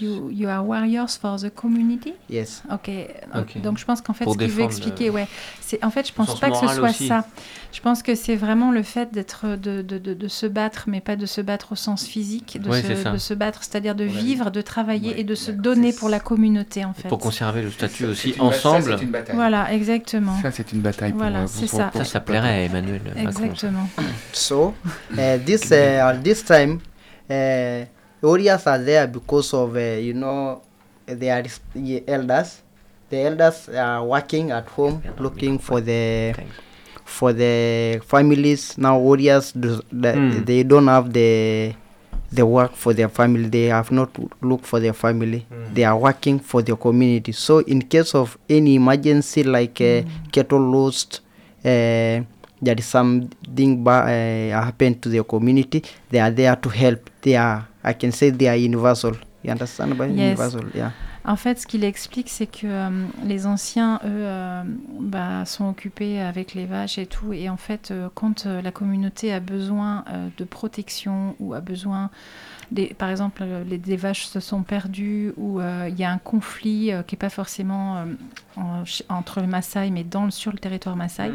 you 0.00 0.28
you 0.30 0.48
are 0.48 0.62
warriors 0.64 1.16
for 1.16 1.38
the 1.38 1.50
community? 1.54 2.14
yes 2.28 2.62
Ok. 2.72 2.90
Ok. 3.36 3.60
Donc 3.62 3.78
je 3.78 3.84
pense 3.84 4.00
qu'en 4.00 4.12
fait 4.12 4.24
Pour 4.24 4.34
ce 4.34 4.38
qu'il 4.38 4.50
veut 4.50 4.58
le- 4.62 4.64
expliquer, 4.64 5.10
ouais, 5.10 5.28
c'est 5.60 5.82
en 5.84 5.90
fait 5.90 6.06
je 6.08 6.12
pense 6.12 6.38
pas 6.40 6.50
que 6.50 6.56
ce 6.56 6.68
soit 6.68 6.90
aussi. 6.90 7.06
ça. 7.08 7.24
Je 7.72 7.80
pense 7.80 8.02
que 8.02 8.14
c'est 8.14 8.36
vraiment 8.36 8.70
le 8.70 8.82
fait 8.84 9.12
d'être 9.12 9.56
de, 9.56 9.82
de, 9.82 9.98
de, 9.98 10.14
de 10.14 10.28
se 10.28 10.46
battre, 10.46 10.84
mais 10.86 11.00
pas 11.00 11.16
de 11.16 11.26
se 11.26 11.40
battre 11.40 11.72
au 11.72 11.74
sens 11.74 12.04
physique, 12.06 12.60
de, 12.62 12.70
Ouais, 12.70 12.82
se, 12.82 13.08
de 13.08 13.18
se 13.18 13.34
battre, 13.34 13.64
c'est-à-dire 13.64 13.94
de 13.96 14.04
Ouais. 14.04 14.10
vivre, 14.10 14.50
de 14.50 14.60
travailler 14.60 15.10
Ouais, 15.14 15.20
et 15.20 15.24
de 15.24 15.34
se 15.34 15.50
donner 15.50 15.92
pour 15.92 16.08
la 16.08 16.20
communauté 16.20 16.84
en 16.84 16.92
fait. 16.92 17.08
Pour 17.08 17.18
conserver 17.18 17.62
le 17.62 17.70
statut 17.70 18.06
aussi 18.06 18.32
ça, 18.32 18.42
ensemble. 18.42 18.96
c'est 18.98 19.04
une 19.04 19.10
bataille. 19.10 19.34
Voilà, 19.36 19.72
exactement. 19.72 20.40
Ça, 20.42 20.50
c'est 20.52 20.72
une 20.72 20.80
bataille 20.80 21.10
pour, 21.12 21.20
Voilà, 21.20 21.40
euh, 21.42 21.46
c'est 21.48 21.66
ça. 21.66 21.84
pour 21.92 22.04
Ça, 22.06 22.20
plairait 22.20 22.48
à 22.48 22.60
Emmanuel 22.62 23.00
Macron. 23.04 23.22
Exactement. 23.28 23.88
So 24.32 24.74
uh, 25.12 25.38
this 25.44 25.70
uh, 25.70 26.20
this 26.22 26.44
time, 26.44 26.78
uh, 27.30 27.84
warriors 28.20 28.66
are 28.66 28.78
there 28.78 29.06
because 29.06 29.52
of 29.54 29.76
uh, 29.76 29.80
you 30.00 30.14
know 30.14 30.62
they 31.06 31.30
are 31.30 31.42
elders. 32.08 32.60
The 33.10 33.20
elders 33.20 33.68
are 33.68 34.04
working 34.04 34.50
at 34.50 34.66
home, 34.68 35.02
looking 35.18 35.58
for 35.58 35.80
the 35.80 36.32
Thanks. 36.34 36.54
for 37.04 37.32
the 37.32 38.00
families. 38.06 38.76
Now 38.78 38.98
warriors 38.98 39.52
do, 39.52 39.80
the, 39.92 40.12
Hmm. 40.14 40.44
they 40.44 40.62
don't 40.62 40.86
have 40.88 41.12
the 41.12 41.74
the 42.32 42.44
work 42.44 42.72
for 42.74 42.92
their 42.94 43.08
family. 43.08 43.48
They 43.48 43.66
have 43.66 43.92
not 43.92 44.10
looked 44.42 44.64
for 44.66 44.80
their 44.80 44.94
family. 44.94 45.46
Hmm. 45.48 45.74
They 45.74 45.84
are 45.84 45.96
working 45.96 46.40
for 46.40 46.62
their 46.62 46.76
community. 46.76 47.32
So 47.32 47.58
in 47.58 47.82
case 47.82 48.14
of 48.14 48.36
any 48.48 48.74
emergency 48.76 49.44
like 49.44 49.80
uh, 49.80 50.02
cattle 50.32 50.58
lost, 50.60 51.20
uh, 51.64 52.22
there 52.62 52.76
is 52.78 52.84
something 52.86 53.82
ba- 53.84 54.04
uh, 54.06 54.64
happened 54.64 55.00
to 55.00 55.08
the 55.10 55.22
community. 55.22 55.82
They 56.10 56.20
are 56.20 56.30
there 56.34 56.56
to 56.56 56.68
help. 56.68 57.10
They 57.22 57.36
are, 57.36 57.64
I 57.82 57.94
can 57.94 58.12
say, 58.12 58.30
they 58.30 58.48
are 58.48 58.56
universal. 58.56 59.12
You 59.42 59.50
understand 59.52 59.96
by 59.96 60.06
Yes. 60.06 60.16
universal? 60.38 60.64
Yeah. 60.74 60.90
En 61.26 61.36
fait, 61.36 61.58
ce 61.58 61.66
qu'il 61.66 61.84
explique, 61.84 62.28
c'est 62.28 62.46
que 62.46 62.66
euh, 62.66 62.90
les 63.24 63.46
anciens, 63.46 63.94
eux, 64.04 64.08
euh, 64.10 64.62
bah, 65.00 65.46
sont 65.46 65.66
occupés 65.70 66.20
avec 66.20 66.52
les 66.54 66.66
vaches 66.66 66.98
et 66.98 67.06
tout. 67.06 67.32
Et 67.32 67.48
en 67.48 67.56
fait, 67.56 67.90
euh, 67.90 68.08
quand 68.14 68.44
euh, 68.44 68.60
la 68.60 68.70
communauté 68.72 69.32
a 69.32 69.40
besoin 69.40 70.04
euh, 70.12 70.28
de 70.36 70.44
protection 70.44 71.34
ou 71.40 71.54
a 71.54 71.60
besoin, 71.60 72.10
des, 72.70 72.86
par 72.94 73.10
exemple, 73.10 73.42
euh, 73.42 73.64
les, 73.64 73.78
des 73.78 73.96
vaches 73.96 74.24
se 74.26 74.40
sont 74.40 74.62
perdues 74.62 75.32
ou 75.36 75.60
euh, 75.60 75.88
il 75.90 75.98
y 75.98 76.04
a 76.04 76.10
un 76.10 76.18
conflit 76.18 76.92
euh, 76.92 77.02
qui 77.02 77.14
n'est 77.14 77.18
pas 77.18 77.28
forcément 77.30 78.04
en- 78.56 78.84
entre 79.08 79.40
les 79.40 79.46
Maasai, 79.46 79.90
mais 79.90 80.04
dans, 80.04 80.24
le- 80.24 80.30
sur 80.30 80.52
le 80.52 80.58
territoire 80.58 80.96
Maasai, 80.96 81.30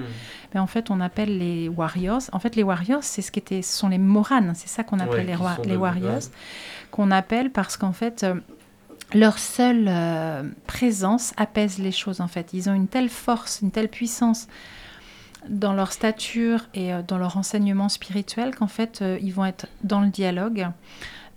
ben, 0.53 0.61
en 0.61 0.67
fait, 0.67 0.89
on 0.89 0.99
appelle 1.01 1.37
les 1.37 1.69
warriors. 1.69 2.21
En 2.33 2.39
fait, 2.39 2.55
les 2.55 2.63
warriors, 2.63 3.03
c'est 3.03 3.21
ce 3.21 3.31
qui 3.31 3.39
était, 3.39 3.61
ce 3.61 3.77
sont 3.77 3.89
les 3.89 3.97
moranes. 3.97 4.53
C'est 4.55 4.69
ça 4.69 4.83
qu'on 4.83 4.99
appelle 4.99 5.27
Ouais, 5.27 5.35
les, 5.65 5.75
warriors. 5.75 6.13
ouais. 6.15 6.19
Qu'on 6.91 7.11
appelle 7.11 7.51
parce 7.51 7.77
qu'en 7.77 7.93
fait, 7.93 8.25
leur 9.13 9.37
seule 9.39 9.85
euh, 9.87 10.43
présence 10.67 11.33
apaise 11.37 11.79
les 11.79 11.91
choses. 11.91 12.21
En 12.21 12.27
fait, 12.27 12.49
ils 12.53 12.69
ont 12.69 12.73
une 12.73 12.87
telle 12.87 13.09
force, 13.09 13.59
une 13.61 13.71
telle 13.71 13.89
puissance 13.89 14.47
dans 15.47 15.73
leur 15.73 15.93
stature 15.93 16.61
et 16.73 16.93
euh, 16.93 17.01
dans 17.07 17.17
leur 17.17 17.37
enseignement 17.37 17.89
spirituel 17.89 18.53
qu'en 18.55 18.67
fait, 18.67 19.01
euh, 19.01 19.17
ils 19.21 19.33
vont 19.33 19.45
être 19.45 19.67
dans 19.83 20.01
le 20.01 20.09
dialogue. 20.09 20.67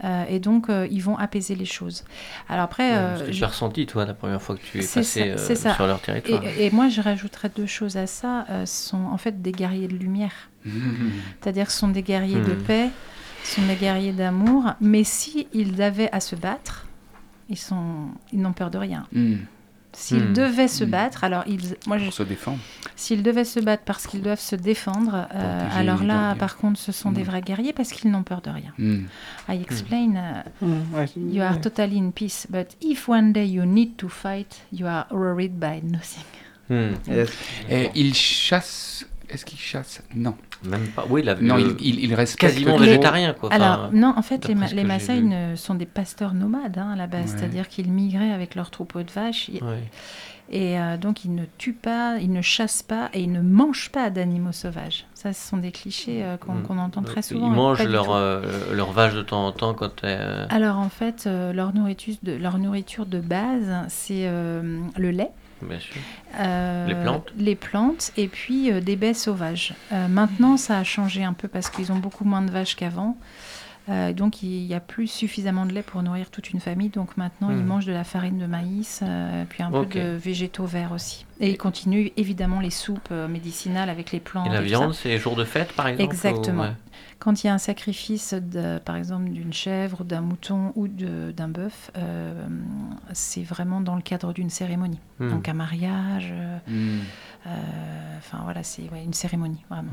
Euh, 0.05 0.25
et 0.29 0.41
donc, 0.41 0.69
euh, 0.69 0.87
ils 0.91 1.03
vont 1.03 1.17
apaiser 1.17 1.55
les 1.55 1.65
choses. 1.65 2.05
Alors 2.49 2.65
après, 2.65 2.91
Ouais, 2.91 2.97
euh, 2.97 3.17
ce 3.19 3.23
que 3.25 3.31
tu 3.31 3.37
je- 3.39 3.45
as 3.45 3.49
ressenti, 3.49 3.87
toi, 3.87 4.05
la 4.05 4.15
première 4.15 4.41
fois 4.43 4.57
que 4.57 4.61
tu 4.63 4.79
es 4.79 4.81
passé 4.81 5.03
ça, 5.03 5.21
euh, 5.21 5.37
c'est 5.37 5.55
ça. 5.55 5.75
sur 5.75 5.87
leur 5.87 6.01
territoire. 6.01 6.43
et, 6.59 6.67
et 6.67 6.71
moi, 6.71 6.89
je 6.89 7.01
rajouterais 7.01 7.51
deux 7.55 7.67
choses 7.67 7.97
à 7.97 8.07
ça. 8.07 8.45
euh, 8.51 8.67
ce 8.67 8.89
sont 8.89 9.05
en 9.05 9.17
fait 9.19 9.41
des 9.43 9.53
guerriers 9.53 9.89
de 9.89 9.97
lumière. 9.97 10.51
C'est-à-dire 11.41 11.67
que 11.67 11.73
ce 11.73 11.79
sont 11.79 11.89
des 11.89 12.03
guerriers 12.03 12.41
de 12.41 12.53
Hmm. 12.55 12.63
paix. 12.63 12.91
Ce 13.45 13.57
sont 13.57 13.67
des 13.67 13.75
guerriers 13.77 14.13
d'amour, 14.13 14.73
mais 14.81 15.03
si 15.05 15.49
ils 15.53 15.83
avaient 15.83 16.09
à 16.13 16.21
se 16.21 16.37
battre, 16.37 16.87
ils 17.49 17.59
sont, 17.59 18.07
ils 18.33 18.41
n'ont 18.41 18.53
peur 18.53 18.71
de 18.71 18.79
rien. 18.79 19.07
Hmm. 19.13 19.37
S'ils 19.95 20.25
Hmm. 20.31 20.33
devaient 20.33 20.69
se 20.69 20.85
battre, 20.85 21.23
alors 21.23 21.45
ils, 21.47 21.61
moi, 21.87 21.99
je- 21.99 22.11
se 22.11 22.23
défendre. 22.23 22.59
s'ils 22.97 23.23
devaient 23.23 23.45
se 23.45 23.61
battre 23.61 23.83
parce 23.85 24.07
qu'ils 24.07 24.23
doivent 24.23 24.41
se 24.41 24.57
défendre, 24.57 25.29
euh, 25.35 25.69
alors 25.75 26.03
là, 26.03 26.35
par 26.35 26.57
contre, 26.57 26.79
ce 26.81 26.93
sont 26.93 27.13
des 27.13 27.21
Hmm. 27.23 27.27
vrais 27.27 27.41
guerriers 27.43 27.73
parce 27.75 27.93
qu'ils 27.93 28.11
n'ont 28.11 28.23
peur 28.23 28.41
de 28.41 28.49
rien. 28.51 28.73
Hmm. 28.79 29.05
I 29.51 29.61
explain. 29.61 30.15
uh. 30.63 31.07
You 31.17 31.43
are 31.43 31.61
totally 31.61 31.99
in 31.99 32.11
peace, 32.11 32.47
but 32.49 32.69
if 32.81 33.09
one 33.09 33.33
day 33.33 33.47
you 33.47 33.65
need 33.67 33.97
to 33.99 34.09
fight, 34.09 34.63
you 34.73 34.87
are 34.87 35.07
worried 35.11 35.59
by 35.59 35.83
nothing. 35.83 36.25
Hmm. 36.71 36.95
Yes. 37.07 37.29
Et 37.71 37.91
il 37.95 38.15
chasse. 38.15 39.05
Est-ce 39.33 39.45
qu'il 39.45 39.59
chasse? 39.59 40.03
Non. 40.15 40.35
Même 40.65 40.87
pas. 40.89 41.05
Oui, 41.09 41.23
la, 41.23 41.35
Non, 41.37 41.57
le- 41.57 41.77
il, 41.81 41.99
il, 41.99 42.05
il 42.05 42.15
respecte 42.15 42.41
quasiment 42.53 42.77
végétarien 42.77 43.33
quoi. 43.33 43.49
Enfin, 43.53 43.61
Alors, 43.63 43.93
non, 43.93 44.13
en 44.17 44.23
fait, 44.23 44.47
les, 44.47 44.55
Ma- 44.55 44.67
les 44.67 44.85
Maasai 44.85 45.23
sont 45.57 45.75
des 45.75 45.87
pasteurs 45.87 46.35
nomades 46.35 46.79
hein, 46.79 46.91
à 46.93 46.97
la 46.97 47.07
base, 47.07 47.33
Ouais. 47.33 47.39
c'est-à-dire 47.39 47.69
qu'ils 47.69 47.91
migraient 47.91 48.33
avec 48.33 48.55
leurs 48.55 48.71
troupeaux 48.71 49.03
de 49.03 49.11
vaches 49.11 49.51
ouais. 49.51 49.61
et 50.51 50.79
euh, 50.79 50.97
donc 50.97 51.25
ils 51.25 51.35
ne 51.35 51.45
tuent 51.59 51.73
pas, 51.73 52.19
ils 52.21 52.31
ne 52.33 52.43
chassent 52.43 52.83
pas 52.83 53.09
et 53.15 53.23
ils 53.23 53.33
ne 53.33 53.41
mangent 53.41 53.91
pas 53.91 54.11
d'animaux 54.11 54.53
sauvages. 54.53 55.07
Ça, 55.15 55.33
ce 55.33 55.49
sont 55.49 55.57
des 55.57 55.71
clichés 55.73 56.23
euh, 56.23 56.37
qu'on 56.37 56.55
Mm. 56.55 56.63
qu'on 56.63 56.79
entend 56.79 57.03
très 57.03 57.23
souvent. 57.23 57.47
Ils 57.49 57.53
mangent 57.55 57.79
pas 57.79 57.87
du 57.87 57.93
leur, 57.93 58.07
tout. 58.07 58.13
euh, 58.13 58.75
leur 58.75 58.93
vache 58.93 59.15
de 59.15 59.23
temps 59.23 59.47
en 59.47 59.53
temps 59.53 59.73
quand. 59.75 60.05
euh, 60.05 60.47
Alors 60.51 60.79
en 60.79 60.89
fait, 60.91 61.25
euh, 61.27 61.53
leur, 61.53 61.73
nourriture 61.75 62.15
de, 62.23 62.33
leur 62.33 62.59
nourriture 62.59 63.07
de 63.07 63.21
base, 63.21 63.71
c'est 63.89 64.27
euh, 64.27 64.81
le 64.97 65.11
lait. 65.11 65.31
Bien 65.63 65.79
sûr. 65.79 66.01
Euh, 66.39 66.87
Les 66.87 66.95
plantes 66.95 67.33
Les 67.37 67.55
plantes 67.55 68.13
et 68.17 68.29
puis 68.29 68.71
euh, 68.71 68.81
des 68.81 68.97
baies 68.97 69.15
sauvages. 69.15 69.75
Euh, 69.93 70.09
maintenant, 70.09 70.57
ça 70.57 70.79
a 70.79 70.85
changé 70.85 71.25
un 71.25 71.33
peu 71.33 71.49
parce 71.49 71.71
qu'ils 71.71 71.93
ont 71.93 71.99
beaucoup 71.99 72.25
moins 72.25 72.43
de 72.43 72.51
vaches 72.51 72.77
qu'avant. 72.77 73.17
Euh, 73.89 74.13
donc, 74.13 74.43
il 74.45 74.65
n'y 74.67 74.75
a 74.75 74.81
plus 74.81 75.09
suffisamment 75.09 75.67
de 75.67 75.73
lait 75.73 75.83
pour 75.83 76.03
nourrir 76.03 76.31
toute 76.31 76.51
une 76.51 76.61
famille. 76.61 76.89
Donc, 76.89 77.17
maintenant, 77.17 77.51
ils 77.51 77.57
Hmm. 77.57 77.67
mangent 77.67 77.87
de 77.87 77.93
la 77.93 78.05
farine 78.05 78.39
de 78.39 78.47
maïs, 78.47 79.01
euh, 79.03 79.45
puis 79.49 79.63
un 79.63 79.73
Ok. 79.73 79.89
peu 79.95 79.99
de 80.01 80.17
végétaux 80.17 80.67
verts 80.67 80.93
aussi. 80.93 81.27
Et 81.41 81.51
ils 81.51 81.59
continuent 81.59 82.11
évidemment 82.17 82.61
les 82.61 82.71
soupes 82.71 83.09
euh, 83.11 83.27
médicinales 83.27 83.91
avec 83.91 84.13
les 84.13 84.21
plantes. 84.21 84.47
Et 84.47 84.51
la 84.51 84.61
viande, 84.63 84.95
c'est 84.95 85.19
jour 85.19 85.35
de 85.35 85.45
fête 85.45 85.73
par 85.73 85.89
exemple 85.89 86.05
Exactement. 86.15 86.63
ou- 86.63 86.67
ouais. 86.67 86.73
Quand 87.19 87.43
il 87.43 87.47
y 87.47 87.51
a 87.51 87.55
un 87.55 87.59
sacrifice, 87.59 88.35
de, 88.35 88.79
par 88.79 88.97
exemple, 88.97 89.31
d'une 89.31 89.53
chèvre, 89.53 90.05
d'un 90.05 90.21
mouton 90.21 90.73
ou 90.77 90.87
d'un 90.89 91.49
bœuf, 91.49 91.91
euh, 91.97 92.35
c'est 93.13 93.43
vraiment 93.45 93.81
dans 93.81 93.95
le 93.97 94.03
cadre 94.03 94.33
d'une 94.33 94.51
cérémonie. 94.51 94.99
Hmm. 95.21 95.31
Donc, 95.31 95.49
un 95.49 95.55
mariage. 95.55 96.33
Hmm. 96.69 96.99
Enfin 98.19 98.39
voilà, 98.45 98.63
c'est 98.63 98.83
ouais, 98.91 99.03
une 99.05 99.13
cérémonie, 99.13 99.65
vraiment. 99.71 99.91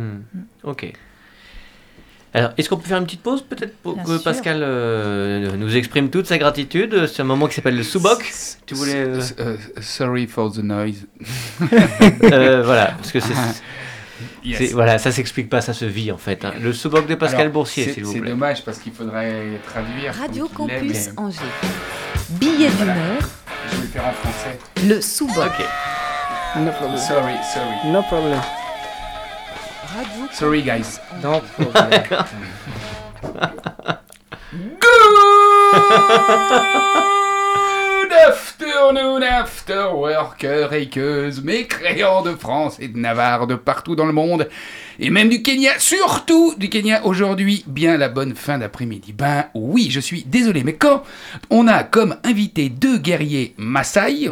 Ok. 0.63 0.93
Alors, 2.33 2.51
est-ce 2.57 2.69
qu'on 2.69 2.77
peut 2.77 2.87
faire 2.87 2.99
une 2.99 3.05
petite 3.05 3.23
pause 3.23 3.41
peut-être 3.41 3.75
pour 3.77 3.95
Bien 3.95 4.03
que 4.03 4.11
sûr. 4.13 4.23
Pascal 4.23 4.59
euh, 4.61 5.55
nous 5.57 5.75
exprime 5.75 6.09
toute 6.11 6.27
sa 6.27 6.37
gratitude 6.37 7.07
C'est 7.07 7.21
un 7.23 7.25
moment 7.25 7.47
qui 7.47 7.55
s'appelle 7.55 7.75
le 7.75 7.81
soubok. 7.83 8.23
Tu 8.67 8.75
voulais. 8.75 8.93
euh, 8.95 9.21
euh, 9.39 9.57
sorry 9.81 10.27
for 10.27 10.51
the 10.51 10.59
noise. 10.59 11.07
euh, 12.23 12.61
voilà, 12.63 12.93
parce 12.97 13.11
que 13.11 13.19
c'est. 13.19 13.33
Yes. 14.43 14.57
c'est- 14.57 14.73
Voilà, 14.73 14.97
ça 14.97 15.11
s'explique 15.11 15.49
pas, 15.49 15.59
ça 15.61 15.73
se 15.73 15.85
vit 15.85 16.11
en 16.11 16.17
fait. 16.17 16.43
hein. 16.45 16.53
Le 16.61 16.71
soubok 16.73 17.07
de 17.07 17.15
Pascal 17.15 17.41
Alors, 17.41 17.53
Boursier, 17.53 17.85
c'est- 17.85 17.93
s'il 17.93 18.05
vous 18.05 18.13
C'est 18.13 18.19
plaît. 18.19 18.29
dommage 18.31 18.63
parce 18.65 18.77
qu'il 18.79 18.91
faudrait 18.93 19.59
traduire. 19.65 20.13
Radio 20.13 20.49
Campus 20.53 21.09
Angers. 21.17 21.39
Billet 22.31 22.67
Voilà. 22.69 22.93
d'humeur, 22.93 23.17
Je 23.71 23.75
vais 23.75 23.81
le 23.81 23.87
faire 23.87 24.05
en 24.05 24.11
français. 24.11 24.59
le 24.87 25.01
sous-boc. 25.01 25.45
Ok. 25.45 25.65
No 26.57 26.71
problem. 26.71 26.97
Sorry, 26.97 27.33
sorry. 27.53 27.91
No 27.91 28.01
problem. 28.03 28.39
Radio 29.87 30.27
Sorry, 30.31 30.61
guys. 30.61 30.99
No 31.23 31.41
problem. 31.55 32.03
Good 38.01 38.11
afternoon, 38.27 39.23
after 39.23 39.95
worker, 39.95 40.73
équeuse, 40.73 41.41
mécréants 41.41 42.23
de 42.23 42.35
France 42.35 42.77
et 42.79 42.89
de 42.89 42.97
Navarre, 42.97 43.47
de 43.47 43.55
partout 43.55 43.95
dans 43.95 44.05
le 44.05 44.11
monde, 44.11 44.49
et 44.99 45.09
même 45.09 45.29
du 45.29 45.41
Kenya, 45.41 45.71
surtout 45.79 46.55
du 46.57 46.69
Kenya 46.69 47.05
aujourd'hui, 47.05 47.63
bien 47.65 47.95
la 47.97 48.09
bonne 48.09 48.35
fin 48.35 48.57
d'après-midi. 48.57 49.13
Ben 49.13 49.45
oui, 49.53 49.87
je 49.89 50.01
suis 50.01 50.23
désolé, 50.23 50.63
mais 50.63 50.73
quand 50.73 51.03
on 51.49 51.67
a 51.67 51.83
comme 51.83 52.17
invité 52.23 52.69
deux 52.69 52.97
guerriers 52.97 53.53
Maasai, 53.57 54.29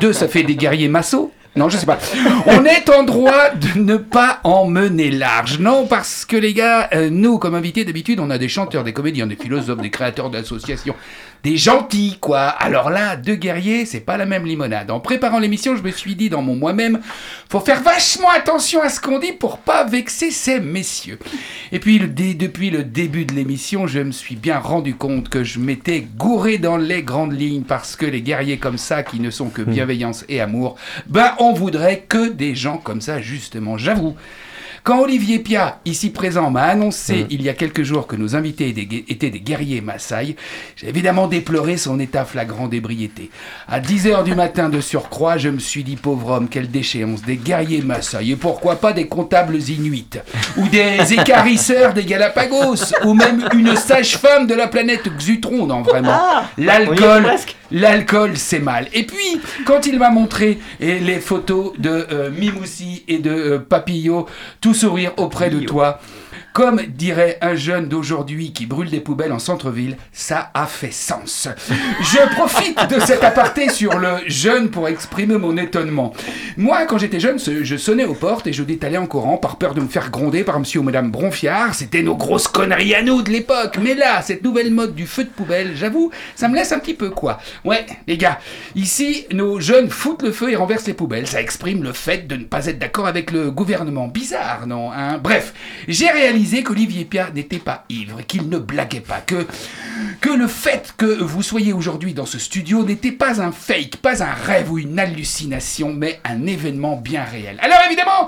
deux 0.00 0.12
ça 0.12 0.28
fait 0.28 0.42
des 0.42 0.56
guerriers 0.56 0.88
Masso, 0.88 1.32
non, 1.56 1.68
je 1.70 1.78
sais 1.78 1.86
pas. 1.86 1.98
On 2.46 2.64
est 2.64 2.90
en 2.90 3.02
droit 3.02 3.50
de 3.50 3.78
ne 3.78 3.96
pas 3.96 4.40
en 4.44 4.66
mener 4.66 5.10
large. 5.10 5.58
Non, 5.58 5.86
parce 5.86 6.24
que 6.26 6.36
les 6.36 6.52
gars, 6.52 6.88
euh, 6.92 7.08
nous, 7.10 7.38
comme 7.38 7.54
invités, 7.54 7.84
d'habitude, 7.84 8.20
on 8.20 8.28
a 8.28 8.36
des 8.36 8.48
chanteurs, 8.48 8.84
des 8.84 8.92
comédiens, 8.92 9.26
des 9.26 9.36
philosophes, 9.36 9.80
des 9.80 9.90
créateurs 9.90 10.28
d'associations. 10.28 10.94
Des 11.46 11.56
gentils, 11.56 12.18
quoi. 12.20 12.48
Alors 12.48 12.90
là, 12.90 13.14
deux 13.14 13.36
guerriers, 13.36 13.86
c'est 13.86 14.00
pas 14.00 14.16
la 14.16 14.26
même 14.26 14.44
limonade. 14.44 14.90
En 14.90 14.98
préparant 14.98 15.38
l'émission, 15.38 15.76
je 15.76 15.82
me 15.84 15.92
suis 15.92 16.16
dit 16.16 16.28
dans 16.28 16.42
mon 16.42 16.56
moi-même, 16.56 16.98
faut 17.48 17.60
faire 17.60 17.82
vachement 17.82 18.30
attention 18.30 18.82
à 18.82 18.88
ce 18.88 19.00
qu'on 19.00 19.20
dit 19.20 19.30
pour 19.30 19.58
pas 19.58 19.84
vexer 19.84 20.32
ces 20.32 20.58
messieurs. 20.58 21.20
Et 21.70 21.78
puis, 21.78 22.00
le 22.00 22.08
depuis 22.08 22.70
le 22.70 22.82
début 22.82 23.26
de 23.26 23.32
l'émission, 23.32 23.86
je 23.86 24.00
me 24.00 24.10
suis 24.10 24.34
bien 24.34 24.58
rendu 24.58 24.96
compte 24.96 25.28
que 25.28 25.44
je 25.44 25.60
m'étais 25.60 26.00
gouré 26.16 26.58
dans 26.58 26.78
les 26.78 27.04
grandes 27.04 27.38
lignes 27.38 27.62
parce 27.62 27.94
que 27.94 28.06
les 28.06 28.22
guerriers 28.22 28.58
comme 28.58 28.76
ça, 28.76 29.04
qui 29.04 29.20
ne 29.20 29.30
sont 29.30 29.48
que 29.48 29.62
bienveillance 29.62 30.24
et 30.28 30.40
amour, 30.40 30.74
ben 31.06 31.32
on 31.38 31.52
voudrait 31.52 32.06
que 32.08 32.28
des 32.28 32.56
gens 32.56 32.78
comme 32.78 33.00
ça, 33.00 33.20
justement. 33.20 33.78
J'avoue. 33.78 34.16
Quand 34.86 35.00
Olivier 35.00 35.40
Pia, 35.40 35.80
ici 35.84 36.10
présent, 36.10 36.48
m'a 36.52 36.62
annoncé 36.62 37.26
il 37.28 37.42
y 37.42 37.48
a 37.48 37.54
quelques 37.54 37.82
jours 37.82 38.06
que 38.06 38.14
nos 38.14 38.36
invités 38.36 38.68
étaient 38.68 38.84
des, 38.84 39.04
étaient 39.08 39.30
des 39.30 39.40
guerriers 39.40 39.80
Maasai, 39.80 40.36
j'ai 40.76 40.88
évidemment 40.88 41.26
déploré 41.26 41.76
son 41.76 41.98
état 41.98 42.24
flagrant 42.24 42.68
d'ébriété. 42.68 43.32
À 43.66 43.80
10h 43.80 44.22
du 44.22 44.36
matin 44.36 44.68
de 44.68 44.80
surcroît, 44.80 45.38
je 45.38 45.48
me 45.48 45.58
suis 45.58 45.82
dit, 45.82 45.96
pauvre 45.96 46.30
homme, 46.30 46.48
quelle 46.48 46.70
déchéance, 46.70 47.22
des 47.22 47.34
guerriers 47.34 47.82
Maasai, 47.82 48.28
et 48.28 48.36
pourquoi 48.36 48.76
pas 48.76 48.92
des 48.92 49.08
comptables 49.08 49.56
inuits, 49.56 50.06
ou 50.56 50.68
des 50.68 50.98
écarisseurs 51.14 51.92
des 51.92 52.04
Galapagos, 52.04 52.94
ou 53.04 53.12
même 53.12 53.44
une 53.54 53.74
sage-femme 53.74 54.46
de 54.46 54.54
la 54.54 54.68
planète 54.68 55.08
Xutron, 55.18 55.66
non 55.66 55.82
vraiment. 55.82 56.16
L'alcool, 56.58 57.26
L'alcool, 57.70 58.36
c'est 58.36 58.60
mal. 58.60 58.88
Et 58.92 59.04
puis, 59.04 59.40
quand 59.64 59.86
il 59.86 59.98
m'a 59.98 60.10
montré 60.10 60.58
les 60.80 61.20
photos 61.20 61.72
de 61.78 62.06
euh, 62.10 62.30
Mimoussi 62.30 63.04
et 63.08 63.18
de 63.18 63.30
euh, 63.30 63.58
Papillot, 63.58 64.26
tout 64.60 64.74
sourire 64.74 65.12
auprès 65.16 65.50
de 65.50 65.60
toi, 65.60 66.00
comme 66.56 66.80
dirait 66.88 67.36
un 67.42 67.54
jeune 67.54 67.86
d'aujourd'hui 67.86 68.54
qui 68.54 68.64
brûle 68.64 68.88
des 68.88 69.00
poubelles 69.00 69.32
en 69.32 69.38
centre-ville, 69.38 69.98
ça 70.10 70.50
a 70.54 70.64
fait 70.64 70.90
sens. 70.90 71.50
Je 72.00 72.34
profite 72.34 72.78
de 72.88 72.98
cet 72.98 73.24
aparté 73.24 73.68
sur 73.68 73.98
le 73.98 74.20
jeune 74.26 74.70
pour 74.70 74.88
exprimer 74.88 75.36
mon 75.36 75.58
étonnement. 75.58 76.14
Moi, 76.56 76.86
quand 76.86 76.96
j'étais 76.96 77.20
jeune, 77.20 77.38
je 77.38 77.76
sonnais 77.76 78.06
aux 78.06 78.14
portes 78.14 78.46
et 78.46 78.54
je 78.54 78.62
détalais 78.62 78.96
en 78.96 79.06
courant 79.06 79.36
par 79.36 79.56
peur 79.56 79.74
de 79.74 79.82
me 79.82 79.86
faire 79.86 80.10
gronder 80.10 80.44
par 80.44 80.58
monsieur 80.58 80.80
ou 80.80 80.82
madame 80.82 81.10
Bronfiard. 81.10 81.74
C'était 81.74 82.00
nos 82.00 82.16
grosses 82.16 82.48
conneries 82.48 82.94
à 82.94 83.02
nous 83.02 83.20
de 83.20 83.28
l'époque. 83.28 83.76
Mais 83.82 83.94
là, 83.94 84.22
cette 84.22 84.42
nouvelle 84.42 84.72
mode 84.72 84.94
du 84.94 85.06
feu 85.06 85.24
de 85.24 85.28
poubelle, 85.28 85.72
j'avoue, 85.74 86.10
ça 86.36 86.48
me 86.48 86.54
laisse 86.54 86.72
un 86.72 86.78
petit 86.78 86.94
peu 86.94 87.10
quoi. 87.10 87.38
Ouais, 87.66 87.84
les 88.06 88.16
gars, 88.16 88.38
ici, 88.74 89.26
nos 89.30 89.60
jeunes 89.60 89.90
foutent 89.90 90.22
le 90.22 90.32
feu 90.32 90.52
et 90.52 90.56
renversent 90.56 90.86
les 90.86 90.94
poubelles. 90.94 91.26
Ça 91.26 91.42
exprime 91.42 91.82
le 91.82 91.92
fait 91.92 92.26
de 92.26 92.36
ne 92.36 92.44
pas 92.44 92.64
être 92.64 92.78
d'accord 92.78 93.06
avec 93.08 93.30
le 93.30 93.50
gouvernement. 93.50 94.08
Bizarre, 94.08 94.66
non 94.66 94.90
hein? 94.90 95.18
Bref, 95.22 95.52
j'ai 95.86 96.08
réalisé 96.08 96.45
qu'Olivier 96.62 97.04
Pia 97.04 97.30
n'était 97.34 97.58
pas 97.58 97.84
ivre, 97.88 98.20
qu'il 98.26 98.48
ne 98.48 98.58
blaguait 98.58 99.00
pas, 99.00 99.20
que, 99.20 99.46
que 100.20 100.30
le 100.30 100.46
fait 100.46 100.94
que 100.96 101.04
vous 101.22 101.42
soyez 101.42 101.72
aujourd'hui 101.72 102.14
dans 102.14 102.26
ce 102.26 102.38
studio 102.38 102.84
n'était 102.84 103.12
pas 103.12 103.40
un 103.42 103.52
fake, 103.52 103.96
pas 103.96 104.22
un 104.22 104.32
rêve 104.32 104.70
ou 104.72 104.78
une 104.78 104.98
hallucination, 104.98 105.92
mais 105.92 106.20
un 106.24 106.46
événement 106.46 106.96
bien 106.96 107.24
réel. 107.24 107.58
Alors 107.62 107.78
évidemment, 107.86 108.26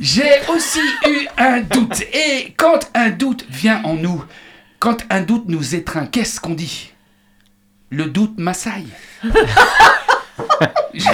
j'ai 0.00 0.30
aussi 0.48 0.80
eu 1.08 1.26
un 1.38 1.60
doute. 1.60 2.02
Et 2.12 2.54
quand 2.56 2.90
un 2.94 3.10
doute 3.10 3.44
vient 3.50 3.82
en 3.84 3.94
nous, 3.94 4.24
quand 4.78 4.98
un 5.10 5.22
doute 5.22 5.44
nous 5.48 5.74
étreint, 5.74 6.06
qu'est-ce 6.06 6.40
qu'on 6.40 6.54
dit? 6.54 6.92
Le 7.90 8.04
doute 8.04 8.38
Maasai. 8.38 8.84
Je- 10.94 11.04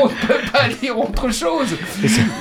On 0.00 0.06
ne 0.06 0.12
peut 0.26 0.50
pas 0.52 0.68
dire 0.68 0.98
autre 0.98 1.30
chose. 1.32 1.68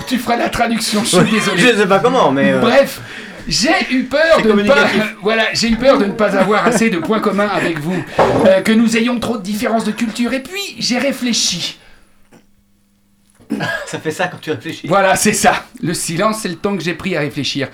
Tu 0.08 0.18
feras 0.18 0.36
la 0.38 0.50
traduction, 0.50 1.04
je 1.04 1.08
suis 1.22 1.32
désolé. 1.32 1.62
Je 1.62 1.78
sais 1.78 1.88
pas 1.88 2.00
comment, 2.00 2.32
mais. 2.32 2.52
euh, 2.54 2.60
Bref, 2.60 3.02
J'ai 3.48 3.70
eu 3.92 4.04
peur 4.04 4.42
de 4.44 4.52
ne 4.52 4.64
pas, 4.64 4.88
voilà, 5.22 5.44
j'ai 5.54 5.70
eu 5.70 5.78
peur 5.78 5.98
de 5.98 6.06
ne 6.06 6.12
pas 6.12 6.36
avoir 6.36 6.68
assez 6.68 6.90
de 6.90 6.98
points 6.98 7.20
communs 7.20 7.48
avec 7.48 7.80
vous, 7.80 8.04
euh, 8.46 8.62
que 8.62 8.72
nous 8.72 8.98
ayons 8.98 9.20
trop 9.20 9.38
de 9.38 9.44
différences 9.44 9.86
de 9.86 9.92
culture. 9.92 10.34
Et 10.34 10.42
puis 10.42 10.76
j'ai 10.80 10.98
réfléchi. 10.98 11.78
Ça 13.86 14.00
fait 14.00 14.12
ça 14.12 14.28
quand 14.28 14.40
tu 14.40 14.52
réfléchis. 14.52 14.88
Voilà, 14.88 15.16
c'est 15.16 15.34
ça. 15.34 15.66
Le 15.82 15.94
silence, 15.94 16.40
c'est 16.42 16.50
le 16.50 16.56
temps 16.56 16.76
que 16.76 16.84
j'ai 16.84 16.94
pris 16.94 17.16
à 17.16 17.22
réfléchir. 17.22 17.70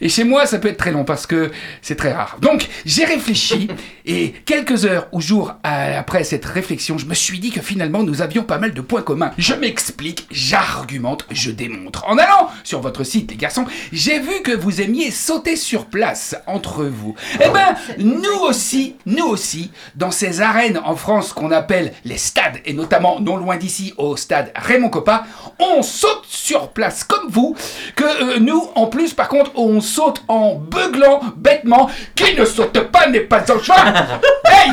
Et 0.00 0.08
chez 0.08 0.24
moi, 0.24 0.46
ça 0.46 0.58
peut 0.58 0.68
être 0.68 0.76
très 0.76 0.92
long 0.92 1.04
parce 1.04 1.26
que 1.26 1.50
c'est 1.80 1.96
très 1.96 2.12
rare. 2.12 2.36
Donc, 2.40 2.68
j'ai 2.84 3.04
réfléchi 3.04 3.68
et 4.06 4.34
quelques 4.44 4.84
heures 4.84 5.08
ou 5.12 5.20
jours 5.20 5.54
après 5.62 6.24
cette 6.24 6.44
réflexion, 6.44 6.98
je 6.98 7.06
me 7.06 7.14
suis 7.14 7.38
dit 7.38 7.50
que 7.50 7.62
finalement, 7.62 8.02
nous 8.02 8.20
avions 8.20 8.42
pas 8.42 8.58
mal 8.58 8.74
de 8.74 8.80
points 8.80 9.02
communs. 9.02 9.32
Je 9.38 9.54
m'explique, 9.54 10.26
j'argumente, 10.30 11.24
je 11.30 11.50
démontre. 11.50 12.04
En 12.06 12.18
allant 12.18 12.50
sur 12.62 12.80
votre 12.80 13.04
site, 13.04 13.30
les 13.30 13.36
garçons, 13.36 13.64
j'ai 13.92 14.18
vu 14.18 14.42
que 14.42 14.52
vous 14.52 14.80
aimiez 14.82 15.10
sauter 15.10 15.56
sur 15.56 15.86
place 15.86 16.36
entre 16.46 16.84
vous. 16.84 17.14
Eh 17.42 17.48
ben, 17.48 17.74
nous 17.98 18.40
aussi, 18.42 18.96
nous 19.06 19.26
aussi, 19.26 19.70
dans 19.94 20.10
ces 20.10 20.40
arènes 20.42 20.80
en 20.84 20.96
France 20.96 21.32
qu'on 21.32 21.50
appelle 21.50 21.92
les 22.04 22.18
stades, 22.18 22.58
et 22.64 22.74
notamment 22.74 23.20
non 23.20 23.36
loin 23.36 23.56
d'ici 23.56 23.94
au 23.96 24.16
stade 24.16 24.52
Raymond 24.54 24.90
On 25.58 25.82
saute 25.82 26.24
sur 26.28 26.68
place 26.68 27.04
comme 27.04 27.28
vous, 27.30 27.56
que 27.94 28.04
euh, 28.04 28.38
nous, 28.40 28.70
en 28.74 28.86
plus, 28.86 29.14
par 29.14 29.28
contre, 29.28 29.52
on 29.54 29.80
saute 29.80 30.22
en 30.28 30.54
beuglant 30.54 31.20
bêtement. 31.36 31.88
Qui 32.14 32.34
ne 32.34 32.44
saute 32.44 32.78
pas 32.90 33.06
n'est 33.08 33.20
pas 33.20 33.42
en 33.50 33.58
chemin 33.58 33.94
Hey 34.44 34.72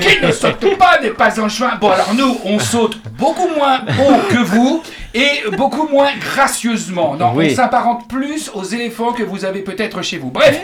Qui 0.00 0.24
ne 0.24 0.32
saute 0.32 0.78
pas 0.78 1.00
n'est 1.00 1.10
pas 1.10 1.38
en 1.40 1.48
chemin 1.48 1.76
Bon, 1.76 1.90
alors 1.90 2.14
nous, 2.14 2.38
on 2.44 2.58
saute 2.58 2.98
beaucoup 3.18 3.48
moins 3.48 3.80
haut 3.80 4.20
que 4.30 4.38
vous 4.38 4.82
et 5.14 5.50
beaucoup 5.56 5.86
moins 5.88 6.10
gracieusement. 6.20 7.16
Non, 7.16 7.32
Oui. 7.34 7.48
on 7.52 7.54
s'apparente 7.54 8.08
plus 8.08 8.50
aux 8.54 8.64
éléphants 8.64 9.12
que 9.12 9.22
vous 9.22 9.44
avez 9.44 9.60
peut-être 9.60 10.02
chez 10.02 10.18
vous. 10.18 10.30
Bref, 10.30 10.60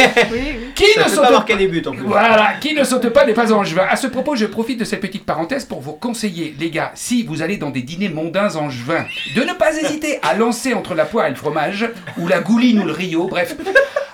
qui 0.74 0.84
Ça 0.94 1.05
ne 1.05 1.09
saute 1.09 1.46
pas 1.46 1.55
des 1.57 1.66
buts 1.68 1.82
en 1.86 1.92
plus. 1.92 2.05
voilà, 2.05 2.55
qui 2.61 2.74
ne 2.74 2.84
saute 2.84 3.09
pas 3.11 3.24
n'est 3.26 3.34
pas 3.34 3.53
angevin. 3.53 3.86
À 3.88 3.96
ce 3.96 4.07
propos, 4.07 4.36
je 4.36 4.46
profite 4.46 4.78
de 4.80 4.84
cette 4.84 5.01
petite 5.01 5.24
parenthèse 5.24 5.64
pour 5.64 5.80
vous 5.80 5.92
conseiller, 5.92 6.55
les 6.59 6.70
gars, 6.70 6.92
si 6.94 7.22
vous 7.24 7.42
allez 7.42 7.57
dans 7.57 7.70
des 7.70 7.82
dîners 7.82 8.09
mondains 8.09 8.57
angevins, 8.57 9.05
de 9.34 9.42
ne 9.42 9.53
pas 9.53 9.72
hésiter 9.76 10.18
à 10.22 10.34
lancer 10.34 10.74
entre 10.74 10.94
la 10.94 11.05
poire 11.05 11.26
et 11.26 11.30
le 11.30 11.36
fromage, 11.36 11.88
ou 12.18 12.26
la 12.28 12.40
gouline 12.40 12.80
ou 12.80 12.84
le 12.84 12.92
rio, 12.92 13.26
bref, 13.28 13.57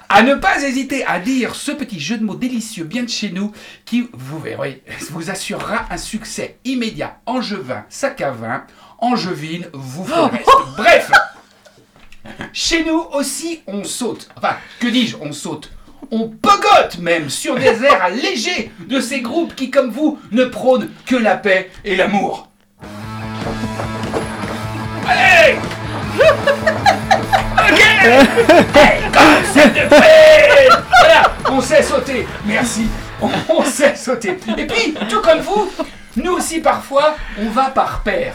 à 0.08 0.22
ne 0.22 0.34
pas 0.34 0.62
hésiter 0.62 1.04
à 1.06 1.18
dire 1.18 1.54
ce 1.54 1.72
petit 1.72 1.98
jeu 1.98 2.18
de 2.18 2.24
mots 2.24 2.34
délicieux 2.36 2.84
bien 2.84 3.02
de 3.02 3.08
chez 3.08 3.30
nous, 3.30 3.52
qui, 3.84 4.08
vous 4.12 4.38
verrez, 4.38 4.82
vous 5.10 5.30
assurera 5.30 5.86
un 5.90 5.96
succès 5.96 6.56
immédiat. 6.64 7.16
Angevin, 7.26 7.84
sac 7.88 8.20
à 8.20 8.30
vin, 8.30 8.64
angevine, 9.04 9.66
vous 9.72 10.06
le 10.06 10.22
reste. 10.22 10.50
Bref, 10.76 11.10
chez 12.52 12.84
nous 12.84 13.06
aussi, 13.12 13.62
on 13.66 13.84
saute. 13.84 14.28
Enfin, 14.36 14.56
que 14.80 14.88
dis-je, 14.88 15.16
on 15.20 15.32
saute. 15.32 15.70
On 16.10 16.28
pogote 16.28 16.98
même 16.98 17.30
sur 17.30 17.56
des 17.56 17.84
airs 17.84 18.08
légers 18.10 18.70
de 18.88 19.00
ces 19.00 19.20
groupes 19.20 19.54
qui, 19.54 19.70
comme 19.70 19.90
vous, 19.90 20.18
ne 20.32 20.44
prônent 20.44 20.88
que 21.06 21.16
la 21.16 21.36
paix 21.36 21.70
et 21.84 21.96
l'amour. 21.96 22.48
Allez 25.06 25.56
Ok 27.58 27.80
Hey, 28.74 29.00
de 29.70 29.94
fait 29.94 30.68
Voilà, 31.00 31.32
on 31.50 31.60
sait 31.60 31.82
sauter. 31.82 32.26
Merci. 32.44 32.86
On, 33.20 33.30
on 33.48 33.64
sait 33.64 33.96
sauter. 33.96 34.38
Et 34.58 34.66
puis, 34.66 34.94
tout 35.08 35.20
comme 35.20 35.40
vous, 35.40 35.70
nous 36.16 36.32
aussi 36.32 36.60
parfois, 36.60 37.16
on 37.38 37.48
va 37.48 37.70
par 37.70 38.02
paire. 38.02 38.34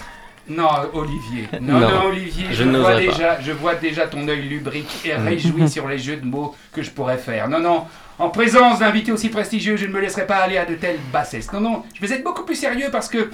Non, 0.50 0.70
Olivier. 0.94 1.48
Non, 1.62 1.80
non, 1.80 1.90
Non, 1.90 2.06
Olivier, 2.08 2.48
je 2.52 2.64
vois 2.64 2.92
pas. 2.92 3.00
déjà, 3.00 3.40
je 3.42 3.52
vois 3.52 3.76
déjà 3.76 4.08
ton 4.08 4.28
œil 4.28 4.42
lubrique 4.42 5.06
et 5.06 5.14
réjoui 5.14 5.70
sur 5.70 5.88
les 5.88 6.00
jeux 6.00 6.18
de 6.18 6.26
mots 6.26 6.56
que 6.74 6.82
je 6.82 6.90
pourrais 6.90 7.18
faire. 7.18 7.48
Non, 7.48 7.60
non, 7.60 7.86
en 8.18 8.30
présence 8.30 8.80
d'invités 8.80 9.12
aussi 9.12 9.30
prestigieux, 9.30 9.78
je 9.78 9.86
ne 9.86 9.92
me 9.92 10.00
laisserai 10.00 10.26
pas 10.26 10.38
aller 10.38 10.58
à 10.58 10.66
de 10.66 10.76
telles 10.76 11.00
bassesses. 11.14 11.52
Non, 11.54 11.62
non, 11.62 11.84
je 11.94 12.06
vais 12.06 12.16
être 12.16 12.24
beaucoup 12.24 12.44
plus 12.44 12.56
sérieux 12.56 12.90
parce 12.92 13.08
que, 13.10 13.30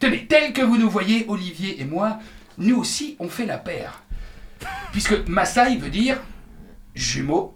tenez, 0.00 0.26
tel 0.26 0.52
que 0.52 0.62
vous 0.62 0.78
nous 0.78 0.90
voyez, 0.90 1.26
Olivier 1.28 1.80
et 1.80 1.84
moi, 1.84 2.18
nous 2.58 2.76
aussi, 2.78 3.16
on 3.20 3.28
fait 3.28 3.46
la 3.46 3.58
paire. 3.58 4.02
Puisque 4.92 5.28
Maasai 5.28 5.76
veut 5.76 5.90
dire 5.90 6.16
jumeaux. 6.94 7.54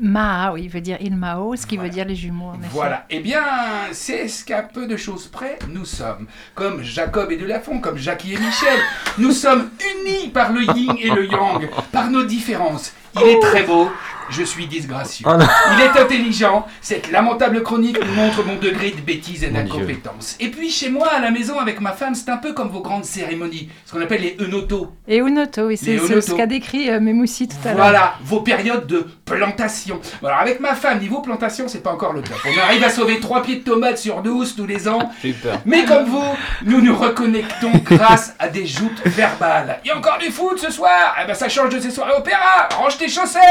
Maa, 0.00 0.52
oui, 0.52 0.66
veut 0.66 0.80
dire 0.80 0.96
il 1.00 1.14
Mao, 1.16 1.54
ce 1.54 1.64
qui 1.66 1.76
Voilà. 1.76 1.88
veut 1.88 1.94
dire 1.94 2.04
les 2.06 2.16
jumeaux. 2.16 2.46
en 2.48 2.54
effet. 2.54 2.68
Voilà. 2.72 3.06
Eh 3.08 3.20
bien, 3.20 3.42
c'est 3.92 4.26
ce 4.26 4.44
qu'à 4.44 4.62
peu 4.62 4.86
de 4.86 4.96
choses 4.96 5.28
près 5.28 5.58
nous 5.72 5.84
sommes. 5.84 6.26
Comme 6.56 6.82
Jacob 6.82 7.30
et 7.30 7.36
Delafont, 7.36 7.78
comme 7.78 7.96
Jackie 7.96 8.34
et 8.34 8.38
Michel. 8.38 8.78
Nous 9.18 9.32
sommes 9.32 9.70
unis 10.04 10.28
par 10.28 10.52
le 10.52 10.62
yin 10.62 10.96
et 11.00 11.10
le 11.10 11.26
yang, 11.26 11.68
par 11.92 12.10
nos 12.10 12.24
différences. 12.24 12.92
Il 13.18 13.22
est 13.28 13.40
très 13.40 13.62
beau, 13.62 13.88
je 14.28 14.42
suis 14.42 14.66
disgracieux. 14.66 15.24
Non. 15.26 15.38
Il 15.38 15.80
est 15.80 15.98
intelligent, 15.98 16.66
cette 16.82 17.10
lamentable 17.10 17.62
chronique 17.62 17.98
nous 18.04 18.12
montre 18.12 18.44
mon 18.44 18.56
degré 18.56 18.90
de 18.90 19.00
bêtise 19.00 19.42
et 19.42 19.48
d'incompétence. 19.48 20.36
Et 20.38 20.50
puis 20.50 20.68
chez 20.70 20.90
moi, 20.90 21.08
à 21.08 21.20
la 21.20 21.30
maison, 21.30 21.58
avec 21.58 21.80
ma 21.80 21.92
femme, 21.92 22.14
c'est 22.14 22.28
un 22.28 22.36
peu 22.36 22.52
comme 22.52 22.68
vos 22.68 22.82
grandes 22.82 23.06
cérémonies, 23.06 23.70
ce 23.86 23.92
qu'on 23.92 24.02
appelle 24.02 24.20
les 24.20 24.36
eunotos. 24.38 24.92
Et 25.08 25.18
Unoto, 25.18 25.68
oui, 25.68 25.78
c'est 25.78 25.96
ce 25.98 26.34
qu'a 26.34 26.46
décrit 26.46 26.90
euh, 26.90 27.00
Memoussi 27.00 27.48
tout 27.48 27.56
à 27.64 27.68
l'heure. 27.68 27.76
Voilà, 27.76 28.14
vos 28.22 28.40
périodes 28.40 28.86
de 28.86 29.06
plantation. 29.24 29.75
Alors 30.22 30.38
avec 30.38 30.60
ma 30.60 30.74
femme, 30.74 30.98
niveau 30.98 31.20
plantation, 31.20 31.68
c'est 31.68 31.82
pas 31.82 31.92
encore 31.92 32.12
le 32.12 32.22
top. 32.22 32.36
On 32.44 32.58
arrive 32.60 32.82
à 32.84 32.90
sauver 32.90 33.20
3 33.20 33.42
pieds 33.42 33.56
de 33.56 33.64
tomates 33.64 33.98
sur 33.98 34.22
12 34.22 34.56
tous 34.56 34.66
les 34.66 34.88
ans. 34.88 35.10
J'ai 35.22 35.32
peur. 35.32 35.58
Mais 35.64 35.84
comme 35.84 36.04
vous, 36.06 36.24
nous 36.64 36.80
nous 36.80 36.96
reconnectons 36.96 37.72
grâce 37.84 38.34
à 38.38 38.48
des 38.48 38.66
joutes 38.66 39.02
verbales. 39.06 39.80
Il 39.84 39.88
y 39.88 39.90
a 39.90 39.98
encore 39.98 40.18
du 40.18 40.30
foot 40.30 40.58
ce 40.58 40.70
soir 40.70 41.16
Eh 41.22 41.26
ben 41.26 41.34
ça 41.34 41.48
change 41.48 41.74
de 41.74 41.80
ces 41.80 41.90
soirées 41.90 42.14
opéra 42.16 42.68
Range 42.76 42.96
tes 42.98 43.08
chaussettes 43.08 43.42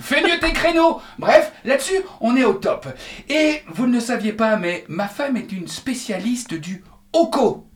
Fais 0.00 0.22
mieux 0.22 0.38
tes 0.40 0.52
créneaux 0.52 1.00
Bref, 1.18 1.52
là-dessus, 1.64 2.00
on 2.20 2.36
est 2.36 2.44
au 2.44 2.54
top. 2.54 2.86
Et 3.28 3.62
vous 3.68 3.86
ne 3.86 3.94
le 3.94 4.00
saviez 4.00 4.32
pas, 4.32 4.56
mais 4.56 4.84
ma 4.88 5.08
femme 5.08 5.36
est 5.36 5.52
une 5.52 5.68
spécialiste 5.68 6.54
du 6.54 6.84
Oko. 7.12 7.66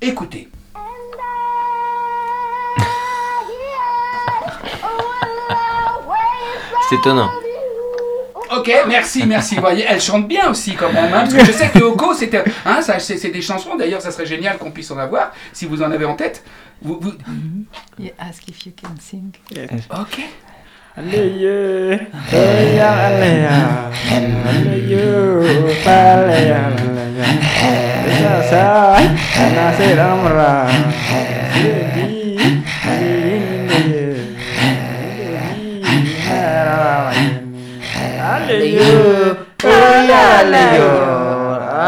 Écoutez. 0.00 0.48
C'est 6.88 6.96
étonnant. 6.96 7.30
Ok, 8.58 8.70
merci, 8.88 9.24
merci. 9.26 9.54
Vous 9.56 9.60
voyez, 9.62 9.84
elle 9.88 10.00
chante 10.00 10.26
bien 10.28 10.50
aussi 10.50 10.74
quand 10.74 10.92
même, 10.92 11.12
hein, 11.12 11.20
parce 11.22 11.34
que 11.34 11.44
je 11.44 11.52
sais 11.52 11.68
que 11.68 11.78
Oko, 11.80 12.12
c'était, 12.14 12.44
hein, 12.66 12.82
ça, 12.82 12.98
c'est, 12.98 13.16
c'est 13.16 13.30
des 13.30 13.42
chansons. 13.42 13.76
D'ailleurs, 13.76 14.02
ça 14.02 14.10
serait 14.10 14.26
génial 14.26 14.58
qu'on 14.58 14.70
puisse 14.70 14.90
en 14.90 14.98
avoir, 14.98 15.32
si 15.52 15.66
vous 15.66 15.82
en 15.82 15.90
avez 15.90 16.04
en 16.04 16.14
tête. 16.16 16.42
Vous, 16.82 16.98
vous- 17.00 17.12
You 17.98 18.10
ask 18.18 18.46
if 18.48 18.66
you 18.66 18.72
can 18.80 18.94
sing. 19.00 19.30
Ok. 19.90 20.20
Aleyo, 20.94 21.96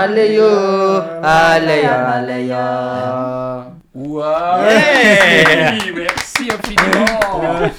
Aleyo, 0.05 0.51
aleyo, 1.22 1.92
aleyo. 2.14 2.66
Wow. 3.95 4.62
Yeah. 4.66 5.72
Oui, 5.72 5.92
merci 5.95 6.49
infiniment. 6.51 7.70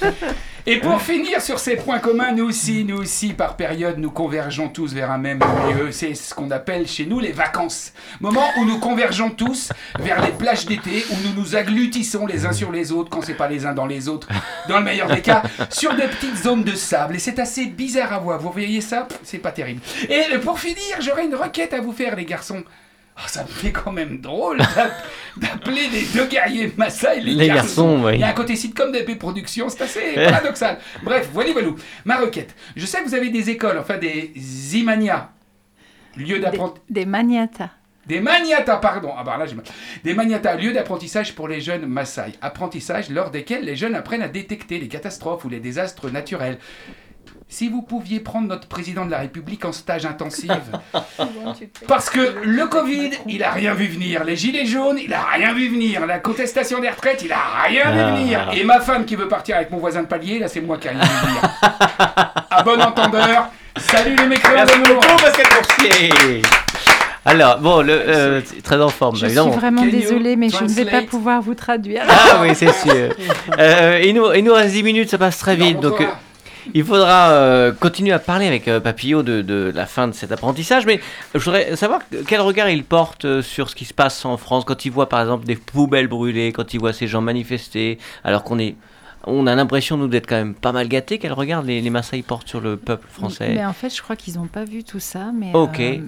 Et 0.68 0.78
pour 0.80 1.00
finir 1.00 1.40
sur 1.40 1.60
ces 1.60 1.76
points 1.76 2.00
communs, 2.00 2.32
nous 2.32 2.48
aussi, 2.48 2.84
nous 2.84 2.96
aussi, 2.96 3.34
par 3.34 3.54
période, 3.54 3.98
nous 3.98 4.10
convergeons 4.10 4.68
tous 4.68 4.92
vers 4.92 5.12
un 5.12 5.18
même 5.18 5.38
lieu. 5.70 5.92
C'est 5.92 6.16
ce 6.16 6.34
qu'on 6.34 6.50
appelle 6.50 6.88
chez 6.88 7.06
nous 7.06 7.20
les 7.20 7.30
vacances. 7.30 7.92
Moment 8.18 8.48
où 8.58 8.64
nous 8.64 8.80
convergeons 8.80 9.30
tous 9.30 9.70
vers 10.00 10.20
les 10.20 10.32
plages 10.32 10.66
d'été, 10.66 11.04
où 11.12 11.14
nous 11.22 11.40
nous 11.40 11.54
agglutissons 11.54 12.26
les 12.26 12.46
uns 12.46 12.52
sur 12.52 12.72
les 12.72 12.90
autres, 12.90 13.10
quand 13.10 13.22
c'est 13.22 13.34
pas 13.34 13.46
les 13.46 13.64
uns 13.64 13.74
dans 13.74 13.86
les 13.86 14.08
autres, 14.08 14.26
dans 14.68 14.78
le 14.78 14.84
meilleur 14.84 15.06
des 15.06 15.20
cas, 15.20 15.44
sur 15.70 15.94
des 15.94 16.08
petites 16.08 16.38
zones 16.38 16.64
de 16.64 16.74
sable. 16.74 17.14
Et 17.14 17.20
c'est 17.20 17.38
assez 17.38 17.66
bizarre 17.66 18.12
à 18.12 18.18
voir. 18.18 18.40
Vous 18.40 18.50
voyez 18.50 18.80
ça? 18.80 19.06
C'est 19.22 19.38
pas 19.38 19.52
terrible. 19.52 19.82
Et 20.08 20.36
pour 20.38 20.58
finir, 20.58 20.96
j'aurais 20.98 21.26
une 21.26 21.36
requête 21.36 21.74
à 21.74 21.80
vous 21.80 21.92
faire, 21.92 22.16
les 22.16 22.24
garçons. 22.24 22.64
Oh, 23.18 23.22
ça 23.28 23.42
me 23.44 23.48
fait 23.48 23.72
quand 23.72 23.92
même 23.92 24.20
drôle 24.20 24.58
d'app- 24.58 25.06
d'appeler 25.38 25.88
les 25.88 26.02
deux 26.02 26.26
guerriers 26.26 26.70
Maasai 26.76 27.20
les, 27.20 27.32
Les 27.34 27.46
garçons, 27.48 28.04
oui. 28.04 28.12
Il 28.14 28.20
y 28.20 28.24
a 28.24 28.28
un 28.28 28.32
côté 28.32 28.56
sitcom 28.56 28.92
d'AP 28.92 29.18
Productions, 29.18 29.70
c'est 29.70 29.82
assez 29.82 30.14
paradoxal. 30.14 30.78
Bref, 31.02 31.30
voilà, 31.32 31.52
voilà. 31.52 31.68
Ma 32.04 32.18
requête. 32.18 32.54
Je 32.76 32.84
sais 32.84 32.98
que 33.02 33.04
vous 33.08 33.14
avez 33.14 33.30
des 33.30 33.48
écoles, 33.48 33.78
enfin 33.78 33.96
des 33.96 34.32
Zimania, 34.36 35.30
lieu 36.16 36.34
Des, 36.36 36.40
d'apprentissage. 36.40 36.82
des 36.90 37.06
maniatas. 37.06 37.70
Des 38.06 38.20
maniatas, 38.20 38.76
pardon. 38.76 39.12
Ah 39.16 39.24
bah 39.24 39.36
là, 39.38 39.46
j'ai. 39.46 39.56
Des 40.04 40.12
maniatas, 40.14 40.56
lieu 40.56 40.72
d'apprentissage 40.72 41.34
pour 41.34 41.48
les 41.48 41.60
jeunes 41.62 41.86
Maasai. 41.86 42.32
Apprentissage 42.42 43.08
lors 43.10 43.30
desquels 43.30 43.64
les 43.64 43.76
jeunes 43.76 43.94
apprennent 43.94 44.22
à 44.22 44.28
détecter 44.28 44.78
les 44.78 44.88
catastrophes 44.88 45.44
ou 45.44 45.48
les 45.48 45.58
désastres 45.60 46.10
naturels. 46.10 46.58
Si 47.48 47.68
vous 47.68 47.80
pouviez 47.82 48.20
prendre 48.20 48.48
notre 48.48 48.66
président 48.66 49.06
de 49.06 49.10
la 49.10 49.18
République 49.18 49.64
en 49.64 49.72
stage 49.72 50.04
intensif, 50.04 50.50
parce 51.88 52.10
que 52.10 52.34
le 52.44 52.66
Covid, 52.66 53.10
il 53.28 53.42
a 53.44 53.50
rien 53.52 53.72
vu 53.74 53.86
venir. 53.86 54.24
Les 54.24 54.36
gilets 54.36 54.66
jaunes, 54.66 54.98
il 55.02 55.12
a 55.12 55.22
rien 55.32 55.52
vu 55.54 55.68
venir. 55.68 56.06
La 56.06 56.18
contestation 56.18 56.80
des 56.80 56.88
retraites, 56.90 57.22
il 57.24 57.32
a 57.32 57.38
rien 57.66 57.82
Ah. 57.86 57.92
vu 57.92 58.20
venir. 58.22 58.48
Et 58.54 58.64
ma 58.64 58.80
femme 58.80 59.04
qui 59.04 59.14
veut 59.16 59.28
partir 59.28 59.56
avec 59.56 59.70
mon 59.70 59.78
voisin 59.78 60.02
de 60.02 60.06
palier, 60.08 60.38
là, 60.38 60.48
c'est 60.48 60.60
moi 60.60 60.76
qui 60.78 60.88
a 60.88 60.92
rien 60.92 61.00
vu 61.00 61.26
venir. 61.26 61.40
à 62.50 62.62
bon 62.64 62.80
entendeur, 62.80 63.48
salut 63.78 64.16
les 64.16 64.26
mécréants 64.26 64.54
Merci 64.66 64.80
d'amour. 64.82 65.00
beaucoup, 65.02 65.22
Pascal 65.22 65.46
Coursier. 65.48 66.42
Alors, 67.28 67.58
bon, 67.58 67.82
le, 67.82 67.92
euh, 67.92 68.40
très 68.62 68.80
en 68.80 68.88
forme, 68.88 69.16
Je 69.16 69.26
évidemment. 69.26 69.50
suis 69.50 69.60
vraiment 69.60 69.82
désolée, 69.84 70.36
mais 70.36 70.48
je 70.48 70.62
ne 70.62 70.68
vais 70.68 70.84
pas 70.84 71.02
pouvoir 71.02 71.42
vous 71.42 71.54
traduire. 71.56 72.02
Ah 72.08 72.38
oui, 72.42 72.50
c'est 72.54 72.72
sûr. 72.72 73.14
Euh, 73.58 74.00
il, 74.04 74.14
nous, 74.14 74.32
il 74.34 74.44
nous 74.44 74.52
reste 74.52 74.72
10 74.74 74.82
minutes, 74.82 75.08
ça 75.10 75.18
passe 75.18 75.38
très 75.38 75.56
vite. 75.56 75.80
Donc, 75.80 76.00
euh, 76.00 76.06
il 76.74 76.84
faudra 76.84 77.30
euh, 77.30 77.72
continuer 77.72 78.12
à 78.12 78.18
parler 78.18 78.46
avec 78.46 78.68
euh, 78.68 78.80
Papillot 78.80 79.22
de, 79.22 79.42
de 79.42 79.72
la 79.74 79.86
fin 79.86 80.08
de 80.08 80.12
cet 80.12 80.32
apprentissage. 80.32 80.86
Mais 80.86 81.00
je 81.34 81.38
voudrais 81.40 81.76
savoir 81.76 82.00
quel 82.26 82.40
regard 82.40 82.68
il 82.70 82.84
porte 82.84 83.24
euh, 83.24 83.42
sur 83.42 83.70
ce 83.70 83.74
qui 83.76 83.84
se 83.84 83.94
passe 83.94 84.24
en 84.24 84.36
France 84.36 84.64
quand 84.64 84.84
il 84.84 84.90
voit, 84.90 85.08
par 85.08 85.20
exemple, 85.20 85.46
des 85.46 85.56
poubelles 85.56 86.08
brûlées, 86.08 86.52
quand 86.52 86.74
il 86.74 86.80
voit 86.80 86.92
ces 86.92 87.06
gens 87.06 87.20
manifester, 87.20 87.98
alors 88.24 88.44
qu'on 88.44 88.58
est. 88.58 88.76
On 89.28 89.48
a 89.48 89.56
l'impression, 89.56 89.96
nous, 89.96 90.06
d'être 90.06 90.28
quand 90.28 90.36
même 90.36 90.54
pas 90.54 90.70
mal 90.70 90.86
gâtés. 90.86 91.18
Quel 91.18 91.32
regard 91.32 91.62
les, 91.62 91.80
les 91.80 91.90
Maasai 91.90 92.22
portent 92.22 92.46
sur 92.46 92.60
le 92.60 92.76
peuple 92.76 93.08
français? 93.10 93.54
Mais 93.56 93.64
en 93.64 93.72
fait, 93.72 93.92
je 93.92 94.00
crois 94.00 94.14
qu'ils 94.14 94.34
n'ont 94.36 94.46
pas 94.46 94.62
vu 94.64 94.84
tout 94.84 95.00
ça. 95.00 95.32
Mais 95.34 95.50
Ok. 95.52 95.80
euh, 95.80 95.98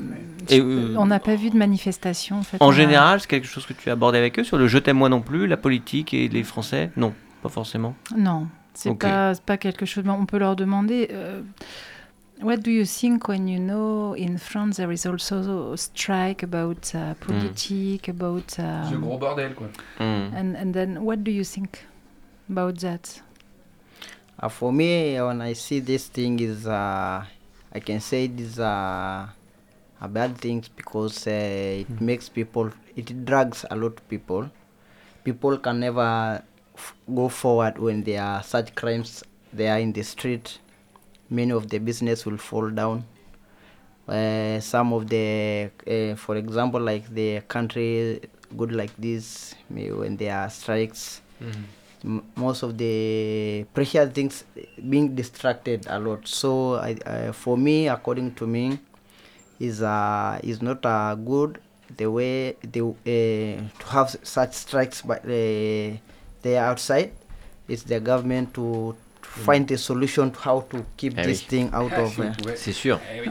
Et, 0.48 0.60
euh, 0.60 0.94
on 0.96 1.06
n'a 1.06 1.18
pas 1.18 1.34
vu 1.34 1.50
de 1.50 1.56
manifestation. 1.56 2.36
En, 2.38 2.42
fait. 2.44 2.58
En 2.60 2.68
a- 2.68 2.72
général, 2.72 3.18
c'est 3.20 3.26
quelque 3.26 3.48
chose 3.48 3.66
que 3.66 3.72
tu 3.72 3.88
as 3.90 3.94
abordé 3.94 4.18
avec 4.18 4.38
eux 4.38 4.44
sur 4.44 4.56
le 4.56 4.68
je 4.68 4.78
t'aime 4.78 4.98
moi 4.98 5.08
non 5.08 5.20
plus, 5.20 5.48
la 5.48 5.56
politique 5.56 6.14
et 6.14 6.28
les 6.28 6.44
Français? 6.44 6.92
Non, 6.96 7.12
pas 7.42 7.48
forcément. 7.48 7.96
Non, 8.16 8.46
c'est 8.74 8.90
Ok. 8.90 9.00
pas 9.00 9.34
pas 9.44 9.56
quelque 9.56 9.86
chose. 9.86 10.04
mais 10.04 10.12
On 10.12 10.26
peut 10.26 10.38
leur 10.38 10.56
demander. 10.56 11.08
euh, 11.10 11.42
What 12.40 12.58
do 12.58 12.70
you 12.70 12.84
think 12.84 13.26
when 13.28 13.48
you 13.48 13.58
know 13.58 14.14
in 14.14 14.36
France 14.38 14.76
there 14.76 14.92
is 14.92 15.04
also 15.06 15.72
a 15.72 15.76
strike 15.76 16.44
about 16.44 16.94
uh, 16.94 17.14
politics, 17.26 18.08
about 18.08 18.48
Ce 18.52 18.60
um, 18.94 19.00
gros 19.00 19.18
bordel, 19.18 19.54
quoi. 19.56 19.66
Hmm. 19.98 20.30
and 20.36 20.54
and 20.56 20.72
then 20.72 20.98
what 20.98 21.16
do 21.24 21.32
you 21.32 21.42
think 21.42 21.84
about 22.48 22.78
that? 22.78 23.20
Uh, 24.40 24.48
for 24.48 24.72
me, 24.72 25.20
when 25.20 25.40
I 25.42 25.52
see 25.54 25.80
this 25.80 26.06
thing 26.08 26.38
is, 26.40 26.64
uh, 26.68 27.24
I 27.74 27.80
can 27.80 27.98
say 27.98 28.26
it 28.26 28.38
is 28.38 28.60
uh, 28.60 29.26
a 30.00 30.06
bad 30.08 30.36
thing 30.38 30.62
because 30.76 31.26
uh, 31.26 31.32
it 31.80 32.00
makes 32.00 32.28
people, 32.28 32.70
it 32.94 33.24
drags 33.24 33.64
a 33.68 33.74
lot 33.74 33.94
of 33.98 34.08
people. 34.08 34.48
People 35.24 35.58
can 35.58 35.80
never 35.80 36.40
f- 36.78 36.94
go 37.14 37.28
forward 37.28 37.78
when 37.78 38.02
there 38.04 38.22
are 38.22 38.42
such 38.42 38.74
crimes 38.74 39.22
there 39.52 39.78
in 39.78 39.92
the 39.92 40.02
street. 40.02 40.58
Many 41.28 41.52
of 41.52 41.68
the 41.68 41.78
business 41.78 42.24
will 42.24 42.38
fall 42.38 42.70
down. 42.70 43.04
Uh, 44.08 44.58
some 44.60 44.92
of 44.94 45.06
the, 45.08 45.70
uh, 45.86 46.14
for 46.16 46.36
example, 46.36 46.80
like 46.80 47.04
the 47.14 47.40
country 47.42 48.20
good 48.56 48.72
like 48.72 48.92
this, 48.96 49.54
when 49.68 50.16
there 50.16 50.34
are 50.34 50.48
strikes, 50.48 51.20
m- 52.04 52.24
most 52.36 52.62
of 52.62 52.78
the 52.78 53.66
precious 53.74 54.10
things 54.12 54.44
being 54.88 55.14
distracted 55.14 55.84
a 55.88 55.98
lot 55.98 56.26
so 56.26 56.74
I, 56.76 56.92
uh, 57.04 57.32
for 57.32 57.58
me 57.58 57.88
according 57.88 58.34
to 58.36 58.46
me 58.46 58.78
is 59.60 59.82
uh 59.82 60.38
is 60.42 60.62
not 60.62 60.86
uh, 60.86 61.14
good 61.16 61.60
the 61.96 62.06
way 62.10 62.56
the 62.62 62.80
uh, 62.86 62.94
to 63.80 63.86
have 63.90 64.16
such 64.22 64.54
strikes 64.54 65.02
but 65.02 65.24
uh, 65.24 65.96
they 66.42 66.56
are 66.56 66.70
outside 66.72 67.10
it's 67.68 67.84
the 67.84 68.00
government 68.00 68.52
to, 68.54 68.94
to 69.22 69.28
find 69.44 69.70
a 69.70 69.76
solution 69.76 70.30
to 70.30 70.38
how 70.48 70.62
to 70.70 70.78
keep 70.96 71.12
Eh 71.18 71.22
this 71.22 71.42
oui. 71.42 71.46
thing 71.48 71.70
out 71.74 71.92
Ah, 71.94 72.02
of 72.02 72.18
uh, 72.18 72.22
C'est 72.56 72.72
sûr. 72.72 72.98
Eh 73.14 73.28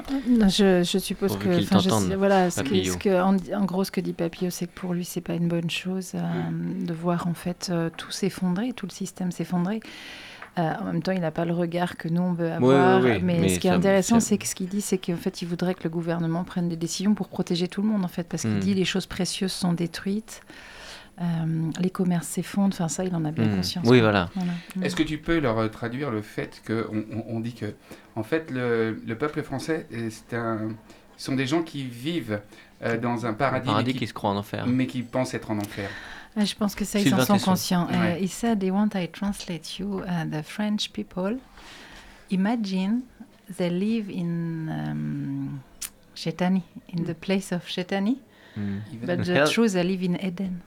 Je, 0.49 0.83
je 0.83 0.97
suppose 0.99 1.35
que, 1.37 1.51
je 1.59 2.15
voilà, 2.15 2.49
ce 2.51 2.57
que, 2.61 2.63
Papillot. 2.65 2.93
ce 2.93 2.97
que- 2.97 3.21
en, 3.21 3.35
en 3.59 3.65
gros, 3.65 3.83
ce 3.83 3.91
que 3.91 3.99
dit 4.01 4.13
Papillot, 4.13 4.51
c'est 4.51 4.67
que 4.67 4.79
pour 4.79 4.93
lui, 4.93 5.05
c'est 5.05 5.21
pas 5.21 5.33
une 5.33 5.47
bonne 5.47 5.69
chose 5.69 6.11
euh, 6.15 6.19
de 6.85 6.93
voir 6.93 7.27
en 7.27 7.33
fait 7.33 7.69
euh, 7.71 7.89
tout 7.97 8.11
s'effondrer, 8.11 8.73
tout 8.73 8.85
le 8.85 8.91
système 8.91 9.31
s'effondrer. 9.31 9.79
Euh, 10.59 10.71
en 10.81 10.85
même 10.85 11.03
temps, 11.03 11.11
il 11.11 11.21
n'a 11.21 11.29
pas 11.31 11.45
le 11.45 11.53
regard 11.53 11.97
que 11.97 12.07
nous 12.07 12.21
on 12.21 12.33
veut 12.33 12.51
avoir. 12.51 13.01
oui, 13.03 13.19
mais, 13.21 13.37
mais 13.39 13.49
ce 13.49 13.59
qui 13.59 13.67
est 13.67 13.71
intéressant, 13.71 14.19
c'est 14.19 14.37
que 14.39 14.47
ce 14.47 14.55
qu'il 14.55 14.67
dit, 14.67 14.81
c'est 14.81 14.97
qu'en 14.97 15.15
fait, 15.15 15.41
il 15.43 15.47
voudrait 15.47 15.75
que 15.75 15.83
le 15.83 15.89
gouvernement 15.91 16.43
prenne 16.43 16.67
des 16.67 16.75
décisions 16.75 17.13
pour 17.13 17.27
protéger 17.27 17.67
tout 17.67 17.81
le 17.83 17.87
monde, 17.87 18.03
en 18.03 18.07
fait, 18.07 18.23
parce 18.23 18.41
qu'il 18.43 18.51
Hmm. 18.55 18.59
dit 18.59 18.73
les 18.73 18.85
choses 18.85 19.05
précieuses 19.05 19.51
sont 19.51 19.73
détruites, 19.73 20.41
euh, 21.21 21.71
les 21.79 21.89
commerces 21.89 22.27
s'effondrent. 22.27 22.73
Enfin, 22.75 22.87
ça, 22.89 23.03
il 23.03 23.15
en 23.15 23.25
a 23.25 23.31
bien 23.31 23.45
Hmm. 23.45 23.55
conscience. 23.55 23.85
Oui, 23.87 23.99
voilà. 24.01 24.29
Mm. 24.75 24.83
Est-ce 24.83 24.95
que 24.95 25.03
tu 25.03 25.17
peux 25.17 25.39
leur 25.39 25.57
euh, 25.57 25.67
traduire 25.67 26.11
le 26.11 26.21
fait 26.21 26.61
que 26.65 26.87
on, 27.27 27.39
dit 27.39 27.53
que 27.53 27.73
en 28.15 28.23
fait 28.23 28.51
le, 28.51 29.01
le 29.05 29.17
peuple 29.17 29.41
français 29.43 29.87
euh, 29.93 30.09
c'est 30.11 30.35
un 30.35 30.69
ce 31.17 31.25
sont 31.25 31.35
des 31.35 31.47
gens 31.47 31.63
qui 31.63 31.83
vivent 31.85 32.39
euh, 32.83 32.97
dans 32.99 33.25
un 33.25 33.29
Un 33.29 33.33
paradis, 33.33 33.65
paradis 33.65 33.87
mais, 33.87 33.93
qui 33.93 33.99
qui, 33.99 34.07
se 34.07 34.13
croit 34.13 34.29
en 34.29 34.37
enfer. 34.37 34.67
mais 34.67 34.85
qui 34.85 35.01
pensent 35.01 35.33
être 35.33 35.49
en 35.49 35.57
enfer. 35.57 35.89
Ah, 36.35 36.45
Je 36.45 36.53
pense 36.53 36.75
que 36.75 36.85
ça, 36.85 36.99
ils 36.99 37.11
en 37.15 37.21
sont 37.25 37.33
Tesson. 37.33 37.49
conscients. 37.51 37.87
Uh, 37.89 37.93
Ouais. 37.99 38.23
he 38.23 38.27
said, 38.27 38.59
they 38.59 38.69
want 38.69 38.89
I 38.93 39.07
translate 39.07 39.79
you. 39.79 40.01
Uh, 40.01 40.25
the 40.29 40.43
French 40.43 40.91
people, 40.93 41.37
imagine 42.29 43.01
they 43.57 43.69
live 43.71 44.09
in 44.11 44.69
um, 44.69 45.59
Shetani, 46.15 46.61
in 46.95 47.05
the 47.05 47.15
place 47.15 47.51
of 47.51 47.65
Shetani, 47.65 48.17
Hmm. 48.55 48.79
but 49.05 49.23
the 49.23 49.45
truth, 49.51 49.73
they 49.73 49.83
live 49.83 50.03
in 50.03 50.15
Eden. 50.23 50.61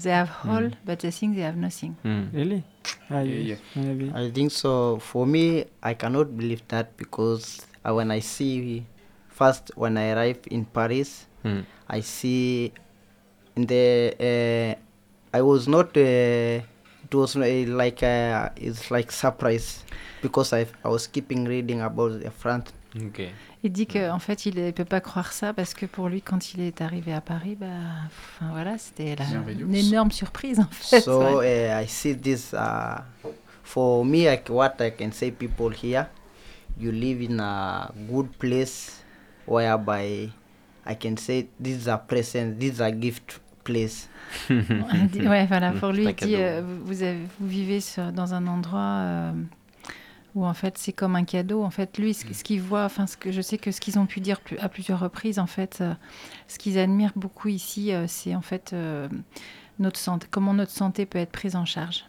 They 0.00 0.10
have 0.10 0.30
all, 0.44 0.68
Mm. 0.68 0.74
but 0.84 0.98
they 1.00 1.10
think 1.10 1.36
they 1.36 1.42
have 1.42 1.56
nothing. 1.56 1.96
Hmm. 2.02 2.28
Really? 2.32 2.64
Ah, 3.10 3.20
Yeah, 3.24 3.56
maybe. 3.74 4.12
I 4.14 4.30
think 4.30 4.50
so. 4.52 4.98
For 5.00 5.26
me, 5.26 5.64
I 5.82 5.94
cannot 5.94 6.36
believe 6.36 6.62
that 6.68 6.96
because 6.96 7.64
uh, 7.84 7.94
when 7.94 8.10
I 8.10 8.20
see 8.20 8.84
first 9.28 9.70
when 9.74 9.96
I 9.96 10.12
arrive 10.12 10.40
in 10.50 10.64
Paris, 10.66 11.26
Hmm. 11.42 11.62
I 11.88 12.00
see 12.00 12.72
in 13.56 13.64
the 13.66 14.12
uh, 14.20 14.70
I 15.36 15.40
was 15.42 15.68
not 15.68 15.96
uh, 15.96 16.60
it 17.06 17.12
was 17.14 17.36
uh, 17.36 17.46
like 17.68 18.02
uh, 18.02 18.50
it's 18.56 18.90
like 18.90 19.10
surprise 19.12 19.84
because 20.20 20.52
I 20.52 20.66
I 20.84 20.88
was 20.92 21.06
keeping 21.06 21.44
reading 21.46 21.80
about 21.80 22.20
the 22.20 22.30
France. 22.30 22.72
Ok. 23.04 23.22
Il 23.62 23.72
dit 23.72 23.86
qu'en 23.86 24.18
fait, 24.18 24.46
il 24.46 24.54
ne 24.62 24.70
peut 24.70 24.84
pas 24.84 25.00
croire 25.00 25.32
ça 25.32 25.52
parce 25.52 25.74
que 25.74 25.86
pour 25.86 26.08
lui, 26.08 26.22
quand 26.22 26.54
il 26.54 26.60
est 26.60 26.80
arrivé 26.80 27.12
à 27.12 27.20
Paris, 27.20 27.56
bah, 27.58 27.66
enfin, 28.06 28.50
voilà, 28.52 28.78
c'était 28.78 29.14
une 29.58 29.74
énorme 29.74 30.10
surprise 30.10 30.60
en 30.60 30.68
fait. 30.70 31.00
So 31.00 31.38
ouais. 31.40 31.68
uh, 31.68 31.82
I 31.84 31.88
see 31.88 32.16
this 32.16 32.52
uh, 32.52 33.00
for 33.64 34.04
me 34.04 34.24
like 34.26 34.48
what 34.48 34.74
I 34.80 34.92
can 34.96 35.10
say 35.12 35.30
people 35.30 35.70
here 35.70 36.06
you 36.78 36.92
live 36.92 37.20
in 37.22 37.40
a 37.40 37.90
good 38.10 38.28
place 38.38 39.02
whereby 39.46 40.30
I 40.84 40.94
can 40.94 41.16
say 41.16 41.48
this 41.60 41.82
is 41.84 41.88
a 41.88 41.98
present 41.98 42.58
this 42.60 42.74
is 42.74 42.80
a 42.80 42.90
gift 42.92 43.40
place 43.64 44.08
ouais, 44.50 45.46
voilà, 45.46 45.70
pour 45.72 45.92
lui, 45.92 46.04
il 46.04 46.14
dit, 46.14 46.34
euh, 46.36 46.60
vous, 46.64 46.84
vous 46.86 47.02
avez- 47.02 47.26
vous 47.38 47.46
vivez 47.46 47.80
sur- 47.80 48.10
dans 48.12 48.34
un 48.34 48.46
endroit 48.48 48.80
euh, 48.80 49.32
où 50.36 50.44
en 50.46 50.54
fait 50.54 50.78
c'est 50.78 50.92
comme 50.92 51.16
un 51.16 51.24
cadeau. 51.24 51.64
En 51.64 51.70
fait, 51.70 51.98
lui, 51.98 52.14
ce, 52.14 52.24
qu'il 52.44 52.60
voit, 52.60 52.84
enfin, 52.84 53.06
ce 53.08 53.16
que 53.16 53.32
je 53.32 53.40
sais 53.40 53.58
que 53.58 53.72
ce 53.72 53.80
qu'ils 53.80 53.98
ont 53.98 54.06
pu 54.06 54.20
dire 54.20 54.38
à 54.60 54.68
plusieurs 54.68 55.00
reprises, 55.00 55.38
en 55.40 55.46
fait, 55.46 55.78
euh, 55.80 55.94
ce 56.46 56.58
qu'ils 56.58 56.78
admirent 56.78 57.12
beaucoup 57.16 57.48
ici, 57.48 57.92
euh, 57.92 58.04
c'est 58.06 58.34
en 58.36 58.42
fait 58.42 58.72
euh, 58.72 59.08
notre 59.80 59.98
santé, 59.98 60.28
comment 60.30 60.54
notre 60.54 60.70
santé 60.70 61.06
peut 61.06 61.18
être 61.18 61.32
prise 61.32 61.56
en 61.56 61.64
charge. 61.64 62.04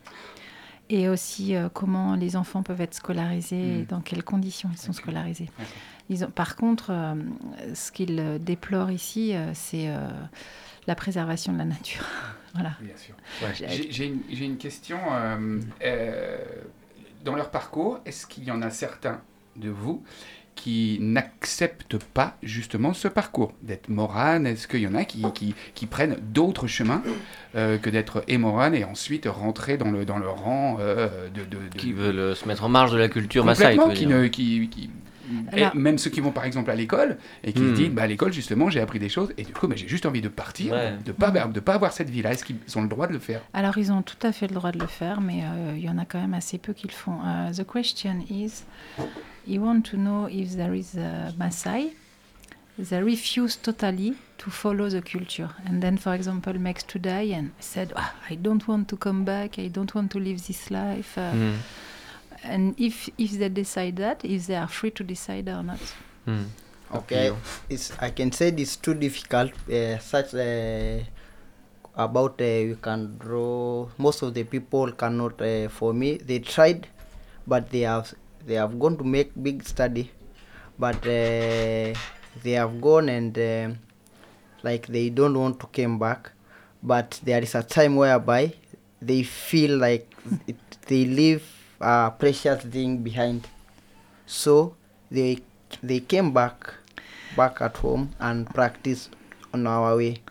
Et 0.90 1.10
aussi 1.10 1.54
comment 1.74 2.16
les 2.16 2.38
enfants 2.38 2.64
peuvent 2.64 2.80
être 2.80 2.94
scolarisés 2.94 3.80
et 3.80 3.82
Mm. 3.82 3.86
dans 3.88 4.00
quelles 4.00 4.24
conditions 4.24 4.70
ils 4.72 4.78
sont 4.78 4.94
scolarisés. 4.94 5.50
D'accord. 5.58 5.74
Ils 6.10 6.24
ont, 6.24 6.32
par 6.32 6.56
contre, 6.56 6.94
ce 7.74 7.92
qu'ils 7.92 8.38
déplorent 8.40 8.92
ici, 8.92 9.34
c'est 9.54 9.90
la 10.88 10.96
préservation 10.96 11.52
de 11.52 11.58
la 11.58 11.66
nature. 11.66 12.06
voilà. 12.54 12.72
Bien 12.80 12.96
sûr. 12.96 13.16
J'ai- 13.92 14.46
une, 14.46 14.56
question. 14.56 14.98
euh, 15.12 15.60
euh, 15.84 16.38
dans 17.28 17.36
leur 17.36 17.50
parcours, 17.52 18.00
est-ce 18.06 18.26
qu'il 18.26 18.46
y 18.46 18.52
en 18.52 18.62
a 18.62 18.70
certains 18.70 19.20
de 19.58 19.70
vous 19.70 20.02
qui 20.56 20.98
n'acceptent 21.02 21.98
pas 21.98 22.36
justement 22.42 22.94
ce 22.94 23.08
parcours 23.10 23.52
d'être 23.62 23.90
morane? 23.90 24.48
Est-ce 24.48 24.68
qu'il 24.68 24.80
y 24.80 24.88
en 24.88 24.96
a 24.96 25.04
qui, 25.04 25.24
qui, 25.34 25.54
qui 25.76 25.86
prennent 25.88 26.16
d'autres 26.22 26.68
chemins 26.68 27.04
euh, 27.56 27.78
que 27.78 27.90
d'être 27.90 28.24
émorane 28.30 28.74
et 28.74 28.86
ensuite 28.86 29.26
rentrer 29.28 29.78
dans 29.78 29.92
le, 29.92 30.06
dans 30.06 30.18
le 30.18 30.30
rang 30.30 30.78
euh, 30.80 31.28
de, 31.30 31.42
de, 31.44 31.58
de- 31.70 31.78
Qui 31.78 31.92
veulent 31.92 32.34
se 32.36 32.48
mettre 32.48 32.64
en 32.64 32.70
marge 32.70 32.92
de 32.94 32.98
la 32.98 33.10
culture 33.10 33.44
Maasai, 33.46 33.74
tu 33.74 33.78
Complètement, 33.78 33.88
veux 33.88 33.94
qui 33.94 34.06
dire. 34.08 34.18
ne, 34.18 34.28
qui, 34.28 34.70
qui- 34.70 34.90
et 35.54 35.62
Alors- 35.64 35.76
même 35.76 35.98
ceux 35.98 36.10
qui 36.10 36.22
vont 36.22 36.32
par 36.32 36.46
exemple 36.46 36.72
à 36.72 36.76
l'école 36.76 37.18
et 37.44 37.54
qui 37.54 37.62
Hmm. 37.62 37.70
se 37.70 37.74
disent 37.82 37.90
bah, 37.90 38.04
à 38.04 38.08
l'école 38.08 38.32
justement 38.34 38.70
j'ai 38.70 38.80
appris 38.82 39.00
des 39.00 39.10
choses 39.10 39.34
et 39.38 39.44
du 39.44 39.54
coup 39.54 39.68
bah, 39.68 39.76
j'ai 39.76 39.88
juste 39.88 40.06
envie 40.06 40.22
de 40.22 40.30
partir, 40.30 40.74
Ouais. 40.74 40.94
de 41.06 41.12
pas 41.12 41.32
de 41.32 41.60
pas 41.60 41.74
avoir 41.76 41.92
cette 41.94 42.10
vie 42.10 42.22
là. 42.22 42.32
Est-ce 42.32 42.44
qu'ils 42.46 42.58
ont 42.76 42.82
le 42.82 42.88
droit 42.88 43.08
de 43.08 43.14
le 43.14 43.20
faire? 43.20 43.42
Alors, 43.54 43.78
ils 43.78 43.92
ont 43.92 44.02
tout 44.02 44.18
à 44.24 44.32
fait 44.32 44.48
le 44.48 44.56
droit 44.56 44.72
de 44.72 44.80
le 44.80 44.88
faire, 44.88 45.22
mais 45.22 45.42
euh, 45.44 45.74
il 45.76 45.84
y 45.84 45.90
en 45.90 45.98
a 45.98 46.06
quand 46.06 46.20
même 46.20 46.34
assez 46.34 46.58
peu 46.58 46.74
qui 46.74 46.88
le 46.88 46.94
font. 46.94 47.18
Uh, 47.24 47.52
the 47.54 47.66
question 47.66 48.20
is, 48.30 48.64
you 49.48 49.62
want 49.62 49.82
to 49.82 49.98
know 49.98 50.28
if 50.28 50.56
there 50.56 50.76
is 50.76 50.98
a 50.98 51.32
Maasai, 51.38 51.92
they 52.80 53.02
refuse 53.02 53.60
totally 53.62 54.14
to 54.38 54.50
follow 54.52 54.88
the 54.90 55.02
culture. 55.02 55.50
And 55.68 55.80
then, 55.82 55.98
for 55.98 56.14
example, 56.14 56.54
makes 56.60 56.86
to 56.88 57.00
die 57.00 57.34
and 57.34 57.48
said, 57.60 57.92
"Ah, 57.96 58.14
I 58.30 58.36
don't 58.38 58.66
want 58.68 58.86
to 58.90 58.98
come 58.98 59.24
back, 59.24 59.58
I 59.58 59.68
don't 59.70 59.94
want 59.96 60.10
to 60.12 60.20
live 60.20 60.40
this 60.46 60.70
life. 60.70 61.18
uh, 61.18 61.32
Hmm. 61.32 61.56
And 62.48 62.76
if, 62.80 63.10
if 63.18 63.32
they 63.32 63.50
decide 63.50 63.98
that, 63.98 64.24
if 64.24 64.48
they 64.48 64.56
are 64.56 64.68
free 64.68 64.92
to 64.92 65.04
decide 65.04 65.50
or 65.50 65.64
not. 65.64 65.80
Hmm. 66.26 66.46
okay 66.94 67.36
it's 67.70 67.92
I 68.00 68.10
can 68.12 68.32
say 68.32 68.48
it's 68.48 68.78
too 68.78 68.94
difficult 68.94 69.52
uh, 69.70 69.98
such 70.00 70.34
uh, 70.34 71.00
about 71.96 72.40
uh, 72.42 72.46
you 72.46 72.78
can 72.82 73.18
draw 73.18 73.90
most 73.98 74.22
of 74.22 74.34
the 74.34 74.44
people 74.46 74.92
cannot 74.94 75.42
uh, 75.42 75.68
for 75.68 75.94
me 75.94 76.16
they 76.16 76.40
tried 76.40 76.88
but 77.46 77.70
they 77.72 77.82
have 77.82 78.14
they 78.46 78.54
have 78.56 78.80
gone 78.80 78.96
to 78.98 79.04
make 79.04 79.32
big 79.42 79.66
study 79.68 80.12
but 80.80 80.96
uh, 81.08 81.94
they 82.44 82.52
have 82.52 82.80
gone 82.80 83.10
and 83.10 83.38
uh, 83.38 83.70
like 84.64 84.88
they 84.88 85.10
don't 85.10 85.38
want 85.38 85.60
to 85.60 85.68
come 85.68 86.00
back, 86.00 86.32
but 86.84 87.20
there 87.24 87.42
is 87.42 87.56
a 87.56 87.64
time 87.64 87.96
whereby 87.96 88.54
they 89.02 89.24
feel 89.24 89.78
like 89.78 90.14
it, 90.48 90.58
they 90.88 91.06
leave 91.06 91.44
a 91.82 92.12
precious 92.18 92.58
thing 92.72 92.98
behind. 93.04 93.42
So 94.26 94.76
they 95.12 95.40
they 95.84 96.00
came 96.02 96.32
back 96.32 96.56
back 97.36 97.62
at 97.62 97.74
home 97.84 98.10
and 98.20 98.46
practice 98.54 99.10
on 99.54 99.66
our 99.66 99.96
way. 99.96 100.22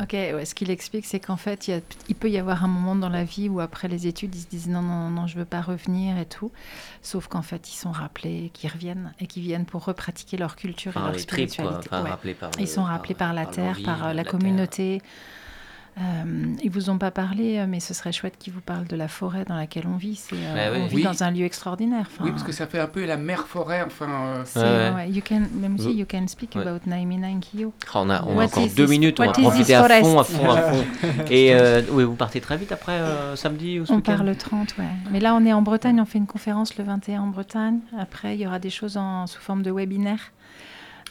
Ok, 0.00 0.12
ouais, 0.12 0.44
ce 0.44 0.54
qu'il 0.54 0.70
explique, 0.70 1.04
c'est 1.04 1.18
qu'en 1.18 1.36
fait, 1.36 1.66
il, 1.66 1.72
y 1.72 1.74
a- 1.74 1.80
il 2.08 2.14
peut 2.14 2.30
y 2.30 2.38
avoir 2.38 2.62
un 2.64 2.68
moment 2.68 2.94
dans 2.94 3.08
la 3.08 3.24
vie 3.24 3.48
où 3.48 3.58
après 3.58 3.88
les 3.88 4.06
études, 4.06 4.32
ils 4.36 4.42
se 4.42 4.46
disent 4.46 4.68
non, 4.68 4.82
non, 4.82 5.10
non, 5.10 5.26
je 5.26 5.36
veux 5.36 5.44
pas 5.44 5.60
revenir 5.60 6.16
et 6.16 6.26
tout. 6.26 6.52
Sauf 7.02 7.26
qu'en 7.26 7.42
fait, 7.42 7.68
ils 7.72 7.76
sont 7.76 7.90
rappelés, 7.90 8.50
qu'ils 8.54 8.70
reviennent 8.70 9.12
et 9.18 9.26
qu'ils 9.26 9.42
viennent 9.42 9.64
pour 9.66 9.84
repratiquer 9.84 10.36
leur 10.36 10.54
culture 10.54 10.92
Enfin, 10.94 11.00
et 11.00 11.04
leur 11.08 11.16
les 11.16 11.24
tripes, 11.24 11.48
quoi. 11.48 11.54
spiritualité. 11.54 11.88
Enfin, 11.90 12.04
Ouais. 12.04 12.10
rappelés 12.10 12.34
par 12.34 12.50
Ils 12.58 12.60
le- 12.60 12.66
sont 12.68 12.84
rappelés 12.84 13.14
par, 13.16 13.32
la 13.34 13.46
terre, 13.46 13.76
par 13.84 14.04
euh, 14.06 14.12
la, 14.12 14.22
terre. 14.22 14.30
Euh, 15.96 16.02
ils 16.62 16.70
vous 16.72 16.90
ont 16.90 16.98
pas 16.98 17.12
parlé, 17.12 17.58
euh, 17.58 17.66
mais 17.68 17.78
ce 17.78 17.94
serait 17.94 18.10
chouette 18.10 18.34
qu'ils 18.36 18.52
vous 18.52 18.60
parlent 18.60 18.86
de 18.88 18.96
la 18.96 19.06
forêt 19.06 19.44
dans 19.44 19.54
laquelle 19.54 19.84
on 19.86 19.96
vit. 19.96 20.16
C'est, 20.16 20.34
euh, 20.34 20.54
Bah 20.72 20.76
oui. 20.76 20.82
On 20.82 20.86
vit 20.88 20.96
Oui. 20.96 21.02
dans 21.04 21.22
un 21.22 21.30
lieu 21.30 21.44
extraordinaire. 21.44 22.06
Enfin, 22.10 22.24
Oui, 22.24 22.30
parce 22.32 22.42
que 22.42 22.50
ça 22.50 22.66
fait 22.66 22.80
un 22.80 22.88
peu 22.88 23.04
la 23.04 23.16
mer 23.16 23.46
forêt, 23.46 23.80
enfin. 23.86 24.08
euh, 24.10 24.42
c'est- 24.44 24.58
Ouais, 24.60 24.90
ouais. 24.96 25.10
you 25.10 25.22
can, 25.24 25.42
même 25.54 25.78
si 25.78 25.92
you 25.92 26.04
can 26.10 26.26
speak 26.26 26.56
Ouais. 26.56 26.62
about 26.66 26.80
99 26.84 27.38
Kyo. 27.40 27.72
Oh, 27.72 27.90
on 27.94 28.10
a, 28.10 28.22
on 28.24 28.32
a 28.32 28.34
What 28.34 28.44
encore 28.46 28.66
deux 28.76 28.86
minutes, 28.88 29.20
on 29.20 29.26
va 29.26 29.30
profiter 29.32 29.74
à 29.76 29.88
fond, 30.00 30.18
à 30.18 30.24
fond, 30.24 30.50
à 30.50 30.62
fond. 30.62 30.84
Et 31.30 31.54
euh, 31.54 31.80
oui, 31.92 32.02
vous 32.02 32.16
partez 32.16 32.40
très 32.40 32.56
vite 32.56 32.72
après 32.72 32.92
euh, 32.98 33.36
samedi 33.36 33.78
ou 33.78 33.86
ce 33.86 33.92
On 33.92 34.00
part 34.00 34.24
le 34.24 34.34
30, 34.34 34.74
ouais. 34.78 34.84
Mais 35.12 35.20
là, 35.20 35.34
on 35.36 35.46
est 35.46 35.52
en 35.52 35.62
Bretagne, 35.62 36.00
on 36.00 36.04
fait 36.06 36.18
une 36.18 36.26
conférence 36.26 36.76
le 36.76 36.82
21 36.82 37.20
en 37.22 37.26
Bretagne. 37.28 37.78
Après, 37.96 38.34
il 38.34 38.40
y 38.40 38.46
aura 38.48 38.58
des 38.58 38.70
choses 38.70 38.96
en, 38.96 39.28
sous 39.28 39.40
forme 39.40 39.62
de 39.62 39.70
webinaire. 39.70 40.32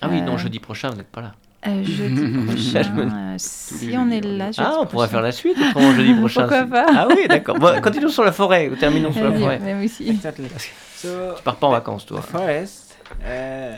Ah 0.01 0.09
oui, 0.11 0.21
non, 0.21 0.37
jeudi 0.37 0.59
prochain, 0.59 0.89
vous 0.89 0.97
n'êtes 0.97 1.07
pas 1.07 1.21
là. 1.21 1.31
Euh, 1.65 1.83
jeudi 1.83 2.37
prochain, 2.45 2.97
euh, 2.97 3.35
si 3.37 3.95
on 3.97 4.09
est 4.11 4.19
là, 4.21 4.47
jeudi 4.51 4.59
Ah, 4.61 4.75
on 4.81 4.85
pourrait 4.85 5.07
prochain. 5.07 5.07
faire 5.07 5.21
la 5.21 5.31
suite 5.31 5.57
autrement 5.57 5.93
jeudi 5.93 6.13
prochain. 6.19 6.41
Pourquoi 6.41 6.65
pas 6.65 6.85
Ah 6.95 7.07
oui, 7.09 7.25
d'accord. 7.29 7.57
Bon, 7.57 7.79
continuons 7.81 8.09
sur 8.09 8.23
la 8.25 8.31
forêt, 8.33 8.69
ou 8.69 8.75
terminons 8.75 9.13
sur 9.13 9.23
la 9.23 9.31
forêt. 9.37 9.59
même 9.59 9.83
aussi. 9.83 10.09
Exactly. 10.09 10.47
So 10.95 11.07
Tu 11.37 11.43
pars 11.43 11.55
pas 11.55 11.67
en 11.67 11.71
vacances, 11.71 12.05
toi. 12.05 12.21
forest, 12.21 12.97
uh, 13.25 13.77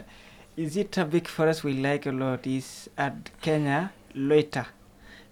is 0.57 0.77
it 0.79 0.97
a 0.97 1.03
big 1.05 1.27
forest 1.27 1.63
we 1.63 1.73
like 1.79 2.07
a 2.07 2.11
lot? 2.11 2.39
Is 2.47 2.89
at 2.97 3.13
Kenya, 3.41 3.89
Loita. 4.15 4.65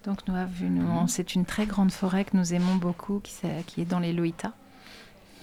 Donc, 0.04 0.18
nous 0.28 0.34
avons 0.36 1.06
c'est 1.06 1.34
une 1.34 1.46
très 1.46 1.64
grande 1.66 1.90
forêt 1.90 2.24
que 2.24 2.36
nous 2.36 2.52
aimons 2.54 2.74
beaucoup, 2.76 3.20
qui, 3.24 3.32
qui 3.66 3.80
est 3.80 3.84
dans 3.86 4.00
les 4.00 4.12
Loïta. 4.12 4.52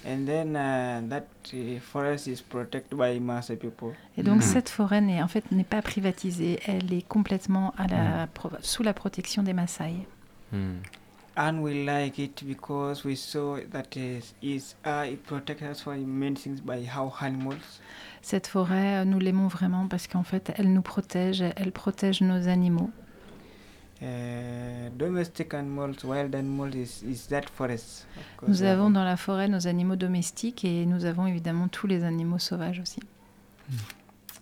And 0.06 0.26
then 0.26 0.56
uh, 0.56 1.02
that 1.10 1.28
uh, 1.54 1.80
forest 1.80 2.28
is 2.28 2.42
protected 2.42 2.98
by 2.98 3.20
Maasai 3.20 3.56
people. 3.56 3.94
Et 4.18 4.24
donc, 4.24 4.38
Mhm. 4.38 4.42
cette 4.42 4.70
forêt 4.70 5.00
n'est 5.02 5.22
en 5.22 5.28
fait 5.28 5.52
n'est 5.52 5.64
pas 5.64 5.82
privatisée. 5.82 6.60
Elle 6.66 6.92
est 6.92 7.08
complètement 7.08 7.74
à 7.78 7.88
la, 7.88 8.28
pro- 8.28 8.50
sous 8.62 8.82
la 8.84 8.94
protection 8.94 9.44
des 9.44 9.54
Maasai. 9.54 9.94
Hmm. 10.52 10.78
And 11.38 11.60
we 11.62 11.86
like 11.86 12.20
it 12.20 12.44
because 12.46 13.06
we 13.06 13.16
saw 13.16 13.58
that 13.72 13.96
is, 13.96 14.34
is 14.42 14.76
uh, 14.86 15.06
it 15.10 15.24
protects 15.24 15.62
us 15.64 15.82
from 15.82 16.04
many 16.06 16.36
things 16.36 16.60
by 16.62 16.84
how 16.86 17.14
animals. 17.22 17.80
Cette 18.22 18.48
forêt, 18.48 19.06
nous 19.06 19.18
l'aimons 19.20 19.48
vraiment 19.48 19.88
parce 19.88 20.08
qu'en 20.08 20.24
fait, 20.24 20.52
elle 20.58 20.74
nous 20.74 20.82
protège, 20.82 21.42
elle 21.56 21.72
protège 21.72 22.22
nos 22.22 22.48
animaux. 22.50 22.90
Uh, 24.02 24.90
domestic 24.98 25.54
animals, 25.54 26.04
wild 26.04 26.34
animals 26.34 26.74
is, 26.74 27.04
is 27.04 27.28
that 27.28 27.44
forest. 27.54 28.08
Nous 28.48 28.64
avons 28.64 28.90
dans 28.90 29.04
la 29.04 29.16
forêt 29.16 29.48
nos 29.48 29.68
animaux 29.68 29.96
domestiques 29.96 30.66
et 30.66 30.88
nous 30.88 31.06
avons 31.06 31.28
évidemment 31.28 31.68
tous 31.68 31.86
les 31.86 32.04
animaux 32.04 32.40
sauvages 32.40 32.80
aussi. 32.80 33.00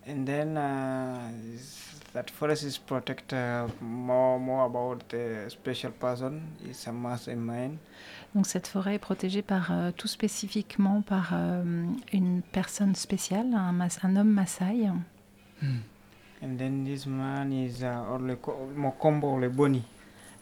And 0.08 0.24
then 0.26 0.56
uh, 0.58 1.56
is- 1.56 1.86
that 2.14 2.30
forest 2.32 2.64
is 2.64 2.78
protect 2.80 3.34
uh, 3.34 3.68
more 3.82 4.40
more 4.40 4.64
about 4.66 5.04
the 5.10 5.50
special 5.50 5.92
person. 5.92 6.42
It's 6.66 6.88
a 6.88 6.92
mastermind. 6.94 7.78
Donc 8.34 8.46
cette 8.48 8.68
forêt 8.68 8.96
est 8.96 9.00
protégée 9.00 9.42
par 9.42 9.72
euh, 9.72 9.92
tout 9.92 10.08
spécifiquement 10.08 11.02
par 11.02 11.32
euh, 11.34 11.84
une 12.14 12.42
personne 12.54 12.96
spéciale, 12.96 13.54
un, 13.54 13.76
un 14.04 14.16
homme 14.16 14.30
Maasai. 14.32 14.88
And 16.42 16.58
then 16.58 16.86
this 16.86 17.06
man 17.06 17.52
is 17.52 17.82
uh, 17.84 18.18
Mokombo 18.76 19.34
Oleboni. 19.36 19.82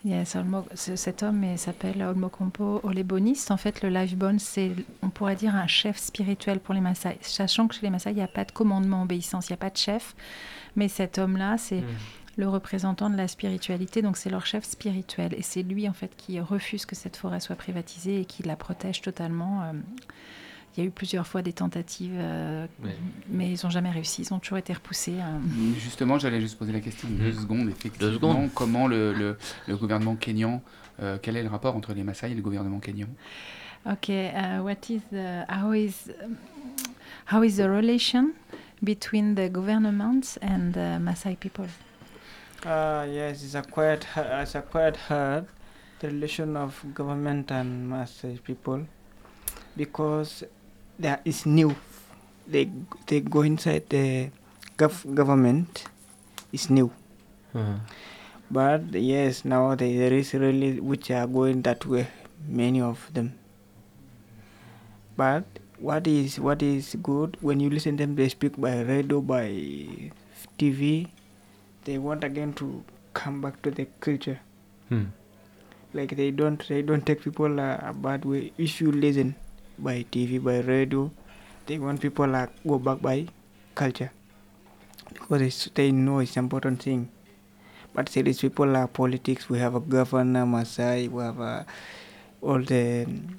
Yes, 0.06 0.36
Olmo- 0.36 0.68
cet 0.76 1.24
homme 1.24 1.58
s'appelle 1.58 2.02
Olmokompo 2.04 2.80
Oleboniste. 2.84 3.50
En 3.52 3.58
fait, 3.58 3.82
le 3.82 3.90
live 3.90 4.16
bone, 4.16 4.38
c'est, 4.40 4.72
on 5.02 5.10
pourrait 5.10 5.36
dire, 5.36 5.56
un 5.56 5.66
chef 5.68 5.98
spirituel 5.98 6.60
pour 6.60 6.76
les 6.76 6.82
Maasai. 6.82 7.18
Sachant 7.22 7.68
que 7.68 7.74
chez 7.76 7.82
les 7.82 7.90
Maasai, 7.90 8.12
il 8.12 8.16
n'y 8.16 8.22
a 8.22 8.28
pas 8.28 8.46
de 8.46 8.52
commandement, 8.52 9.02
obéissance, 9.02 9.50
il 9.50 9.54
n'y 9.54 9.56
a 9.56 9.58
pas 9.58 9.72
de 9.72 9.78
chef. 9.78 10.16
Mais 10.76 10.88
cet 10.88 11.18
homme-là, 11.18 11.58
c'est 11.58 11.82
Hmm. 11.82 11.96
le 12.38 12.48
représentant 12.48 13.10
de 13.10 13.18
la 13.18 13.28
spiritualité, 13.28 14.04
donc 14.04 14.16
c'est 14.18 14.30
leur 14.30 14.46
chef 14.46 14.64
spirituel. 14.64 15.34
Et 15.36 15.42
c'est 15.42 15.64
lui, 15.64 15.90
en 15.90 15.94
fait, 15.94 16.12
qui 16.16 16.40
refuse 16.40 16.86
que 16.86 16.96
cette 16.96 17.18
forêt 17.18 17.40
soit 17.40 17.56
privatisée 17.56 18.22
et 18.22 18.26
qui 18.26 18.44
la 18.44 18.56
protège 18.56 19.02
totalement. 19.02 19.64
Euh, 19.64 19.74
Il 20.78 20.82
y 20.82 20.84
a 20.84 20.88
eu 20.90 20.92
plusieurs 20.92 21.26
fois 21.26 21.42
des 21.42 21.54
tentatives, 21.54 22.14
euh, 22.16 22.68
Ouais. 22.84 22.96
mais 23.30 23.52
ils 23.52 23.60
n'ont 23.64 23.72
jamais 23.72 23.90
réussi. 23.90 24.22
Ils 24.22 24.32
ont 24.34 24.38
toujours 24.40 24.60
été 24.60 24.74
repoussés. 24.74 25.16
euh. 25.20 25.40
Justement, 25.80 26.20
j'allais 26.20 26.40
juste 26.40 26.58
poser 26.60 26.72
la 26.72 26.82
question 26.82 27.08
deux 27.10 27.32
Mhm. 27.32 27.42
secondes, 27.42 27.70
effectivement. 27.70 28.08
Deux 28.10 28.14
secondes. 28.14 28.50
Comment 28.54 28.88
le, 28.88 29.12
le, 29.12 29.38
le 29.68 29.76
gouvernement 29.76 30.16
kényan, 30.16 30.62
euh, 31.02 31.18
quel 31.20 31.36
est 31.36 31.42
le 31.44 31.50
rapport 31.50 31.76
entre 31.76 31.94
les 31.94 32.04
Maasai 32.04 32.32
et 32.32 32.36
le 32.36 32.42
gouvernement 32.44 32.80
kényan 32.80 33.08
Ok, 33.88 34.10
uh, 34.10 34.60
what 34.62 34.90
is 34.90 35.02
the, 35.12 35.46
how 35.50 35.72
is 35.74 36.12
how 37.32 37.42
is 37.44 37.56
the 37.56 37.68
relation 37.70 38.34
between 38.84 39.34
the 39.36 39.50
government 39.50 40.38
and 40.42 40.74
the 40.74 41.00
Maasai 41.00 41.36
people? 41.38 41.66
Uh, 42.66 43.06
yes, 43.10 43.44
it's 43.44 43.56
a 43.56 43.62
quite 43.64 44.06
it's 44.44 44.56
a 44.56 44.62
quite 44.62 44.98
hard 45.10 45.46
the 46.02 46.08
relation 46.10 46.56
of 46.58 46.84
government 46.94 47.50
and 47.52 47.88
Maasai 47.90 48.38
people 48.44 48.82
because 49.78 50.44
there 51.00 51.20
is 51.26 51.46
new. 51.46 51.76
They 52.48 52.70
they 53.08 53.20
go 53.22 53.42
inside 53.42 53.90
the 53.90 54.30
gov- 54.78 55.06
government. 55.16 55.86
It's 56.54 56.70
new, 56.70 56.92
Hmm. 57.54 57.84
but 58.50 58.94
yes, 58.96 59.44
now 59.46 59.76
they, 59.76 59.98
there 59.98 60.14
is 60.14 60.34
really 60.34 60.80
which 60.80 61.12
are 61.12 61.28
going 61.28 61.62
that 61.64 61.86
way. 61.86 62.08
Many 62.48 62.80
of 62.82 63.10
them. 63.14 63.34
But 65.18 65.46
what 65.80 66.08
is 66.08 66.40
what 66.40 66.62
is 66.62 66.96
good 67.04 67.38
when 67.42 67.60
you 67.60 67.70
listen 67.70 67.98
them 67.98 68.16
they 68.16 68.30
speak 68.30 68.56
by 68.58 68.82
radio 68.82 69.22
by 69.22 69.50
TV 70.58 71.08
they 71.86 71.98
want 71.98 72.24
again 72.24 72.54
to 72.54 72.84
come 73.14 73.42
back 73.42 73.62
to 73.62 73.70
the 73.72 73.86
culture 74.00 74.40
Hmm. 74.90 75.06
like 75.94 76.16
they 76.16 76.32
don't 76.32 76.66
they 76.68 76.82
don't 76.82 77.06
take 77.06 77.22
people 77.22 77.60
uh, 77.60 77.78
a 77.82 77.94
bad 77.94 78.26
way 78.26 78.52
if 78.58 78.80
you 78.82 78.92
listen 78.92 79.36
by 79.78 80.04
tv 80.12 80.40
by 80.40 80.60
radio 80.62 81.10
they 81.66 81.78
want 81.78 82.00
people 82.00 82.34
uh, 82.36 82.48
go 82.66 82.78
back 82.80 83.00
by 83.02 83.26
culture 83.76 84.12
because 85.14 85.42
it's, 85.42 85.70
they 85.74 85.92
know 85.92 86.20
it's 86.20 86.38
important 86.38 86.82
thing 86.82 87.08
but 87.94 88.08
there 88.14 88.28
is 88.28 88.40
people 88.40 88.76
uh, 88.76 88.88
politics 88.88 89.50
we 89.50 89.60
have 89.60 89.76
a 89.76 89.80
governor 89.80 90.46
masai 90.46 91.08
we 91.08 91.22
have 91.24 91.40
uh, 91.40 91.64
all 92.42 92.62
the 92.64 93.06
um, 93.06 93.36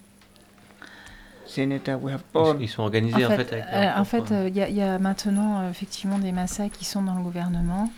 senator 1.46 1.96
we 1.96 2.12
have 2.12 2.22
all 2.34 2.56
Ils 2.60 2.68
sont 2.68 2.82
organisés 2.82 3.24
en 3.24 3.30
fait, 3.30 3.52
avec 3.52 3.64
euh, 3.72 3.80
leur 3.84 3.98
en 3.98 4.04
fait, 4.04 4.32
euh, 4.32 4.48
il 4.48 4.56
y, 4.56 4.60
a- 4.62 4.68
il 4.68 4.76
y 4.76 4.82
a 4.82 4.98
maintenant 4.98 5.60
euh, 5.62 5.70
effectivement 5.70 6.18
des 6.18 6.30
Maasai 6.32 6.68
qui 6.70 6.84
sont 6.84 7.02
dans 7.02 7.14
le 7.14 7.22
gouvernement. 7.22 7.90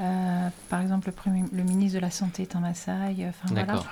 Euh, 0.00 0.48
par 0.68 0.82
exemple, 0.82 1.06
le, 1.08 1.12
premier, 1.12 1.44
le 1.52 1.62
ministre 1.62 1.96
de 1.96 2.02
la 2.02 2.10
Santé 2.10 2.42
est 2.42 2.56
un 2.56 2.60
Maasai. 2.60 2.90
euh, 3.20 3.28
Enfin, 3.28 3.54
voilà. 3.64 3.82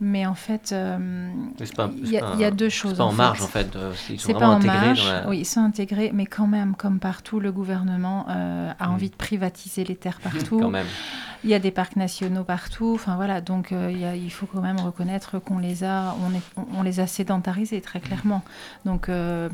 Mais 0.00 0.26
en 0.26 0.34
fait, 0.34 0.70
euh, 0.72 1.28
c'est 1.56 1.64
il 1.64 1.68
c'est 1.68 1.74
y, 2.12 2.18
a- 2.18 2.20
pas 2.20 2.30
il 2.34 2.40
y 2.40 2.44
a 2.44 2.48
un- 2.48 2.50
deux 2.50 2.68
C'est 2.68 2.76
choses. 2.76 2.96
pas 2.98 3.04
en 3.04 3.10
fait. 3.10 3.16
marge 3.16 3.42
en 3.42 3.46
fait. 3.46 3.68
Ils 4.10 4.18
sont 4.20 4.26
C'est 4.26 4.34
pas 4.34 4.48
en 4.48 4.56
intégrés 4.56 4.76
marge. 4.86 5.04
dans 5.06 5.12
la. 5.12 5.28
Oui, 5.28 5.38
ils 5.38 5.44
sont 5.44 5.60
intégrés, 5.60 6.10
mais 6.12 6.26
quand 6.26 6.48
même, 6.48 6.74
comme 6.74 6.98
partout, 6.98 7.38
le 7.40 7.52
gouvernement 7.52 8.26
euh, 8.28 8.72
a 8.78 8.88
Mm. 8.88 8.92
envie 8.92 9.10
de 9.10 9.14
privatiser 9.14 9.84
les 9.84 9.94
terres 9.96 10.18
partout. 10.22 10.58
Quand 10.58 10.68
même. 10.70 10.86
Il 11.44 11.50
y 11.50 11.54
a 11.54 11.58
des 11.60 11.70
parcs 11.70 11.94
nationaux 11.96 12.42
partout. 12.42 12.92
Enfin 12.94 13.14
voilà, 13.16 13.40
donc 13.40 13.70
euh, 13.70 13.88
il 13.92 13.98
y 14.00 14.04
a- 14.04 14.16
il 14.16 14.30
faut 14.32 14.46
quand 14.46 14.60
même 14.62 14.80
reconnaître 14.80 15.38
qu'on 15.38 15.58
les 15.58 15.84
a, 15.84 16.14
on, 16.26 16.34
est- 16.34 16.42
on- 16.56 16.80
on 16.80 16.82
les 16.82 16.98
a 17.00 17.06
sédentarisés 17.06 17.80
très 17.80 18.00
clairement. 18.00 18.42
Donc 18.84 19.08
euh, 19.08 19.48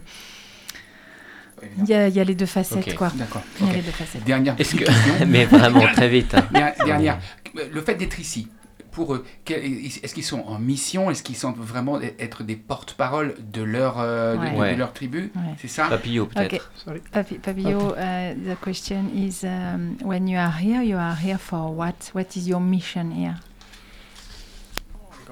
il 1.79 1.85
y, 1.89 1.93
a- 1.95 2.09
il 2.09 2.15
y 2.15 2.21
a 2.21 2.25
les 2.25 2.35
deux 2.35 2.47
facettes 2.47 2.95
quoi. 2.95 3.11
D'accord. 3.15 3.43
Il 3.61 3.67
y 3.67 3.69
a 3.69 3.73
ok. 3.73 3.77
les 3.77 3.83
deux 3.83 3.91
facettes. 3.91 4.25
Dernière 4.25 4.57
que. 4.57 4.63
question. 4.63 4.87
Mais 5.27 5.45
vraiment 5.45 5.87
très 5.93 6.09
vite. 6.09 6.35
hein. 6.35 6.45
Der- 6.53 6.75
Dernière. 6.87 7.19
Le 7.55 7.81
fait 7.83 7.97
d'être 7.97 8.19
ici, 8.19 8.49
pour 8.93 9.15
eux, 9.15 9.25
est-ce 9.49 10.15
qu'ils 10.15 10.25
sont 10.25 10.41
en 10.47 10.59
mission? 10.59 11.11
Est-ce 11.11 11.23
qu'ils 11.23 11.37
sentent 11.37 11.57
vraiment 11.59 12.01
être 12.01 12.43
des 12.43 12.57
porte-parole 12.57 13.35
de 13.53 13.63
leur, 13.63 13.99
euh, 14.01 14.35
de- 14.35 14.39
Ouais. 14.41 14.51
de, 14.53 14.57
Ouais. 14.59 14.77
leur 14.77 14.93
tribu? 14.93 15.33
Ouais. 15.37 15.55
C'est 15.61 15.69
ça? 15.69 15.87
Papillot 15.89 16.27
peut-être. 16.27 16.55
Ok. 16.55 16.61
sorry 16.85 17.01
Papi- 17.13 17.39
Papillo, 17.39 17.93
uh, 17.93 18.35
the 18.35 18.57
question 18.61 19.05
is 19.15 19.45
um, 19.45 19.97
when 20.05 20.29
you 20.29 20.39
are 20.39 20.53
here, 20.61 20.83
you 20.83 20.97
are 20.99 21.17
here 21.17 21.39
for 21.39 21.73
what? 21.75 22.11
What 22.15 22.37
is 22.37 22.47
your 22.49 22.61
mission 22.61 23.11
here? 23.13 23.37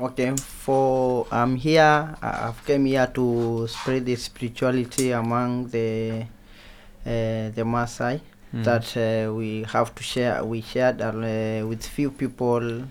Okay, 0.00 0.32
for 0.38 1.26
I'm 1.32 1.56
here. 1.56 2.14
I've 2.22 2.64
came 2.64 2.86
here 2.86 3.08
to 3.14 3.66
spread 3.66 4.04
the 4.06 4.14
spirituality 4.16 5.10
among 5.10 5.68
the 5.70 6.22
uh, 7.04 7.50
the 7.54 7.64
Maasai. 7.64 8.20
Mm. 8.54 8.64
that 8.64 8.96
uh, 8.96 9.34
we 9.34 9.62
have 9.74 9.94
to 9.94 10.02
share. 10.02 10.42
We 10.42 10.62
shared 10.62 11.02
uh, 11.02 11.66
with 11.68 11.84
few 11.84 12.10
people. 12.10 12.84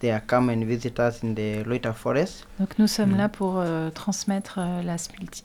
They 0.00 0.10
are 0.10 0.20
come 0.26 0.50
and 0.50 0.64
visit 0.64 0.98
us 1.00 1.22
in 1.22 1.34
the 1.34 1.64
Loita 1.66 1.92
forest. 1.94 2.46
Donc 2.60 2.78
nous 2.78 2.86
sommes 2.86 3.12
Mhm. 3.12 3.16
là 3.16 3.28
pour 3.30 3.54
euh, 3.58 3.88
transmettre 3.90 4.58
euh, 4.58 4.82
la, 4.82 4.96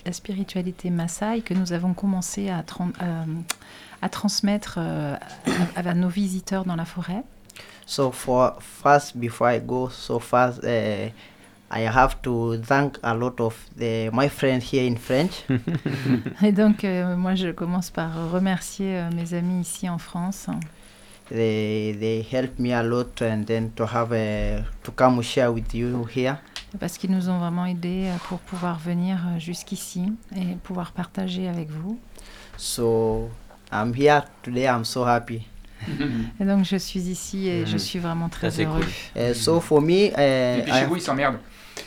la 0.05 0.11
spiritualité 0.13 0.89
Maasai 0.89 1.41
que 1.41 1.53
nous 1.53 1.71
avons 1.71 1.93
commencé 1.93 2.49
à, 2.49 2.61
tran- 2.61 2.91
euh, 3.01 3.23
à 4.01 4.09
transmettre 4.09 4.75
euh, 4.77 5.15
à, 5.77 5.89
à 5.89 5.93
nos 5.93 6.09
visiteurs 6.09 6.65
dans 6.65 6.75
la 6.75 6.83
forêt. 6.85 7.23
So 7.85 8.11
for 8.11 8.57
first, 8.61 9.15
before 9.17 9.49
I 9.51 9.59
go 9.61 9.89
so 9.89 10.19
fast, 10.19 10.61
uh, 10.63 11.09
I 11.73 11.85
have 11.85 12.21
to 12.23 12.57
thank 12.57 12.97
a 13.03 13.13
lot 13.13 13.39
of 13.39 13.55
the, 13.77 14.09
my 14.11 14.27
friends 14.27 14.63
here 14.73 14.85
in 14.85 14.97
French. 14.97 15.45
Et 16.43 16.51
donc 16.51 16.83
euh, 16.83 17.15
moi 17.15 17.35
je 17.35 17.51
commence 17.51 17.89
par 17.89 18.29
remercier 18.31 18.97
euh, 18.97 19.09
mes 19.15 19.33
amis 19.33 19.61
ici 19.61 19.87
en 19.89 19.97
France 19.97 20.47
they 21.31 21.95
they 21.99 22.25
helped 22.31 22.59
me 22.59 22.73
a 22.73 22.83
lot, 22.83 23.21
and 23.21 23.45
then 23.45 23.71
to 23.75 23.85
have 23.85 24.11
a, 24.11 24.63
to 24.83 24.91
come 24.91 25.21
share 25.21 25.51
with 25.51 25.73
you 25.73 26.05
here. 26.13 26.35
parce 26.79 26.97
qu'ils 26.97 27.11
nous 27.11 27.29
ont 27.29 27.39
vraiment 27.39 27.65
aidés 27.65 28.07
euh, 28.07 28.17
pour 28.29 28.39
pouvoir 28.39 28.79
venir 28.79 29.17
euh, 29.27 29.39
jusqu'ici 29.39 30.03
et 30.35 30.55
pouvoir 30.63 30.91
partager 30.91 31.47
avec 31.47 31.69
vous. 31.69 31.99
So 32.57 33.29
I'm 33.71 33.93
here 33.95 34.23
today. 34.43 34.65
I'm 34.67 34.85
so 34.85 35.03
happy. 35.05 35.47
Et 36.39 36.45
donc 36.45 36.63
je 36.63 36.75
suis 36.77 36.99
ici 36.99 37.47
et 37.47 37.65
je 37.65 37.71
Mhm. 37.73 37.79
suis 37.79 37.99
vraiment 37.99 38.29
très 38.29 38.51
Ça, 38.51 38.61
heureux. 38.61 38.81
cool. 38.81 39.21
Uh, 39.21 39.33
so 39.33 39.59
for 39.59 39.81
me, 39.81 40.09
uh, 40.11 40.59
Et 40.59 40.61
puis 40.63 40.71
I, 40.71 40.79
chez 40.79 40.85
vous, 40.85 40.95
ils 40.97 41.01
s'emmerdent. 41.01 41.39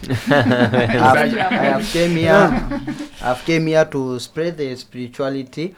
I've, 0.09 1.37
I 1.39 1.67
have 1.67 1.93
came 1.93 2.17
here. 2.17 2.51
I've 3.23 3.45
came 3.47 3.67
here 3.69 3.85
to 3.87 4.19
spread 4.19 4.57
the 4.57 4.75
spirituality, 4.77 5.75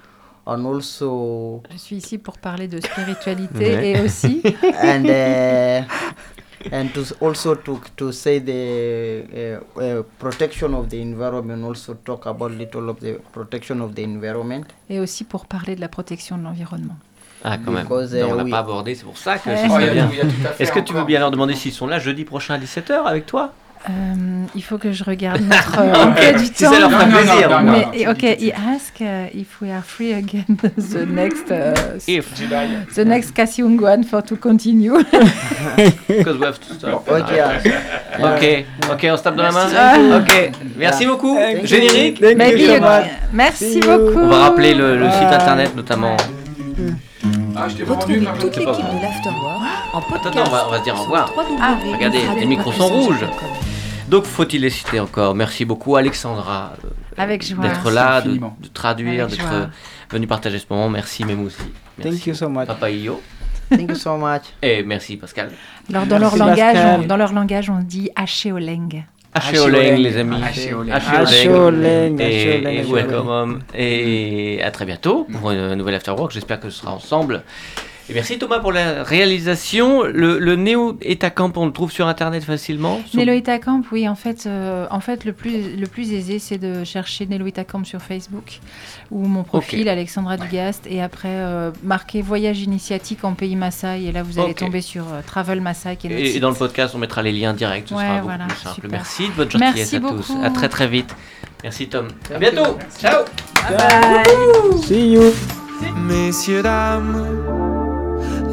and 0.46 0.64
also 0.64 1.62
Je 1.72 1.76
suis 1.78 1.96
ici 1.96 2.18
pour 2.18 2.38
parler 2.38 2.68
de 2.68 2.80
spiritualité 2.84 3.90
et 3.92 4.00
aussi 4.00 4.42
and 4.82 5.04
uh, 5.06 5.82
and 6.72 6.88
to 6.94 7.00
s- 7.02 7.14
also 7.20 7.54
to 7.54 7.80
to 7.96 8.12
say 8.12 8.40
the 8.40 9.24
uh, 9.78 9.80
uh, 9.80 10.02
protection 10.18 10.74
of 10.74 10.88
the 10.88 10.94
environment. 11.00 11.64
Also 11.64 11.94
talk 11.94 12.26
about 12.26 12.50
little 12.50 12.88
of 12.88 12.98
the 13.00 13.18
protection 13.32 13.80
of 13.80 13.94
the 13.94 14.00
environment. 14.00 14.64
et 14.88 15.00
aussi 15.00 15.24
pour 15.24 15.46
parler 15.46 15.76
de 15.76 15.80
la 15.80 15.88
protection 15.88 16.38
de 16.38 16.42
l'environnement. 16.44 16.96
Ah, 17.44 17.58
quand 17.58 17.70
même. 17.70 17.84
Because, 17.84 18.14
Non, 18.14 18.30
on 18.30 18.34
uh, 18.34 18.36
l'a 18.38 18.44
we- 18.44 18.50
pas 18.50 18.58
abordé, 18.60 18.94
c'est 18.94 19.04
pour 19.04 19.18
ça 19.18 19.38
que 19.38 19.50
Oh, 19.70 19.92
bien. 19.92 20.08
Est-ce 20.58 20.72
que 20.72 20.80
tu 20.80 20.92
veux 20.94 21.04
bien 21.04 21.20
leur 21.20 21.30
demander 21.30 21.54
s'ils 21.54 21.72
sont 21.72 21.86
là 21.86 21.98
jeudi 21.98 22.24
prochain 22.24 22.54
à 22.54 22.58
17h 22.58 22.92
avec 23.04 23.26
toi? 23.26 23.52
Euh, 23.88 23.92
il 24.56 24.62
faut 24.64 24.78
que 24.78 24.90
je 24.90 25.04
regarde 25.04 25.40
notre 25.48 25.78
euh, 25.78 25.94
emploi 25.94 26.32
du 26.32 26.46
Si 26.46 26.54
ça 26.64 26.78
leur 26.80 26.90
temps. 26.90 26.98
fait 26.98 27.06
plaisir. 27.06 27.50
non, 27.50 27.60
non, 27.62 27.72
Mais 27.94 28.08
ok, 28.08 28.22
he 28.40 28.52
asked 28.52 29.00
uh, 29.00 29.28
if 29.32 29.60
we 29.60 29.70
are 29.70 29.84
free 29.84 30.12
again 30.12 30.44
the 30.76 31.06
next 31.06 31.50
uh, 31.52 31.72
If, 32.08 32.26
the 32.94 33.04
next 33.04 33.32
Kasiungwan 33.34 34.02
for 34.04 34.22
to 34.24 34.34
continue. 34.36 34.94
because 36.08 36.36
we 36.38 36.46
have 36.46 36.58
to 36.58 36.74
stop. 36.74 37.08
Okay. 37.08 37.40
uh, 37.40 38.26
Ok, 38.26 38.64
ok, 38.92 39.06
on 39.12 39.16
se 39.16 39.22
tape 39.22 39.36
dans 39.36 39.42
la 39.44 39.52
main. 39.52 40.18
Ok, 40.18 40.50
merci 40.76 41.06
beaucoup. 41.06 41.36
Thank 41.36 41.60
you. 41.62 41.66
Générique 41.66 42.20
Thank 42.20 42.36
Maybe 42.38 42.60
you 42.62 42.66
so 42.68 42.74
you- 42.74 42.80
much. 42.80 43.06
Merci 43.32 43.80
beaucoup. 43.80 44.18
On 44.18 44.28
va 44.28 44.38
rappeler 44.48 44.74
le, 44.74 44.96
le 44.96 45.10
site 45.10 45.32
internet 45.32 45.76
notamment. 45.76 46.16
Ah, 47.58 47.68
je 47.68 47.76
t'ai 47.76 47.84
pas 47.84 47.94
toute 47.96 48.02
pas 48.02 48.12
l'équipe 48.12 48.60
de 48.62 49.02
l'Afterwork 49.02 49.62
en 49.92 50.00
podcast. 50.02 50.26
Attends, 50.26 50.44
on 50.46 50.50
va- 50.50 50.64
on 50.68 50.70
va 50.70 50.78
se 50.78 50.84
dire 50.84 50.94
au 50.94 51.02
revoir. 51.02 51.32
Ah, 51.60 51.76
regardez, 51.92 52.20
les 52.38 52.46
micros 52.46 52.72
sont 52.72 52.88
rouges. 52.88 53.24
Donc 54.08 54.24
faut-il 54.24 54.60
les 54.62 54.70
citer 54.70 55.00
encore? 55.00 55.34
Merci 55.34 55.64
beaucoup 55.64 55.96
Alexandra 55.96 56.74
euh, 56.84 56.88
Avec 57.16 57.44
joie. 57.44 57.62
d'être 57.66 57.90
là, 57.90 58.20
de, 58.20 58.34
de 58.34 58.68
traduire, 58.72 59.26
d'être 59.26 59.52
euh, 59.52 59.66
venu 60.10 60.26
partager 60.28 60.58
ce 60.60 60.66
moment. 60.70 60.88
Merci 60.88 61.24
même 61.24 61.44
aussi. 61.44 61.56
Merci. 61.98 62.18
Thank 62.18 62.26
you 62.28 62.34
so 62.34 62.48
much. 62.48 62.66
Papa 62.66 62.88
Iyo. 62.90 63.20
thank 63.68 63.90
you 63.90 63.96
so 63.96 64.16
much. 64.16 64.42
Et 64.62 64.84
merci 64.84 65.16
Pascal. 65.16 65.50
Alors 65.90 66.06
dans 66.06 66.18
leur 66.20 66.36
Merci, 66.36 66.38
langage, 66.38 66.74
Pascal. 66.74 67.00
on, 67.02 67.06
dans 67.06 67.16
leur 67.16 67.32
langage, 67.32 67.68
on 67.70 67.80
dit 67.80 68.10
Haché-Oleng. 68.14 69.04
H.O.L.E.N. 69.36 69.96
les 69.96 70.16
amis. 70.16 70.40
H.O.L.E.N. 70.40 72.20
Et, 72.20 72.82
welcome. 72.82 73.60
Et 73.74 74.60
à 74.62 74.70
très 74.70 74.84
bientôt 74.84 75.26
pour 75.40 75.50
une 75.50 75.74
nouvelle 75.74 75.94
Afterwork. 75.94 76.32
J'espère 76.32 76.60
que 76.60 76.70
ce 76.70 76.80
sera 76.80 76.92
ensemble. 76.92 77.42
Et 78.08 78.14
merci 78.14 78.38
Thomas 78.38 78.60
pour 78.60 78.70
la 78.72 79.02
réalisation. 79.02 80.04
Le, 80.04 80.38
le 80.38 80.54
Néo 80.54 80.96
Etacamp, 81.02 81.52
on 81.56 81.66
le 81.66 81.72
trouve 81.72 81.90
sur 81.90 82.06
internet 82.06 82.44
facilement 82.44 83.00
sur- 83.04 83.18
Neloïta 83.18 83.58
Camp, 83.58 83.82
oui, 83.90 84.08
en 84.08 84.14
fait, 84.14 84.44
euh, 84.46 84.86
en 84.90 85.00
fait 85.00 85.24
le, 85.24 85.32
plus, 85.32 85.76
le 85.76 85.86
plus 85.88 86.12
aisé, 86.12 86.38
c'est 86.38 86.58
de 86.58 86.84
chercher 86.84 87.26
Neloïta 87.26 87.64
Camp 87.64 87.84
sur 87.84 88.00
Facebook 88.00 88.60
ou 89.10 89.26
mon 89.26 89.42
profil, 89.42 89.88
Alexandra 89.88 90.36
Dugast, 90.36 90.86
et 90.88 91.02
après 91.02 91.28
euh, 91.30 91.72
marquer 91.82 92.22
Voyage 92.22 92.60
initiatique 92.60 93.24
en 93.24 93.32
pays 93.34 93.56
Maasai, 93.56 94.04
et 94.04 94.12
là 94.12 94.22
vous 94.22 94.38
allez 94.38 94.54
tomber 94.54 94.80
sur 94.82 95.04
euh, 95.12 95.20
Travel 95.26 95.60
Maasai, 95.60 95.96
qui 95.96 96.06
est 96.06 96.12
Et, 96.12 96.36
et 96.36 96.40
dans 96.40 96.50
le 96.50 96.56
podcast, 96.56 96.94
on 96.94 96.98
mettra 96.98 97.22
les 97.22 97.32
liens 97.32 97.54
directs. 97.54 97.88
Ce 97.88 97.94
Ouais, 97.94 98.02
sera 98.02 98.14
beaucoup 98.16 98.26
voilà, 98.28 98.44
plus 98.46 98.56
simple. 98.58 98.74
super. 98.76 98.90
Merci 98.90 99.28
de 99.28 99.32
votre 99.34 99.50
gentillesse 99.50 99.92
Merci 99.92 99.96
à 99.96 100.00
tous. 100.00 100.32
À 100.44 100.50
très 100.50 100.68
très 100.68 100.86
vite. 100.86 101.14
Merci 101.64 101.88
Tom. 101.88 102.06
À 102.32 102.38
bientôt. 102.38 102.78
Ciao. 103.00 103.24
See 104.84 105.10
you. 105.12 105.32
Messieurs, 106.06 106.62
dames, 106.62 107.74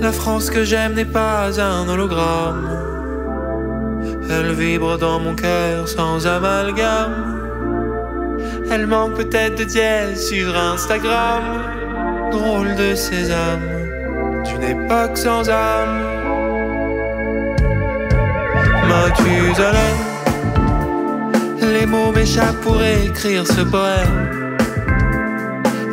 la 0.01 0.11
France 0.11 0.49
que 0.49 0.63
j'aime 0.63 0.93
n'est 0.93 1.05
pas 1.05 1.59
un 1.59 1.87
hologramme. 1.87 2.69
Elle 4.29 4.53
vibre 4.53 4.97
dans 4.97 5.19
mon 5.19 5.35
cœur 5.35 5.87
sans 5.87 6.25
amalgame. 6.27 7.39
Elle 8.71 8.87
manque 8.87 9.15
peut-être 9.15 9.57
de 9.57 9.63
dièse 9.63 10.27
sur 10.27 10.57
Instagram. 10.57 11.43
Drôle 12.31 12.75
de 12.75 12.95
sésame, 12.95 13.61
d'une 14.45 14.63
époque 14.63 15.17
sans 15.17 15.47
âme. 15.49 16.01
Mathusalem, 18.87 19.97
les 21.61 21.85
mots 21.85 22.11
m'échappent 22.11 22.61
pour 22.61 22.81
écrire 22.83 23.45
ce 23.45 23.61
poème. 23.61 24.57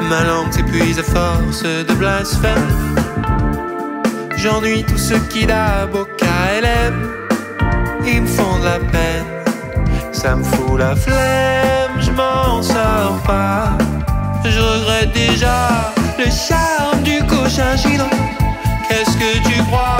Ma 0.09 0.25
langue 0.25 0.53
s'épuise 0.53 0.99
à 0.99 1.03
force 1.03 1.63
de 1.63 1.95
blasphème. 1.95 3.10
J'ennuie 4.43 4.85
tous 4.85 4.97
ceux 4.97 5.19
qui 5.29 5.45
d'abord 5.45 6.09
KLM. 6.17 6.95
Ils 8.07 8.23
me 8.23 8.27
font 8.27 8.59
de 8.59 8.65
la 8.65 8.79
peine. 8.79 9.27
Ça 10.13 10.35
me 10.35 10.43
fout 10.43 10.79
la 10.79 10.97
flemme, 10.97 12.01
je 12.01 12.11
m'en 12.11 12.63
sors 12.63 13.21
pas. 13.27 13.77
Je 14.45 14.59
regrette 14.59 15.13
déjà 15.13 15.93
le 16.19 16.25
charme 16.25 17.03
du 17.03 17.19
cochin 17.27 17.77
chinois. 17.77 18.09
Qu'est-ce 18.89 19.15
que 19.19 19.47
tu 19.47 19.63
crois? 19.65 19.99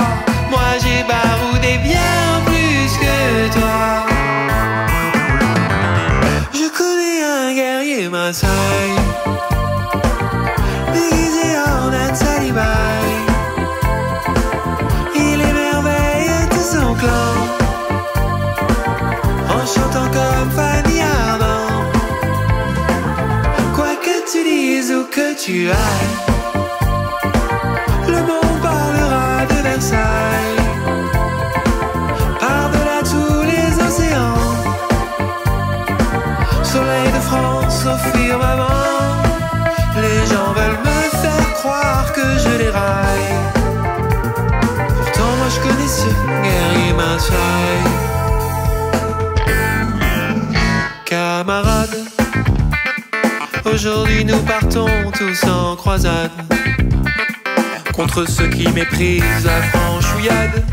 Moi 0.49 0.69
j'ai 0.81 1.03
baroudé 1.03 1.77
bien 1.83 2.41
plus 2.47 2.97
que 2.97 3.53
toi. 3.53 4.07
Je 6.51 6.67
connais 6.75 7.21
un 7.23 7.53
guerrier 7.53 8.09
Maasai 8.09 8.47
déguisé. 10.93 11.41
Tu 25.43 25.69
ailles, 25.71 26.15
le 28.07 28.21
monde 28.29 28.61
parlera 28.61 29.45
de 29.49 29.55
Versailles. 29.63 30.61
Par-delà 32.39 33.01
tous 33.01 33.41
les 33.51 33.83
océans, 33.87 34.53
soleil 36.63 37.07
de 37.11 37.19
France 37.21 37.85
au 37.87 37.97
firmament. 38.15 39.23
Les 39.95 40.27
gens 40.27 40.53
veulent 40.53 40.79
me 40.85 41.01
faire 41.23 41.53
croire 41.55 42.13
que 42.13 42.37
je 42.43 42.57
les 42.59 42.69
raille. 42.69 43.33
Pourtant, 44.95 45.31
moi 45.39 45.47
je 45.49 45.59
connais 45.59 45.87
ce 45.87 46.09
guerrier 46.43 46.93
Maasai. 46.93 48.10
Aujourd'hui 53.81 54.23
nous 54.23 54.37
partons 54.43 54.85
tous 55.17 55.43
en 55.45 55.75
croisade. 55.75 56.29
Contre 57.95 58.29
ceux 58.29 58.47
qui 58.47 58.67
méprisent 58.69 59.43
la 59.43 59.59
franchouillade. 59.63 60.63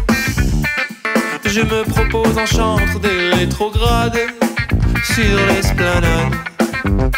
Je 1.47 1.61
me 1.61 1.85
propose 1.85 2.37
en 2.37 2.45
chantre 2.45 3.01
des 3.01 3.31
rétrogrades 3.31 4.19
sur 5.05 5.39
l'esplanade 5.49 6.35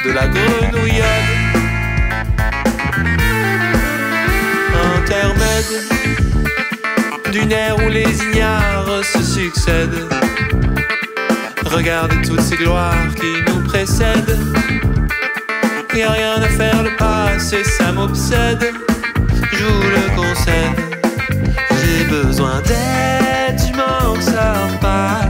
de 0.05 0.13
la 0.13 0.29
grenouillade. 0.29 1.29
Intermède 4.97 5.73
d'une 7.33 7.51
ère 7.51 7.77
où 7.85 7.89
les 7.89 8.23
ignares 8.31 9.05
se 9.13 9.23
succèdent. 9.25 10.07
Regardez 11.65 12.23
toutes 12.23 12.43
ces 12.43 12.57
gloires 12.57 13.13
qui 13.17 13.51
nous 13.51 13.65
précèdent. 13.65 14.39
Rien 15.93 16.41
à 16.41 16.49
faire, 16.49 16.83
le 16.85 16.97
passé 16.97 17.65
ça 17.65 17.91
m'obsède. 17.91 18.73
joue 19.53 19.83
le 19.83 20.15
concert. 20.15 20.73
J'ai 21.83 22.05
besoin 22.05 22.61
d'aide, 22.63 23.59
je 23.59 23.73
m'en 23.77 24.15
sors 24.21 24.79
pas. 24.81 25.23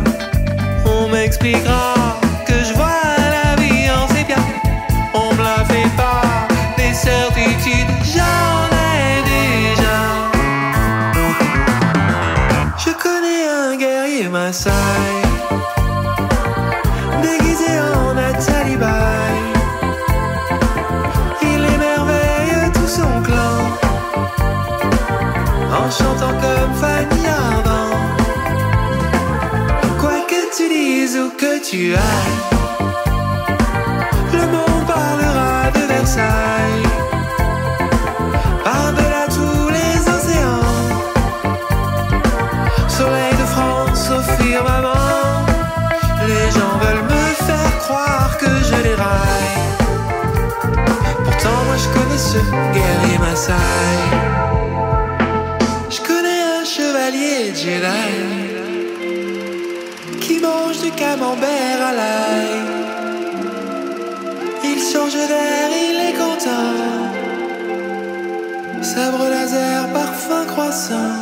On 0.84 1.08
m'expliquera 1.08 2.20
que 2.46 2.52
je 2.52 2.74
vois 2.74 3.02
la 3.16 3.56
vie 3.56 3.90
en 3.90 4.06
sépia. 4.14 4.36
On 5.14 5.34
me 5.34 5.42
la 5.42 5.64
fait 5.64 5.88
pas, 5.96 6.46
des 6.76 6.92
certitudes, 6.92 7.94
j'en 8.04 8.68
ai 8.76 9.22
déjà. 9.34 9.98
Je 12.76 12.90
connais 13.02 13.48
un 13.48 13.76
guerrier 13.76 14.28
Maasai, 14.28 14.70
Ardant. 26.82 27.96
Quoi 29.98 30.20
que 30.28 30.56
tu 30.56 30.68
dises 30.68 31.16
ou 31.16 31.30
que 31.36 31.62
tu 31.62 31.94
ailles, 31.94 32.40
le 34.32 34.46
monde 34.46 34.86
parlera 34.86 35.70
de 35.74 35.80
Versailles. 35.92 36.88
Par-delà 38.64 39.26
tous 39.28 39.68
les 39.68 40.08
océans, 40.08 40.72
soleil 42.88 43.34
de 43.38 43.46
France 43.54 44.10
au 44.10 44.42
firmament, 44.42 45.44
les 46.26 46.50
gens 46.50 46.78
veulent 46.82 47.04
me 47.04 47.24
faire 47.46 47.78
croire 47.80 48.38
que 48.38 48.46
je 48.46 48.82
les 48.82 48.94
raille. 48.94 49.58
Pourtant, 51.24 51.58
moi 51.66 51.76
je 51.76 51.88
connais 51.88 52.18
ce 52.18 52.38
guerrier 52.72 53.18
Maasai. 53.18 54.49
Qui 60.20 60.40
mange 60.40 60.80
du 60.82 60.90
camembert 60.90 61.80
à 61.90 61.92
l'ail. 61.92 62.58
Il 64.64 64.80
change 64.92 65.14
d'air, 65.14 65.68
il 65.70 65.96
est 66.08 66.16
content. 66.24 66.74
Sabre 68.82 69.28
laser, 69.28 69.88
parfum 69.92 70.46
croissant. 70.46 71.14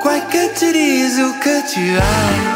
Quoi 0.00 0.18
que 0.32 0.58
tu 0.58 0.72
dises 0.72 1.20
ou 1.20 1.32
que 1.44 1.56
tu 1.70 1.84
ailles, 1.96 2.48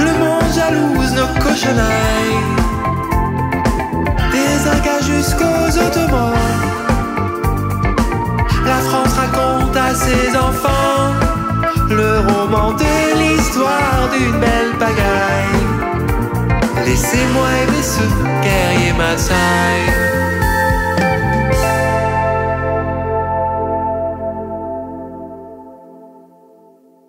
le 0.00 0.12
monde 0.18 0.50
jalouse 0.52 1.12
nos 1.12 1.32
cochonailles. 1.44 2.44
Des 4.32 4.68
Incas 4.68 5.02
jusqu'aux 5.06 5.78
Ottomans. 5.86 6.67
Ses 9.94 10.36
enfants 10.36 11.14
le 11.90 12.20
roman 12.20 12.72
de 12.72 12.84
l'histoire 13.18 14.08
d'une 14.12 14.38
belle 14.38 14.72
pagaille. 14.78 15.64
Laissez-moi 16.84 17.48
aimer 17.62 17.82
ce 17.82 18.02
guerrier 18.42 18.92
Maasai. 18.92 20.17